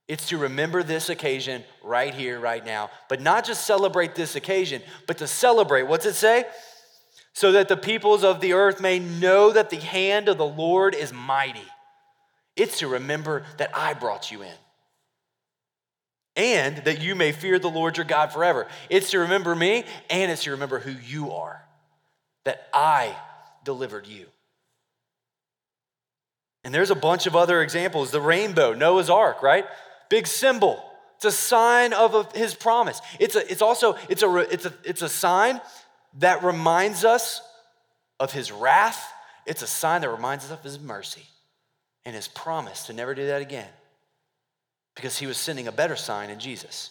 It's 0.08 0.28
to 0.28 0.38
remember 0.38 0.82
this 0.82 1.08
occasion 1.08 1.64
right 1.82 2.14
here, 2.14 2.38
right 2.38 2.64
now. 2.64 2.90
But 3.08 3.20
not 3.20 3.44
just 3.44 3.66
celebrate 3.66 4.14
this 4.14 4.36
occasion, 4.36 4.82
but 5.06 5.18
to 5.18 5.26
celebrate. 5.26 5.82
What's 5.84 6.06
it 6.06 6.14
say? 6.14 6.44
So 7.32 7.52
that 7.52 7.68
the 7.68 7.76
peoples 7.76 8.22
of 8.22 8.40
the 8.40 8.52
earth 8.52 8.80
may 8.80 8.98
know 8.98 9.50
that 9.50 9.70
the 9.70 9.76
hand 9.76 10.28
of 10.28 10.38
the 10.38 10.46
Lord 10.46 10.94
is 10.94 11.12
mighty. 11.12 11.60
It's 12.54 12.78
to 12.78 12.88
remember 12.88 13.44
that 13.58 13.70
I 13.76 13.94
brought 13.94 14.30
you 14.30 14.42
in. 14.42 14.54
And 16.36 16.78
that 16.84 17.02
you 17.02 17.14
may 17.14 17.32
fear 17.32 17.58
the 17.58 17.68
Lord 17.68 17.96
your 17.96 18.06
God 18.06 18.32
forever. 18.32 18.68
It's 18.88 19.10
to 19.10 19.20
remember 19.20 19.54
me, 19.54 19.84
and 20.08 20.30
it's 20.30 20.44
to 20.44 20.52
remember 20.52 20.78
who 20.78 20.92
you 20.92 21.32
are, 21.32 21.62
that 22.44 22.68
I 22.72 23.16
delivered 23.64 24.06
you. 24.06 24.26
And 26.62 26.74
there's 26.74 26.90
a 26.90 26.96
bunch 26.96 27.26
of 27.26 27.36
other 27.36 27.62
examples. 27.62 28.10
The 28.10 28.20
rainbow, 28.20 28.74
Noah's 28.74 29.08
ark, 29.08 29.42
right? 29.42 29.64
Big 30.08 30.26
symbol. 30.26 30.82
It's 31.16 31.24
a 31.24 31.32
sign 31.32 31.92
of 31.92 32.32
his 32.32 32.54
promise. 32.54 33.00
It's, 33.18 33.36
a, 33.36 33.50
it's 33.50 33.62
also 33.62 33.96
it's 34.08 34.22
a, 34.22 34.36
it's, 34.36 34.66
a, 34.66 34.72
it's 34.84 35.02
a 35.02 35.08
sign 35.08 35.60
that 36.18 36.42
reminds 36.44 37.04
us 37.04 37.40
of 38.20 38.32
his 38.32 38.52
wrath. 38.52 39.12
It's 39.46 39.62
a 39.62 39.66
sign 39.66 40.02
that 40.02 40.10
reminds 40.10 40.44
us 40.46 40.50
of 40.50 40.62
his 40.62 40.78
mercy 40.78 41.24
and 42.04 42.14
his 42.14 42.28
promise 42.28 42.86
to 42.86 42.92
never 42.92 43.14
do 43.14 43.26
that 43.26 43.42
again 43.42 43.68
because 44.94 45.18
he 45.18 45.26
was 45.26 45.36
sending 45.36 45.68
a 45.68 45.72
better 45.72 45.96
sign 45.96 46.30
in 46.30 46.38
Jesus. 46.38 46.90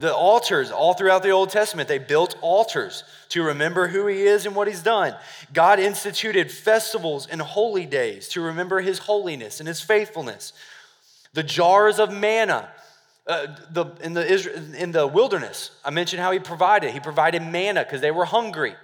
The 0.00 0.12
altars, 0.12 0.72
all 0.72 0.94
throughout 0.94 1.22
the 1.22 1.30
Old 1.30 1.50
Testament, 1.50 1.88
they 1.88 1.98
built 1.98 2.34
altars 2.40 3.04
to 3.28 3.44
remember 3.44 3.86
who 3.86 4.08
he 4.08 4.22
is 4.22 4.46
and 4.46 4.56
what 4.56 4.66
he's 4.66 4.82
done. 4.82 5.14
God 5.52 5.78
instituted 5.78 6.50
festivals 6.50 7.28
and 7.28 7.40
holy 7.40 7.86
days 7.86 8.26
to 8.30 8.40
remember 8.40 8.80
his 8.80 8.98
holiness 8.98 9.60
and 9.60 9.68
his 9.68 9.80
faithfulness. 9.80 10.54
The 11.34 11.42
jars 11.42 11.98
of 11.98 12.12
manna. 12.12 12.68
Uh, 13.26 13.46
the, 13.70 13.86
in, 14.02 14.14
the, 14.14 14.74
in 14.76 14.90
the 14.90 15.06
wilderness, 15.06 15.70
I 15.84 15.90
mentioned 15.90 16.20
how 16.20 16.32
he 16.32 16.40
provided. 16.40 16.90
He 16.90 16.98
provided 16.98 17.40
manna 17.40 17.84
because 17.84 18.00
they 18.00 18.10
were 18.10 18.24
hungry. 18.24 18.74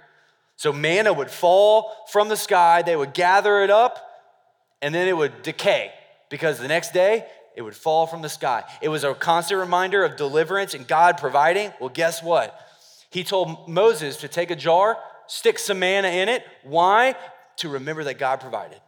So 0.55 0.71
manna 0.71 1.11
would 1.11 1.29
fall 1.29 1.93
from 2.11 2.29
the 2.29 2.37
sky, 2.37 2.81
they 2.81 2.95
would 2.95 3.13
gather 3.13 3.63
it 3.63 3.69
up, 3.69 3.99
and 4.81 4.95
then 4.95 5.07
it 5.07 5.15
would 5.15 5.41
decay 5.41 5.91
because 6.29 6.59
the 6.59 6.67
next 6.67 6.93
day 6.93 7.25
it 7.55 7.61
would 7.61 7.75
fall 7.75 8.07
from 8.07 8.21
the 8.21 8.29
sky. 8.29 8.63
It 8.81 8.89
was 8.89 9.03
a 9.03 9.13
constant 9.13 9.59
reminder 9.59 10.03
of 10.03 10.15
deliverance 10.15 10.73
and 10.73 10.87
God 10.87 11.17
providing. 11.17 11.73
Well, 11.79 11.89
guess 11.89 12.23
what? 12.23 12.57
He 13.09 13.23
told 13.23 13.67
Moses 13.67 14.17
to 14.17 14.27
take 14.27 14.51
a 14.51 14.55
jar, 14.55 14.97
stick 15.27 15.59
some 15.59 15.79
manna 15.79 16.09
in 16.09 16.29
it. 16.29 16.45
Why? 16.63 17.15
To 17.57 17.69
remember 17.69 18.05
that 18.05 18.17
God 18.17 18.39
provided 18.39 18.79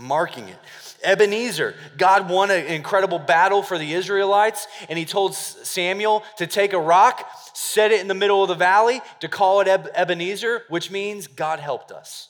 marking 0.00 0.48
it. 0.48 0.58
Ebenezer, 1.02 1.74
God 1.96 2.28
won 2.28 2.50
an 2.50 2.66
incredible 2.66 3.18
battle 3.18 3.62
for 3.62 3.78
the 3.78 3.92
Israelites, 3.92 4.66
and 4.88 4.98
he 4.98 5.04
told 5.04 5.34
Samuel 5.34 6.24
to 6.36 6.46
take 6.46 6.72
a 6.72 6.78
rock, 6.78 7.28
set 7.54 7.90
it 7.90 8.00
in 8.00 8.08
the 8.08 8.14
middle 8.14 8.42
of 8.42 8.48
the 8.48 8.54
valley, 8.54 9.00
to 9.20 9.28
call 9.28 9.60
it 9.60 9.68
Ebenezer, 9.68 10.64
which 10.68 10.90
means 10.90 11.26
God 11.26 11.60
helped 11.60 11.92
us. 11.92 12.28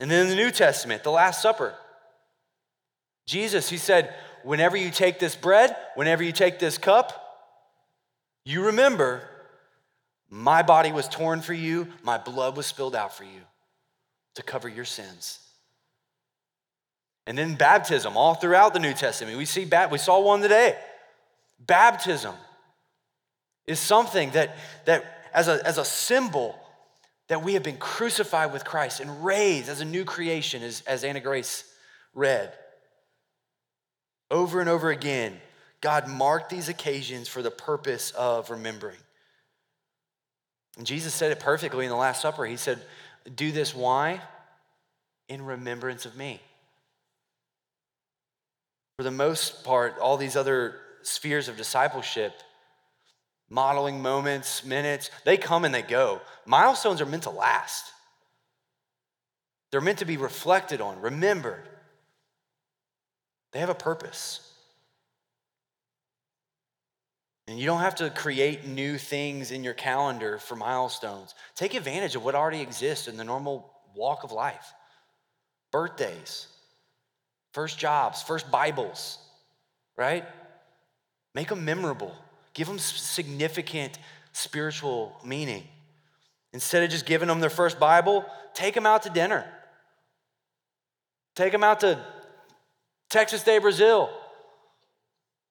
And 0.00 0.10
then 0.10 0.24
in 0.24 0.28
the 0.28 0.36
New 0.36 0.50
Testament, 0.50 1.02
the 1.02 1.10
Last 1.10 1.42
Supper, 1.42 1.74
Jesus, 3.26 3.68
he 3.68 3.76
said, 3.76 4.14
Whenever 4.44 4.76
you 4.76 4.90
take 4.90 5.18
this 5.18 5.34
bread, 5.34 5.76
whenever 5.96 6.22
you 6.22 6.32
take 6.32 6.58
this 6.58 6.78
cup, 6.78 7.24
you 8.44 8.66
remember 8.66 9.28
my 10.30 10.62
body 10.62 10.92
was 10.92 11.08
torn 11.08 11.40
for 11.40 11.54
you, 11.54 11.88
my 12.02 12.18
blood 12.18 12.56
was 12.56 12.66
spilled 12.66 12.94
out 12.94 13.16
for 13.16 13.24
you 13.24 13.40
to 14.36 14.42
cover 14.42 14.68
your 14.68 14.84
sins. 14.84 15.40
And 17.28 17.36
then 17.36 17.56
baptism, 17.56 18.16
all 18.16 18.34
throughout 18.34 18.72
the 18.72 18.80
New 18.80 18.94
Testament. 18.94 19.36
We 19.36 19.44
see 19.44 19.68
we 19.90 19.98
saw 19.98 20.18
one 20.18 20.40
today. 20.40 20.78
Baptism 21.60 22.34
is 23.66 23.78
something 23.78 24.30
that, 24.30 24.56
that 24.86 25.28
as, 25.34 25.46
a, 25.46 25.60
as 25.66 25.76
a 25.76 25.84
symbol 25.84 26.58
that 27.28 27.44
we 27.44 27.52
have 27.52 27.62
been 27.62 27.76
crucified 27.76 28.50
with 28.50 28.64
Christ 28.64 29.00
and 29.00 29.22
raised 29.22 29.68
as 29.68 29.82
a 29.82 29.84
new 29.84 30.06
creation, 30.06 30.62
as, 30.62 30.80
as 30.86 31.04
Anna 31.04 31.20
Grace 31.20 31.70
read. 32.14 32.50
Over 34.30 34.60
and 34.60 34.70
over 34.70 34.88
again, 34.88 35.38
God 35.82 36.08
marked 36.08 36.48
these 36.48 36.70
occasions 36.70 37.28
for 37.28 37.42
the 37.42 37.50
purpose 37.50 38.10
of 38.12 38.48
remembering. 38.48 38.96
And 40.78 40.86
Jesus 40.86 41.12
said 41.12 41.30
it 41.30 41.40
perfectly 41.40 41.84
in 41.84 41.90
the 41.90 41.96
Last 41.96 42.22
Supper. 42.22 42.46
He 42.46 42.56
said, 42.56 42.80
Do 43.36 43.52
this, 43.52 43.74
why? 43.74 44.22
In 45.28 45.44
remembrance 45.44 46.06
of 46.06 46.16
me. 46.16 46.40
For 48.98 49.04
the 49.04 49.10
most 49.12 49.62
part, 49.62 49.96
all 50.00 50.16
these 50.16 50.34
other 50.34 50.74
spheres 51.02 51.46
of 51.46 51.56
discipleship, 51.56 52.34
modeling 53.48 54.02
moments, 54.02 54.64
minutes, 54.64 55.10
they 55.24 55.36
come 55.36 55.64
and 55.64 55.72
they 55.72 55.82
go. 55.82 56.20
Milestones 56.44 57.00
are 57.00 57.06
meant 57.06 57.22
to 57.22 57.30
last, 57.30 57.92
they're 59.70 59.80
meant 59.80 59.98
to 59.98 60.04
be 60.04 60.16
reflected 60.16 60.80
on, 60.80 61.00
remembered. 61.00 61.68
They 63.52 63.60
have 63.60 63.70
a 63.70 63.74
purpose. 63.74 64.40
And 67.46 67.58
you 67.58 67.64
don't 67.64 67.80
have 67.80 67.94
to 67.96 68.10
create 68.10 68.66
new 68.66 68.98
things 68.98 69.52
in 69.52 69.64
your 69.64 69.72
calendar 69.72 70.38
for 70.38 70.56
milestones. 70.56 71.34
Take 71.54 71.72
advantage 71.72 72.14
of 72.14 72.22
what 72.22 72.34
already 72.34 72.60
exists 72.60 73.08
in 73.08 73.16
the 73.16 73.24
normal 73.24 73.72
walk 73.94 74.24
of 74.24 74.32
life 74.32 74.74
birthdays, 75.70 76.48
first 77.58 77.76
jobs, 77.76 78.22
first 78.22 78.52
Bibles, 78.52 79.18
right? 79.96 80.24
Make 81.34 81.48
them 81.48 81.64
memorable, 81.64 82.14
give 82.54 82.68
them 82.68 82.78
significant 82.78 83.98
spiritual 84.32 85.16
meaning. 85.24 85.64
Instead 86.52 86.84
of 86.84 86.90
just 86.90 87.04
giving 87.04 87.26
them 87.26 87.40
their 87.40 87.50
first 87.50 87.80
Bible, 87.80 88.24
take 88.54 88.74
them 88.74 88.86
out 88.86 89.02
to 89.02 89.10
dinner. 89.10 89.44
Take 91.34 91.50
them 91.50 91.64
out 91.64 91.80
to 91.80 91.98
Texas 93.10 93.42
de 93.42 93.58
Brazil. 93.58 94.08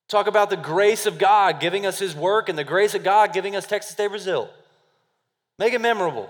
Talk 0.07 0.27
about 0.27 0.49
the 0.49 0.55
grace 0.55 1.07
of 1.07 1.17
God 1.17 1.59
giving 1.59 1.85
us 1.85 1.99
His 1.99 2.15
work 2.15 2.47
and 2.47 2.57
the 2.57 2.63
grace 2.63 2.95
of 2.95 3.03
God 3.03 3.33
giving 3.33 3.53
us 3.53 3.67
Texas 3.67 3.97
de 3.97 4.07
Brazil. 4.07 4.49
Make 5.59 5.73
it 5.73 5.81
memorable. 5.81 6.29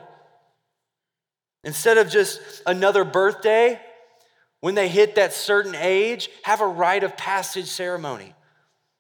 Instead 1.64 2.00
of 2.00 2.10
just 2.10 2.42
another 2.66 3.04
birthday, 3.04 3.80
when 4.62 4.76
they 4.76 4.88
hit 4.88 5.16
that 5.16 5.34
certain 5.34 5.76
age, 5.76 6.30
have 6.44 6.62
a 6.62 6.68
rite 6.68 7.04
of 7.04 7.16
passage 7.16 7.68
ceremony. 7.68 8.34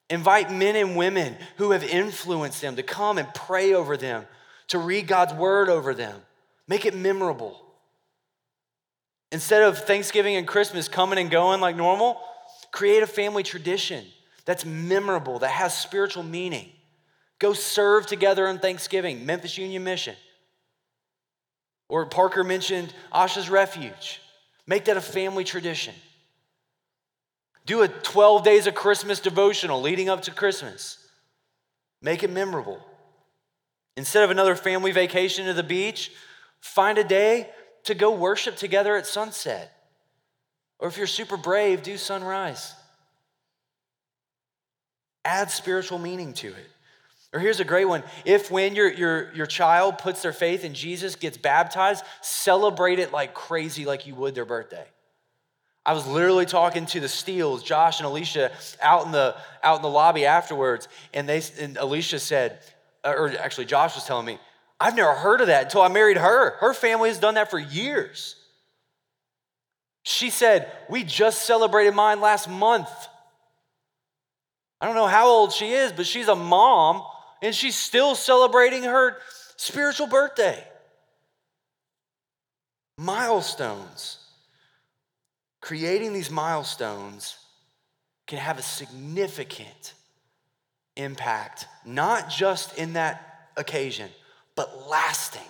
Invite 0.10 0.52
men 0.52 0.76
and 0.76 0.96
women 0.96 1.36
who 1.58 1.72
have 1.72 1.84
influenced 1.84 2.62
them 2.62 2.76
to 2.76 2.84
come 2.84 3.18
and 3.18 3.34
pray 3.34 3.74
over 3.74 3.98
them, 3.98 4.26
to 4.68 4.80
read 4.80 5.08
God's 5.08 5.34
word 5.34 5.70
over 5.70 5.94
them. 5.94 6.22
Make 6.68 6.86
it 6.86 6.96
memorable. 6.96 7.62
Instead 9.32 9.64
of 9.64 9.80
Thanksgiving 9.80 10.36
and 10.36 10.48
Christmas 10.48 10.88
coming 10.88 11.20
and 11.20 11.30
going 11.30 11.60
like 11.60 11.76
normal, 11.76 12.22
create 12.72 13.04
a 13.04 13.08
family 13.08 13.44
tradition 13.44 14.06
that's 14.46 14.64
memorable, 14.64 15.40
that 15.40 15.50
has 15.50 15.78
spiritual 15.78 16.24
meaning. 16.24 16.70
Go 17.40 17.54
serve 17.54 18.08
together 18.08 18.48
on 18.48 18.60
Thanksgiving, 18.60 19.26
Memphis 19.26 19.58
Union 19.58 19.84
Mission. 19.84 20.16
Or 21.90 22.06
Parker 22.06 22.44
mentioned 22.44 22.94
Asha's 23.12 23.50
Refuge. 23.50 24.22
Make 24.68 24.86
that 24.86 24.98
a 24.98 25.02
family 25.02 25.46
tradition. 25.46 25.96
Do 27.66 27.82
a 27.82 27.88
12 27.88 28.44
days 28.44 28.68
of 28.68 28.76
Christmas 28.76 29.20
devotional 29.20 29.82
leading 29.82 30.10
up 30.10 30.24
to 30.24 30.32
Christmas. 30.32 30.98
Make 32.02 32.24
it 32.24 32.32
memorable. 32.32 32.80
Instead 33.96 34.24
of 34.24 34.30
another 34.30 34.56
family 34.56 34.92
vacation 34.92 35.48
to 35.48 35.54
the 35.54 35.64
beach, 35.64 36.12
find 36.60 36.98
a 36.98 37.04
day 37.04 37.50
to 37.86 37.96
go 37.96 38.12
worship 38.12 38.56
together 38.56 38.96
at 38.96 39.08
sunset. 39.08 39.74
Or 40.80 40.88
if 40.88 40.98
you're 40.98 41.08
super 41.08 41.38
brave, 41.38 41.82
do 41.82 41.98
sunrise. 41.98 42.74
Add 45.26 45.50
spiritual 45.50 45.98
meaning 45.98 46.34
to 46.34 46.48
it. 46.50 46.70
Or 47.34 47.40
here's 47.40 47.60
a 47.60 47.66
great 47.66 47.86
one. 47.86 48.04
If 48.26 48.50
when 48.50 48.76
your, 48.76 48.92
your, 48.92 49.34
your 49.34 49.46
child 49.46 49.98
puts 49.98 50.22
their 50.22 50.34
faith 50.34 50.64
in 50.64 50.74
Jesus, 50.74 51.16
gets 51.16 51.38
baptized, 51.38 52.04
celebrate 52.22 53.00
it 53.00 53.12
like 53.12 53.34
crazy, 53.34 53.86
like 53.86 54.08
you 54.08 54.16
would 54.16 54.34
their 54.34 54.46
birthday. 54.46 54.86
I 55.86 55.94
was 55.94 56.06
literally 56.06 56.46
talking 56.46 56.86
to 56.88 57.00
the 57.00 57.08
Steels, 57.08 57.64
Josh 57.64 58.00
and 58.00 58.08
Alicia, 58.08 58.52
out 58.82 59.06
in 59.06 59.12
the 59.14 59.36
out 59.64 59.78
in 59.78 59.82
the 59.82 59.90
lobby 59.90 60.26
afterwards, 60.26 60.90
and 61.14 61.30
they 61.30 61.42
and 61.62 61.78
Alicia 61.78 62.20
said, 62.20 62.60
uh, 63.06 63.14
or 63.18 63.30
actually 63.40 63.66
Josh 63.66 63.96
was 63.96 64.04
telling 64.04 64.26
me, 64.26 64.38
I've 64.82 64.96
never 64.96 65.14
heard 65.14 65.40
of 65.40 65.48
that 65.48 65.64
until 65.64 65.82
I 65.82 65.88
married 65.88 66.18
her. 66.18 66.58
Her 66.58 66.74
family 66.74 67.08
has 67.08 67.20
done 67.20 67.36
that 67.36 67.50
for 67.50 67.58
years. 67.58 68.36
She 70.04 70.30
said, 70.30 70.72
We 70.90 71.04
just 71.04 71.46
celebrated 71.46 71.94
mine 71.96 72.20
last 72.20 72.50
month. 72.50 72.90
I 74.80 74.86
don't 74.86 74.96
know 74.96 75.08
how 75.08 75.28
old 75.28 75.54
she 75.54 75.72
is, 75.72 75.92
but 75.92 76.06
she's 76.06 76.28
a 76.28 76.36
mom 76.36 77.02
and 77.42 77.54
she's 77.54 77.76
still 77.76 78.16
celebrating 78.16 78.84
her 78.84 79.18
spiritual 79.56 80.08
birthday. 80.08 80.64
Milestones. 82.98 84.20
Creating 85.62 86.14
these 86.14 86.32
milestones 86.32 87.38
can 88.26 88.40
have 88.40 88.58
a 88.58 88.62
significant 88.62 89.94
impact, 90.96 91.68
not 91.86 92.30
just 92.30 92.78
in 92.78 92.94
that 92.94 93.50
occasion, 93.56 94.10
but 94.56 94.88
lasting. 94.90 95.42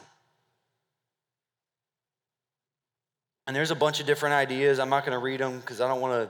And 3.47 3.55
there's 3.55 3.71
a 3.71 3.75
bunch 3.75 4.01
of 4.01 4.05
different 4.05 4.35
ideas. 4.35 4.77
I'm 4.77 4.89
not 4.89 5.05
going 5.05 5.17
to 5.17 5.23
read 5.23 5.39
them 5.39 5.59
because 5.59 5.79
I 5.79 5.87
don't 5.87 6.01
want 6.01 6.29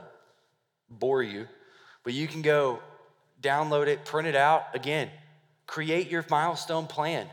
bore 0.88 1.22
you. 1.22 1.46
But 2.04 2.12
you 2.12 2.28
can 2.28 2.42
go 2.42 2.78
download 3.42 3.88
it, 3.88 4.04
print 4.04 4.28
it 4.28 4.36
out. 4.36 4.66
Again, 4.72 5.10
create 5.68 6.10
your 6.10 6.24
milestone 6.28 6.88
plan. 6.88 7.28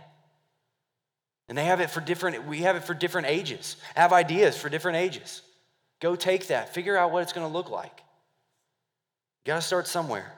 And 1.49 1.57
they 1.57 1.63
have 1.63 1.79
it 1.79 1.89
for 1.89 2.01
different, 2.01 2.45
we 2.45 2.59
have 2.59 2.75
it 2.75 2.83
for 2.83 2.93
different 2.93 3.27
ages. 3.27 3.77
Have 3.95 4.13
ideas 4.13 4.55
for 4.55 4.69
different 4.69 4.97
ages. 4.97 5.41
Go 6.01 6.15
take 6.15 6.47
that, 6.47 6.73
figure 6.73 6.95
out 6.95 7.11
what 7.11 7.23
it's 7.23 7.33
going 7.33 7.47
to 7.47 7.53
look 7.53 7.71
like. 7.71 8.03
You 9.43 9.51
got 9.51 9.55
to 9.55 9.61
start 9.61 9.88
somewhere. 9.88 10.31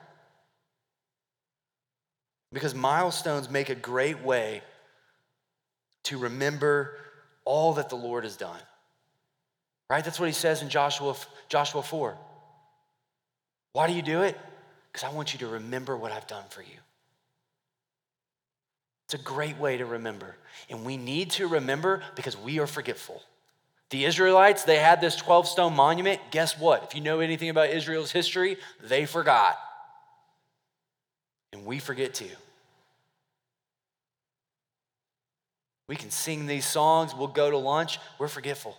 Because 2.53 2.75
milestones 2.75 3.49
make 3.49 3.69
a 3.69 3.75
great 3.75 4.21
way 4.23 4.61
to 6.03 6.17
remember 6.17 6.97
all 7.43 7.73
that 7.73 7.89
the 7.89 7.95
Lord 7.95 8.23
has 8.23 8.37
done. 8.37 8.59
Right? 9.89 10.03
That's 10.03 10.19
what 10.19 10.27
he 10.27 10.33
says 10.33 10.61
in 10.61 10.69
Joshua, 10.69 11.15
Joshua 11.49 11.81
4. 11.81 12.17
Why 13.73 13.87
do 13.87 13.93
you 13.93 14.01
do 14.01 14.21
it? 14.21 14.37
Because 14.91 15.09
I 15.09 15.13
want 15.13 15.33
you 15.33 15.39
to 15.39 15.47
remember 15.47 15.97
what 15.97 16.11
I've 16.11 16.27
done 16.27 16.45
for 16.49 16.61
you. 16.61 16.77
It's 19.07 19.13
a 19.13 19.23
great 19.23 19.57
way 19.57 19.77
to 19.77 19.85
remember. 19.85 20.35
And 20.69 20.83
we 20.83 20.97
need 20.97 21.31
to 21.31 21.47
remember 21.47 22.03
because 22.15 22.37
we 22.37 22.59
are 22.59 22.67
forgetful. 22.67 23.21
The 23.89 24.03
Israelites, 24.03 24.65
they 24.65 24.79
had 24.79 24.99
this 24.99 25.15
12 25.15 25.47
stone 25.47 25.73
monument. 25.73 26.19
Guess 26.29 26.59
what? 26.59 26.83
If 26.83 26.93
you 26.93 26.99
know 26.99 27.21
anything 27.21 27.49
about 27.49 27.69
Israel's 27.69 28.11
history, 28.11 28.57
they 28.83 29.05
forgot. 29.05 29.57
And 31.53 31.65
we 31.65 31.79
forget 31.79 32.13
too. 32.13 32.25
We 35.87 35.95
can 35.95 36.11
sing 36.11 36.45
these 36.45 36.65
songs, 36.65 37.15
we'll 37.15 37.29
go 37.29 37.49
to 37.49 37.57
lunch, 37.57 37.99
we're 38.19 38.27
forgetful. 38.27 38.77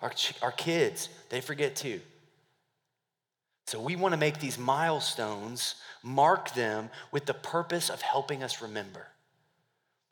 Our, 0.00 0.12
our 0.40 0.50
kids, 0.50 1.10
they 1.28 1.42
forget 1.42 1.76
too. 1.76 2.00
So 3.72 3.80
we 3.80 3.96
want 3.96 4.12
to 4.12 4.18
make 4.18 4.38
these 4.38 4.58
milestones, 4.58 5.76
mark 6.02 6.52
them 6.52 6.90
with 7.10 7.24
the 7.24 7.32
purpose 7.32 7.88
of 7.88 8.02
helping 8.02 8.42
us 8.42 8.60
remember. 8.60 9.06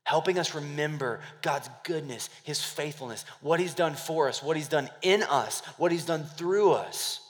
Helping 0.04 0.38
us 0.38 0.54
remember 0.54 1.20
God's 1.42 1.68
goodness, 1.84 2.30
His 2.42 2.64
faithfulness, 2.64 3.26
what 3.42 3.61
He's 3.61 3.74
done 3.74 3.96
for 3.96 4.30
us, 4.30 4.42
what 4.42 4.56
He's 4.56 4.66
done 4.66 4.88
in 5.02 5.22
us, 5.24 5.61
what 5.76 5.92
He's 5.92 6.06
done 6.06 6.24
through 6.24 6.72
us. 6.72 7.20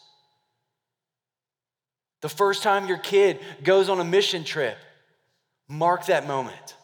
The 2.21 2.29
first 2.29 2.63
time 2.63 2.87
your 2.87 2.99
kid 2.99 3.41
goes 3.65 3.89
on 3.89 3.99
a 3.99 4.05
mission 4.05 4.45
trip, 4.45 4.79
mark 5.67 6.07
that 6.07 6.29
moment 6.29 6.77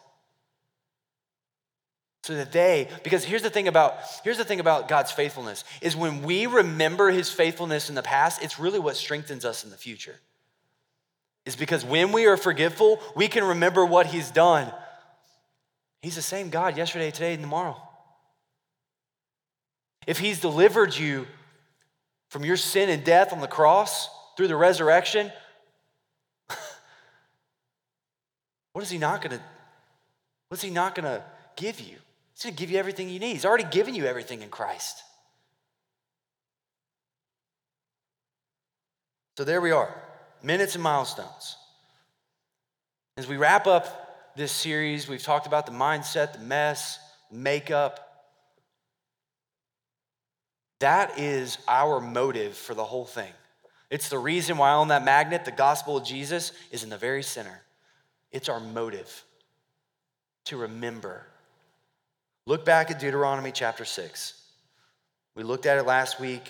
they 2.35 2.89
because 3.03 3.23
here's 3.23 3.41
the 3.41 3.49
thing 3.49 3.67
about 3.67 3.97
here's 4.23 4.37
the 4.37 4.45
thing 4.45 4.59
about 4.59 4.87
God's 4.87 5.11
faithfulness 5.11 5.63
is 5.81 5.95
when 5.95 6.23
we 6.23 6.45
remember 6.45 7.09
his 7.09 7.29
faithfulness 7.29 7.89
in 7.89 7.95
the 7.95 8.03
past 8.03 8.43
it's 8.43 8.59
really 8.59 8.79
what 8.79 8.95
strengthens 8.95 9.45
us 9.45 9.63
in 9.63 9.69
the 9.69 9.77
future. 9.77 10.15
Is 11.45 11.55
because 11.55 11.85
when 11.85 12.11
we 12.11 12.25
are 12.25 12.37
forgetful 12.37 12.99
we 13.15 13.27
can 13.27 13.43
remember 13.43 13.85
what 13.85 14.07
he's 14.07 14.31
done. 14.31 14.71
He's 16.01 16.15
the 16.15 16.21
same 16.21 16.49
God 16.49 16.77
yesterday 16.77 17.11
today 17.11 17.33
and 17.33 17.41
tomorrow. 17.41 17.81
If 20.05 20.19
he's 20.19 20.39
delivered 20.39 20.95
you 20.95 21.27
from 22.29 22.45
your 22.45 22.57
sin 22.57 22.89
and 22.89 23.03
death 23.03 23.33
on 23.33 23.41
the 23.41 23.47
cross 23.47 24.09
through 24.35 24.47
the 24.47 24.55
resurrection 24.55 25.31
what 28.73 28.83
is 28.83 28.89
he 28.89 28.97
not 28.97 29.21
to 29.21 29.41
what's 30.49 30.63
he 30.63 30.69
not 30.69 30.95
to 30.95 31.23
give 31.55 31.79
you 31.79 31.97
He's 32.37 32.43
going 32.43 32.55
to 32.55 32.59
give 32.59 32.69
you 32.69 32.77
everything 32.77 33.09
you 33.09 33.17
need. 33.17 33.33
He's 33.33 33.45
already 33.45 33.63
given 33.63 33.95
you 33.95 34.05
everything 34.05 34.43
in 34.43 34.49
Christ. 34.49 35.01
So 39.37 39.43
there 39.43 39.59
we 39.59 39.71
are 39.71 39.91
minutes 40.43 40.75
and 40.75 40.83
milestones. 40.83 41.57
As 43.17 43.27
we 43.27 43.37
wrap 43.37 43.65
up 43.65 44.35
this 44.35 44.51
series, 44.51 45.07
we've 45.07 45.23
talked 45.23 45.47
about 45.47 45.65
the 45.65 45.71
mindset, 45.71 46.33
the 46.33 46.39
mess, 46.39 46.99
makeup. 47.31 48.27
That 50.79 51.17
is 51.17 51.57
our 51.67 51.99
motive 51.99 52.55
for 52.55 52.75
the 52.75 52.85
whole 52.85 53.05
thing. 53.05 53.31
It's 53.89 54.09
the 54.09 54.19
reason 54.19 54.59
why 54.59 54.69
on 54.69 54.89
that 54.89 55.03
magnet, 55.03 55.43
the 55.43 55.51
gospel 55.51 55.97
of 55.97 56.05
Jesus 56.05 56.51
is 56.71 56.83
in 56.83 56.91
the 56.91 56.97
very 56.99 57.23
center. 57.23 57.61
It's 58.31 58.47
our 58.47 58.59
motive 58.59 59.23
to 60.45 60.57
remember 60.57 61.25
Look 62.47 62.63
back 62.63 62.89
at 62.89 62.99
Deuteronomy 63.01 63.51
chapter 63.51 63.83
6. 63.83 64.41
We 65.35 65.43
looked 65.43 65.65
at 65.65 65.79
it 65.79 65.83
last 65.83 66.17
week, 66.17 66.47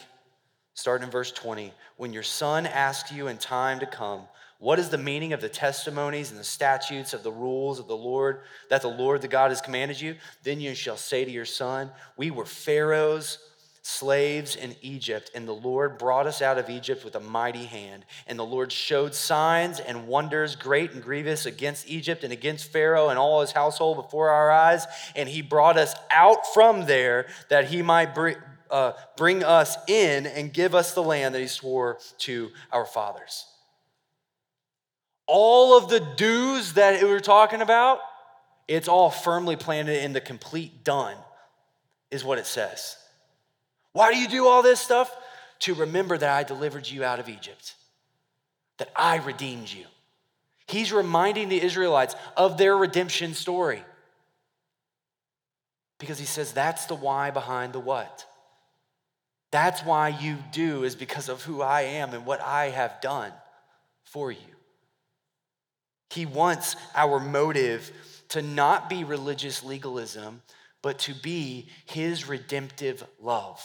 starting 0.76 1.06
in 1.06 1.12
verse 1.12 1.32
20. 1.32 1.74
When 1.96 2.14
your 2.14 2.22
son 2.22 2.68
asks 2.68 3.12
you 3.12 3.30
in 3.30 3.40
time 3.40 3.80
to 3.80 3.88
come, 3.88 4.22
what 4.60 4.78
is 4.78 4.90
the 4.90 5.00
meaning 5.00 5.34
of 5.34 5.42
the 5.42 5.50
testimonies 5.50 6.30
and 6.30 6.40
the 6.40 6.44
statutes 6.44 7.16
of 7.16 7.24
the 7.24 7.32
rules 7.32 7.80
of 7.80 7.88
the 7.88 7.98
Lord 7.98 8.42
that 8.70 8.84
the 8.84 8.88
Lord 8.88 9.24
the 9.24 9.28
God 9.28 9.50
has 9.50 9.60
commanded 9.60 10.00
you? 10.00 10.18
Then 10.44 10.62
you 10.62 10.76
shall 10.76 10.98
say 10.98 11.26
to 11.26 11.32
your 11.32 11.46
son, 11.46 11.90
We 12.16 12.30
were 12.30 12.46
Pharaoh's 12.46 13.40
slaves 13.88 14.58
in 14.58 14.76
Egypt, 14.82 15.32
and 15.34 15.48
the 15.48 15.54
Lord 15.54 15.98
brought 15.98 16.28
us 16.28 16.42
out 16.42 16.58
of 16.58 16.70
Egypt 16.70 17.06
with 17.06 17.16
a 17.16 17.22
mighty 17.22 17.64
hand. 17.64 18.04
And 18.28 18.38
the 18.38 18.46
Lord 18.46 18.70
showed 18.70 19.16
signs 19.16 19.80
and 19.80 20.08
wonders 20.08 20.58
great 20.58 20.92
and 20.92 21.02
grievous 21.02 21.46
against 21.46 21.90
Egypt 21.90 22.26
and 22.26 22.34
against 22.34 22.70
Pharaoh 22.70 23.08
and 23.08 23.18
all 23.18 23.40
his 23.40 23.54
household 23.54 23.96
before 23.96 24.30
our 24.30 24.52
eyes. 24.52 24.86
And 25.16 25.30
he 25.30 25.42
brought 25.42 25.78
us 25.78 25.96
out 26.12 26.54
from 26.54 26.86
there 26.86 27.28
that 27.48 27.70
he 27.70 27.82
might 27.82 28.14
bring, 28.14 28.36
uh, 28.70 28.92
bring 29.16 29.42
us 29.42 29.78
in 29.88 30.26
and 30.26 30.52
give 30.52 30.76
us 30.76 30.94
the 30.94 31.04
land 31.04 31.34
that 31.34 31.40
he 31.40 31.48
swore 31.48 31.98
to 32.20 32.50
our 32.74 32.86
fathers. 32.86 33.46
All 35.28 35.78
of 35.78 35.90
the 35.90 36.06
do's 36.18 36.74
that 36.74 37.02
we 37.02 37.10
were 37.10 37.22
talking 37.22 37.62
about, 37.62 38.00
it's 38.68 38.90
all 38.90 39.10
firmly 39.10 39.56
planted 39.56 40.04
in 40.04 40.12
the 40.12 40.20
complete 40.20 40.84
done, 40.84 41.16
is 42.12 42.26
what 42.26 42.38
it 42.38 42.46
says. 42.46 42.98
Why 43.98 44.14
do 44.14 44.20
you 44.20 44.28
do 44.28 44.46
all 44.46 44.62
this 44.62 44.80
stuff? 44.80 45.12
To 45.62 45.74
remember 45.74 46.16
that 46.20 46.30
I 46.30 46.44
delivered 46.44 46.88
you 46.88 47.04
out 47.04 47.20
of 47.20 47.28
Egypt, 47.28 47.74
that 48.78 48.92
I 48.96 49.16
redeemed 49.16 49.72
you. 49.72 49.86
He's 50.68 50.94
reminding 50.94 51.50
the 51.50 51.60
Israelites 51.60 52.16
of 52.36 52.60
their 52.60 52.78
redemption 52.78 53.34
story. 53.34 53.82
Because 55.98 56.20
he 56.20 56.28
says 56.28 56.54
that's 56.54 56.86
the 56.86 56.94
why 56.94 57.32
behind 57.32 57.74
the 57.74 57.80
what. 57.80 58.28
That's 59.50 59.84
why 59.84 60.10
you 60.10 60.38
do, 60.52 60.84
is 60.84 60.94
because 60.94 61.28
of 61.28 61.42
who 61.42 61.64
I 61.64 61.82
am 61.82 62.14
and 62.14 62.24
what 62.24 62.40
I 62.40 62.66
have 62.70 63.02
done 63.02 63.34
for 64.04 64.32
you. 64.32 64.56
He 66.12 66.28
wants 66.28 66.76
our 66.94 67.20
motive 67.20 67.92
to 68.30 68.44
not 68.44 68.92
be 68.92 69.04
religious 69.04 69.64
legalism, 69.64 70.44
but 70.84 71.00
to 71.00 71.16
be 71.16 71.70
his 71.88 72.30
redemptive 72.30 73.04
love. 73.20 73.60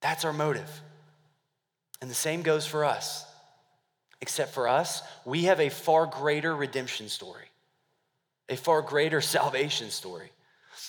That's 0.00 0.24
our 0.24 0.32
motive. 0.32 0.70
And 2.00 2.10
the 2.10 2.14
same 2.14 2.42
goes 2.42 2.66
for 2.66 2.84
us. 2.84 3.26
Except 4.22 4.52
for 4.52 4.68
us, 4.68 5.02
we 5.24 5.44
have 5.44 5.60
a 5.60 5.70
far 5.70 6.06
greater 6.06 6.54
redemption 6.54 7.08
story, 7.08 7.46
a 8.48 8.56
far 8.56 8.82
greater 8.82 9.20
salvation 9.36 9.90
story. 9.90 10.30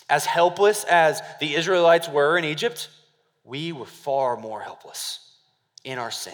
As 0.10 0.26
helpless 0.26 0.84
as 0.84 1.22
the 1.40 1.56
Israelites 1.56 2.10
were 2.10 2.38
in 2.38 2.44
Egypt, 2.44 2.90
we 3.44 3.72
were 3.72 3.86
far 3.86 4.38
more 4.38 4.62
helpless 4.62 5.20
in 5.84 5.98
our 5.98 6.12
sin. 6.12 6.34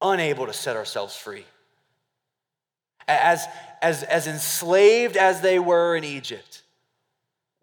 unable 0.00 0.46
to 0.46 0.52
set 0.52 0.76
ourselves 0.76 1.16
free. 1.16 1.44
As, 3.08 3.46
as, 3.82 4.02
as 4.04 4.26
enslaved 4.26 5.16
as 5.16 5.40
they 5.40 5.58
were 5.58 5.96
in 5.96 6.04
Egypt, 6.04 6.62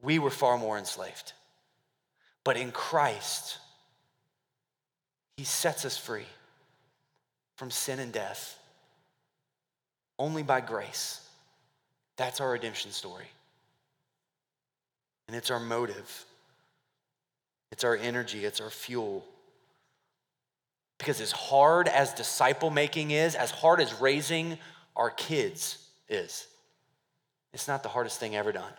we 0.02 0.20
were 0.20 0.32
far 0.32 0.58
more 0.58 0.78
enslaved. 0.78 1.34
But 2.46 2.56
in 2.56 2.72
Christ, 2.72 3.58
He 5.36 5.44
sets 5.44 5.84
us 5.84 5.98
free 5.98 6.28
from 7.58 7.70
sin 7.70 8.00
and 8.00 8.14
death 8.14 8.58
only 10.18 10.44
by 10.44 10.62
grace. 10.62 11.28
That's 12.16 12.40
our 12.40 12.52
redemption 12.52 12.92
story. 12.92 13.26
And 15.28 15.36
it's 15.36 15.52
our 15.52 15.60
motive, 15.60 16.26
it's 17.72 17.84
our 17.84 17.96
energy, 17.96 18.46
it's 18.46 18.62
our 18.62 18.70
fuel. 18.70 19.26
Because 21.00 21.20
as 21.20 21.32
hard 21.32 21.88
as 21.88 22.14
disciple 22.14 22.70
making 22.70 23.12
is, 23.12 23.36
as 23.36 23.52
hard 23.52 23.82
as 23.82 24.00
raising 24.00 24.58
our 24.96 25.10
kids 25.10 25.80
is, 26.08 26.48
it's 27.54 27.68
not 27.68 27.84
the 27.84 27.90
hardest 27.90 28.20
thing 28.20 28.36
ever 28.36 28.52
done. 28.52 28.72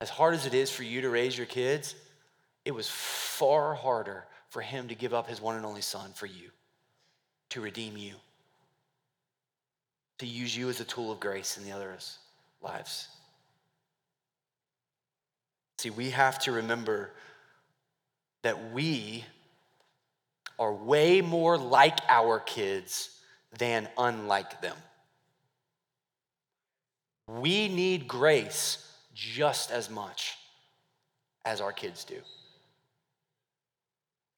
As 0.00 0.10
hard 0.10 0.34
as 0.34 0.46
it 0.46 0.54
is 0.54 0.70
for 0.70 0.84
you 0.84 1.00
to 1.00 1.10
raise 1.10 1.36
your 1.36 1.46
kids, 1.46 1.94
it 2.64 2.70
was 2.70 2.88
far 2.88 3.74
harder 3.74 4.24
for 4.50 4.62
him 4.62 4.88
to 4.88 4.94
give 4.94 5.12
up 5.12 5.28
his 5.28 5.40
one 5.40 5.56
and 5.56 5.66
only 5.66 5.80
son 5.80 6.12
for 6.14 6.26
you, 6.26 6.50
to 7.50 7.60
redeem 7.60 7.96
you, 7.96 8.14
to 10.18 10.26
use 10.26 10.56
you 10.56 10.68
as 10.68 10.80
a 10.80 10.84
tool 10.84 11.10
of 11.10 11.20
grace 11.20 11.58
in 11.58 11.64
the 11.64 11.72
others' 11.72 12.18
lives. 12.62 13.08
See, 15.78 15.90
we 15.90 16.10
have 16.10 16.38
to 16.40 16.52
remember 16.52 17.12
that 18.42 18.72
we 18.72 19.24
are 20.58 20.72
way 20.72 21.20
more 21.20 21.56
like 21.56 21.98
our 22.08 22.40
kids 22.40 23.10
than 23.58 23.88
unlike 23.96 24.60
them. 24.60 24.76
We 27.28 27.68
need 27.68 28.08
grace 28.08 28.87
just 29.18 29.72
as 29.72 29.90
much 29.90 30.36
as 31.44 31.60
our 31.60 31.72
kids 31.72 32.04
do. 32.04 32.16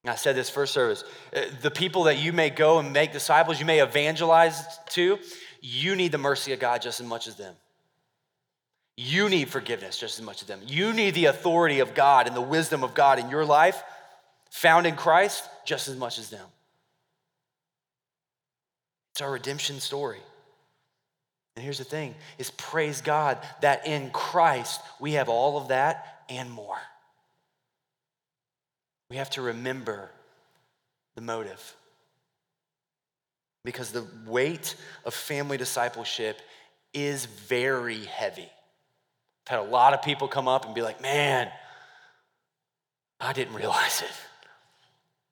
I 0.03 0.15
said 0.15 0.35
this 0.35 0.49
first 0.49 0.73
service 0.73 1.03
uh, 1.35 1.41
the 1.61 1.69
people 1.69 2.05
that 2.05 2.17
you 2.17 2.33
may 2.33 2.49
go 2.49 2.79
and 2.79 2.91
make 2.91 3.13
disciples, 3.13 3.59
you 3.59 3.67
may 3.67 3.83
evangelize 3.83 4.59
to, 4.89 5.19
you 5.61 5.95
need 5.95 6.11
the 6.11 6.17
mercy 6.17 6.53
of 6.53 6.59
God 6.59 6.81
just 6.81 6.99
as 6.99 7.05
much 7.05 7.27
as 7.27 7.35
them. 7.35 7.53
You 8.97 9.29
need 9.29 9.49
forgiveness 9.49 9.99
just 9.99 10.19
as 10.19 10.25
much 10.25 10.41
as 10.41 10.47
them. 10.47 10.59
You 10.65 10.93
need 10.93 11.13
the 11.13 11.25
authority 11.25 11.79
of 11.79 11.93
God 11.93 12.25
and 12.25 12.35
the 12.35 12.41
wisdom 12.41 12.83
of 12.83 12.95
God 12.95 13.19
in 13.19 13.29
your 13.29 13.45
life, 13.45 13.83
found 14.49 14.87
in 14.87 14.95
Christ, 14.95 15.47
just 15.63 15.87
as 15.87 15.95
much 15.95 16.17
as 16.17 16.31
them. 16.31 16.45
It's 19.11 19.21
our 19.21 19.31
redemption 19.31 19.79
story. 19.79 20.19
And 21.55 21.63
here's 21.63 21.79
the 21.79 21.83
thing 21.83 22.15
is 22.37 22.49
praise 22.51 23.01
God 23.01 23.37
that 23.61 23.85
in 23.85 24.09
Christ 24.11 24.81
we 24.99 25.13
have 25.13 25.29
all 25.29 25.57
of 25.57 25.69
that 25.69 26.23
and 26.29 26.49
more. 26.49 26.77
We 29.09 29.17
have 29.17 29.29
to 29.31 29.41
remember 29.41 30.09
the 31.15 31.21
motive. 31.21 31.75
Because 33.63 33.91
the 33.91 34.05
weight 34.25 34.75
of 35.05 35.13
family 35.13 35.57
discipleship 35.57 36.39
is 36.93 37.25
very 37.25 38.05
heavy. 38.05 38.49
I've 39.45 39.49
had 39.49 39.59
a 39.59 39.69
lot 39.69 39.93
of 39.93 40.01
people 40.01 40.27
come 40.27 40.47
up 40.47 40.65
and 40.65 40.73
be 40.73 40.81
like, 40.81 41.01
man, 41.01 41.49
I 43.19 43.33
didn't 43.33 43.53
realize 43.53 44.01
it. 44.01 44.11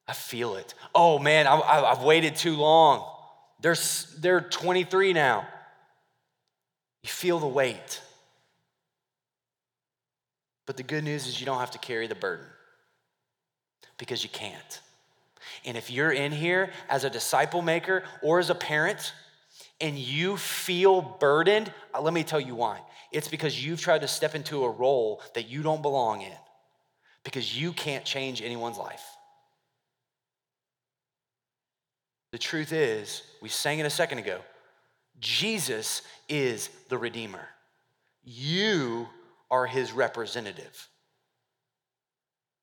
I 0.07 0.13
feel 0.13 0.55
it. 0.55 0.74
Oh 0.93 1.20
man, 1.20 1.47
I, 1.47 1.89
have 1.89 2.03
waited 2.03 2.36
too 2.36 2.55
long. 2.55 3.09
They're, 3.61 3.78
they're 4.20 4.41
23 4.41 5.13
now. 5.13 5.47
You 7.04 7.10
feel 7.10 7.39
the 7.39 7.47
weight. 7.47 8.02
But 10.66 10.78
the 10.78 10.84
good 10.84 11.04
news 11.04 11.28
is 11.28 11.39
you 11.39 11.45
don't 11.45 11.60
have 11.60 11.72
to 11.72 11.80
carry 11.80 12.08
the 12.08 12.16
burden 12.16 12.45
because 13.97 14.24
you 14.24 14.30
can't. 14.30 14.82
And 15.66 15.76
if 15.78 15.89
you're 15.89 16.12
in 16.12 16.32
here 16.32 16.72
as 16.89 17.04
a 17.04 17.10
disciple 17.10 17.62
maker 17.62 18.04
or 18.22 18.39
as 18.39 18.50
a 18.50 18.56
parent 18.56 19.14
and 19.82 19.97
you 19.97 20.38
feel 20.38 21.02
burdened, 21.02 21.74
uh, 21.93 22.02
let 22.02 22.14
me 22.14 22.24
tell 22.24 22.39
you 22.39 22.56
why. 22.56 22.80
It's 23.12 23.28
because 23.28 23.66
you've 23.66 23.82
tried 23.82 24.02
to 24.02 24.08
step 24.08 24.36
into 24.36 24.64
a 24.64 24.70
role 24.70 25.22
that 25.34 25.50
you 25.50 25.64
don't 25.64 25.82
belong 25.82 26.22
in 26.22 26.38
because 27.24 27.60
you 27.60 27.74
can't 27.74 28.06
change 28.06 28.41
anyone's 28.41 28.78
life. 28.78 29.04
The 32.32 32.38
truth 32.38 32.72
is, 32.72 33.24
we 33.41 33.50
sang 33.50 33.80
it 33.80 33.86
a 33.86 33.89
second 33.89 34.20
ago 34.20 34.39
Jesus 35.20 36.01
is 36.28 36.70
the 36.89 36.97
Redeemer. 36.97 37.47
You 38.24 39.07
are 39.51 39.65
his 39.65 39.91
representative. 39.91 40.88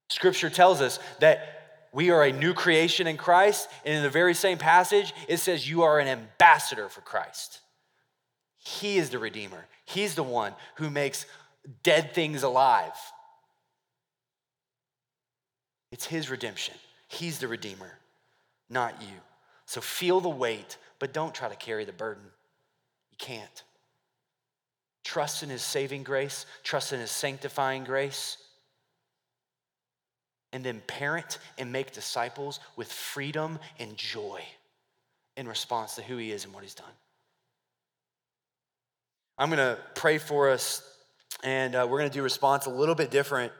Scripture 0.08 0.50
tells 0.50 0.80
us 0.80 0.98
that 1.20 1.88
we 1.92 2.10
are 2.10 2.24
a 2.24 2.32
new 2.32 2.52
creation 2.52 3.06
in 3.06 3.16
Christ, 3.16 3.68
and 3.84 3.94
in 3.94 4.02
the 4.02 4.10
very 4.10 4.34
same 4.34 4.58
passage, 4.58 5.14
it 5.28 5.38
says 5.38 5.68
you 5.68 5.82
are 5.82 5.98
an 5.98 6.08
ambassador 6.08 6.88
for 6.88 7.00
Christ. 7.00 7.60
He 8.58 8.98
is 8.98 9.10
the 9.10 9.18
Redeemer, 9.18 9.66
He's 9.84 10.14
the 10.14 10.22
one 10.22 10.54
who 10.76 10.90
makes 10.90 11.26
dead 11.82 12.12
things 12.12 12.42
alive. 12.42 12.92
It's 15.90 16.06
His 16.06 16.30
redemption. 16.30 16.74
He's 17.08 17.38
the 17.38 17.48
Redeemer, 17.48 17.98
not 18.68 19.00
you. 19.00 19.16
So 19.64 19.80
feel 19.80 20.20
the 20.20 20.28
weight, 20.28 20.76
but 20.98 21.12
don't 21.12 21.34
try 21.34 21.48
to 21.48 21.56
carry 21.56 21.84
the 21.84 21.92
burden. 21.92 22.24
You 23.18 23.26
can't. 23.26 23.62
Trust 25.04 25.42
in 25.42 25.48
His 25.48 25.62
saving 25.62 26.02
grace, 26.02 26.46
trust 26.62 26.92
in 26.92 27.00
His 27.00 27.10
sanctifying 27.10 27.84
grace, 27.84 28.38
and 30.52 30.64
then 30.64 30.82
parent 30.86 31.38
and 31.58 31.72
make 31.72 31.92
disciples 31.92 32.60
with 32.76 32.90
freedom 32.92 33.58
and 33.78 33.96
joy 33.96 34.42
in 35.36 35.46
response 35.46 35.94
to 35.96 36.02
who 36.02 36.16
He 36.16 36.32
is 36.32 36.44
and 36.44 36.52
what 36.52 36.62
He's 36.62 36.74
done. 36.74 36.86
I'm 39.38 39.50
going 39.50 39.58
to 39.58 39.78
pray 39.94 40.18
for 40.18 40.50
us, 40.50 40.82
and 41.44 41.74
uh, 41.74 41.86
we're 41.88 41.98
going 41.98 42.10
to 42.10 42.14
do 42.14 42.22
response 42.22 42.66
a 42.66 42.70
little 42.70 42.94
bit 42.94 43.10
different, 43.10 43.52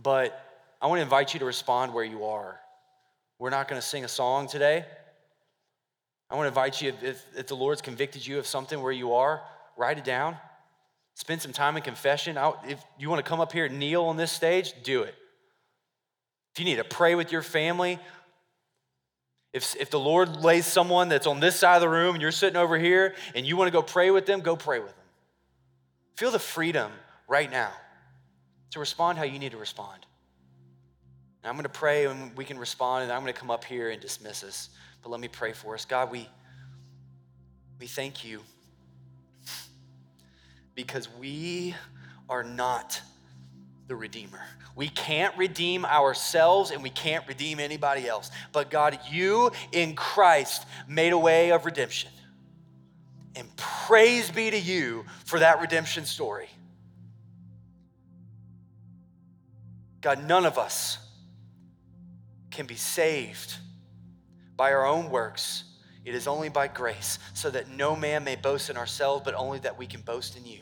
but 0.00 0.38
I 0.80 0.86
want 0.86 0.98
to 0.98 1.02
invite 1.02 1.34
you 1.34 1.40
to 1.40 1.46
respond 1.46 1.92
where 1.92 2.04
you 2.04 2.24
are. 2.24 2.60
We're 3.38 3.50
not 3.50 3.68
going 3.68 3.80
to 3.80 3.86
sing 3.86 4.04
a 4.04 4.08
song 4.08 4.46
today. 4.46 4.84
I 6.30 6.36
want 6.36 6.44
to 6.44 6.48
invite 6.48 6.82
you, 6.82 6.92
if, 7.02 7.24
if 7.36 7.46
the 7.46 7.56
Lord's 7.56 7.80
convicted 7.80 8.26
you 8.26 8.38
of 8.38 8.46
something 8.46 8.80
where 8.82 8.92
you 8.92 9.14
are, 9.14 9.42
write 9.76 9.98
it 9.98 10.04
down. 10.04 10.36
Spend 11.14 11.42
some 11.42 11.52
time 11.52 11.76
in 11.76 11.82
confession. 11.82 12.38
if 12.66 12.84
you 12.98 13.08
want 13.08 13.24
to 13.24 13.28
come 13.28 13.40
up 13.40 13.52
here 13.52 13.64
and 13.64 13.78
kneel 13.78 14.04
on 14.04 14.16
this 14.16 14.30
stage, 14.30 14.72
do 14.82 15.02
it. 15.02 15.14
If 16.54 16.60
you 16.60 16.64
need 16.64 16.76
to 16.76 16.84
pray 16.84 17.14
with 17.14 17.32
your 17.32 17.42
family, 17.42 17.98
if, 19.52 19.74
if 19.76 19.90
the 19.90 19.98
Lord 19.98 20.44
lays 20.44 20.66
someone 20.66 21.08
that's 21.08 21.26
on 21.26 21.40
this 21.40 21.56
side 21.56 21.76
of 21.76 21.80
the 21.80 21.88
room 21.88 22.14
and 22.14 22.22
you're 22.22 22.30
sitting 22.30 22.56
over 22.56 22.78
here 22.78 23.14
and 23.34 23.46
you 23.46 23.56
want 23.56 23.68
to 23.68 23.72
go 23.72 23.82
pray 23.82 24.10
with 24.10 24.26
them, 24.26 24.40
go 24.40 24.54
pray 24.54 24.78
with 24.78 24.94
them. 24.94 25.04
Feel 26.16 26.30
the 26.30 26.38
freedom 26.38 26.92
right 27.26 27.50
now 27.50 27.72
to 28.70 28.80
respond 28.80 29.18
how 29.18 29.24
you 29.24 29.38
need 29.38 29.52
to 29.52 29.56
respond. 29.56 30.04
I'm 31.44 31.54
going 31.54 31.62
to 31.62 31.68
pray 31.68 32.06
and 32.06 32.36
we 32.36 32.44
can 32.44 32.58
respond, 32.58 33.04
and 33.04 33.12
I'm 33.12 33.22
going 33.22 33.32
to 33.32 33.38
come 33.38 33.50
up 33.50 33.64
here 33.64 33.90
and 33.90 34.00
dismiss 34.00 34.42
us. 34.42 34.70
But 35.02 35.10
let 35.10 35.20
me 35.20 35.28
pray 35.28 35.52
for 35.52 35.74
us. 35.74 35.84
God, 35.84 36.10
we, 36.10 36.28
we 37.80 37.86
thank 37.86 38.24
you 38.24 38.40
because 40.74 41.08
we 41.18 41.74
are 42.28 42.44
not 42.44 43.00
the 43.86 43.96
Redeemer. 43.96 44.40
We 44.76 44.88
can't 44.88 45.36
redeem 45.36 45.84
ourselves 45.84 46.70
and 46.70 46.82
we 46.84 46.90
can't 46.90 47.26
redeem 47.26 47.58
anybody 47.58 48.06
else. 48.06 48.30
But 48.52 48.70
God, 48.70 48.98
you 49.10 49.50
in 49.72 49.96
Christ 49.96 50.66
made 50.86 51.12
a 51.12 51.18
way 51.18 51.50
of 51.50 51.64
redemption. 51.64 52.10
And 53.34 53.48
praise 53.56 54.30
be 54.30 54.50
to 54.50 54.58
you 54.58 55.04
for 55.24 55.40
that 55.40 55.60
redemption 55.60 56.04
story. 56.04 56.48
God, 60.00 60.24
none 60.24 60.46
of 60.46 60.58
us 60.58 60.98
can 62.58 62.66
be 62.66 62.74
saved 62.74 63.54
by 64.56 64.72
our 64.72 64.84
own 64.84 65.10
works. 65.10 65.62
It 66.04 66.16
is 66.16 66.26
only 66.26 66.48
by 66.48 66.66
grace, 66.66 67.20
so 67.32 67.50
that 67.50 67.68
no 67.68 67.94
man 67.94 68.24
may 68.24 68.34
boast 68.34 68.68
in 68.68 68.76
ourselves, 68.76 69.22
but 69.24 69.32
only 69.34 69.60
that 69.60 69.78
we 69.78 69.86
can 69.86 70.00
boast 70.00 70.36
in 70.36 70.44
you. 70.44 70.58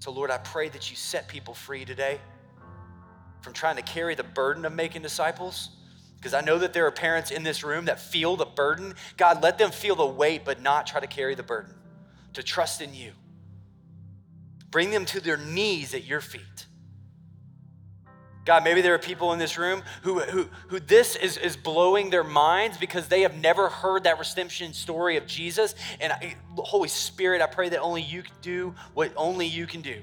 So, 0.00 0.10
Lord, 0.12 0.30
I 0.30 0.36
pray 0.36 0.68
that 0.68 0.90
you 0.90 0.96
set 0.96 1.26
people 1.26 1.54
free 1.54 1.86
today 1.86 2.20
from 3.40 3.54
trying 3.54 3.76
to 3.76 3.82
carry 3.82 4.14
the 4.14 4.22
burden 4.22 4.66
of 4.66 4.74
making 4.74 5.00
disciples. 5.00 5.70
Because 6.16 6.34
I 6.34 6.42
know 6.42 6.58
that 6.58 6.74
there 6.74 6.84
are 6.84 6.90
parents 6.90 7.30
in 7.30 7.42
this 7.42 7.64
room 7.64 7.86
that 7.86 7.98
feel 7.98 8.36
the 8.36 8.44
burden. 8.44 8.96
God, 9.16 9.42
let 9.42 9.56
them 9.56 9.70
feel 9.70 9.96
the 9.96 10.04
weight, 10.04 10.44
but 10.44 10.60
not 10.60 10.86
try 10.86 11.00
to 11.00 11.06
carry 11.06 11.34
the 11.34 11.42
burden, 11.42 11.74
to 12.34 12.42
trust 12.42 12.82
in 12.82 12.92
you. 12.92 13.12
Bring 14.70 14.90
them 14.90 15.06
to 15.06 15.20
their 15.20 15.38
knees 15.38 15.94
at 15.94 16.04
your 16.04 16.20
feet 16.20 16.66
God, 18.50 18.64
maybe 18.64 18.80
there 18.80 18.94
are 18.94 18.98
people 18.98 19.32
in 19.32 19.38
this 19.38 19.56
room 19.56 19.80
who, 20.02 20.18
who, 20.18 20.48
who 20.66 20.80
this 20.80 21.14
is, 21.14 21.36
is 21.36 21.56
blowing 21.56 22.10
their 22.10 22.24
minds 22.24 22.76
because 22.78 23.06
they 23.06 23.20
have 23.20 23.40
never 23.40 23.68
heard 23.68 24.02
that 24.02 24.18
redemption 24.18 24.72
story 24.72 25.16
of 25.16 25.24
Jesus. 25.24 25.76
And 26.00 26.12
I, 26.12 26.34
Holy 26.56 26.88
Spirit, 26.88 27.42
I 27.42 27.46
pray 27.46 27.68
that 27.68 27.78
only 27.78 28.02
you 28.02 28.24
can 28.24 28.34
do 28.42 28.74
what 28.92 29.12
only 29.14 29.46
you 29.46 29.68
can 29.68 29.82
do. 29.82 30.00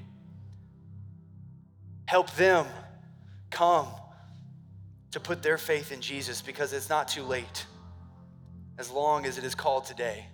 Help 2.06 2.30
them 2.36 2.64
come 3.50 3.86
to 5.10 5.20
put 5.20 5.42
their 5.42 5.58
faith 5.58 5.92
in 5.92 6.00
Jesus 6.00 6.40
because 6.40 6.72
it's 6.72 6.88
not 6.88 7.06
too 7.06 7.24
late 7.24 7.66
as 8.78 8.90
long 8.90 9.26
as 9.26 9.36
it 9.36 9.44
is 9.44 9.54
called 9.54 9.84
today 9.84 10.26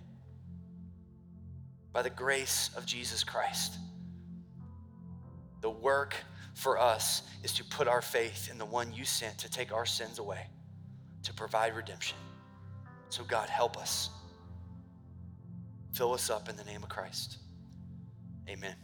by 1.91 2.01
the 2.01 2.09
grace 2.09 2.69
of 2.77 2.85
Jesus 2.85 3.25
Christ. 3.25 3.73
The 5.59 5.69
work 5.69 6.15
for 6.55 6.79
us 6.79 7.21
is 7.43 7.53
to 7.53 7.63
put 7.65 7.87
our 7.87 8.01
faith 8.01 8.49
in 8.49 8.57
the 8.57 8.65
one 8.65 8.91
you 8.91 9.05
sent 9.05 9.37
to 9.39 9.51
take 9.51 9.71
our 9.73 9.85
sins 9.85 10.19
away, 10.19 10.47
to 11.23 11.33
provide 11.33 11.75
redemption. 11.75 12.17
So, 13.09 13.23
God, 13.23 13.49
help 13.49 13.77
us. 13.77 14.09
Fill 15.93 16.13
us 16.13 16.29
up 16.29 16.49
in 16.49 16.55
the 16.55 16.63
name 16.63 16.81
of 16.81 16.89
Christ. 16.89 17.37
Amen. 18.49 18.75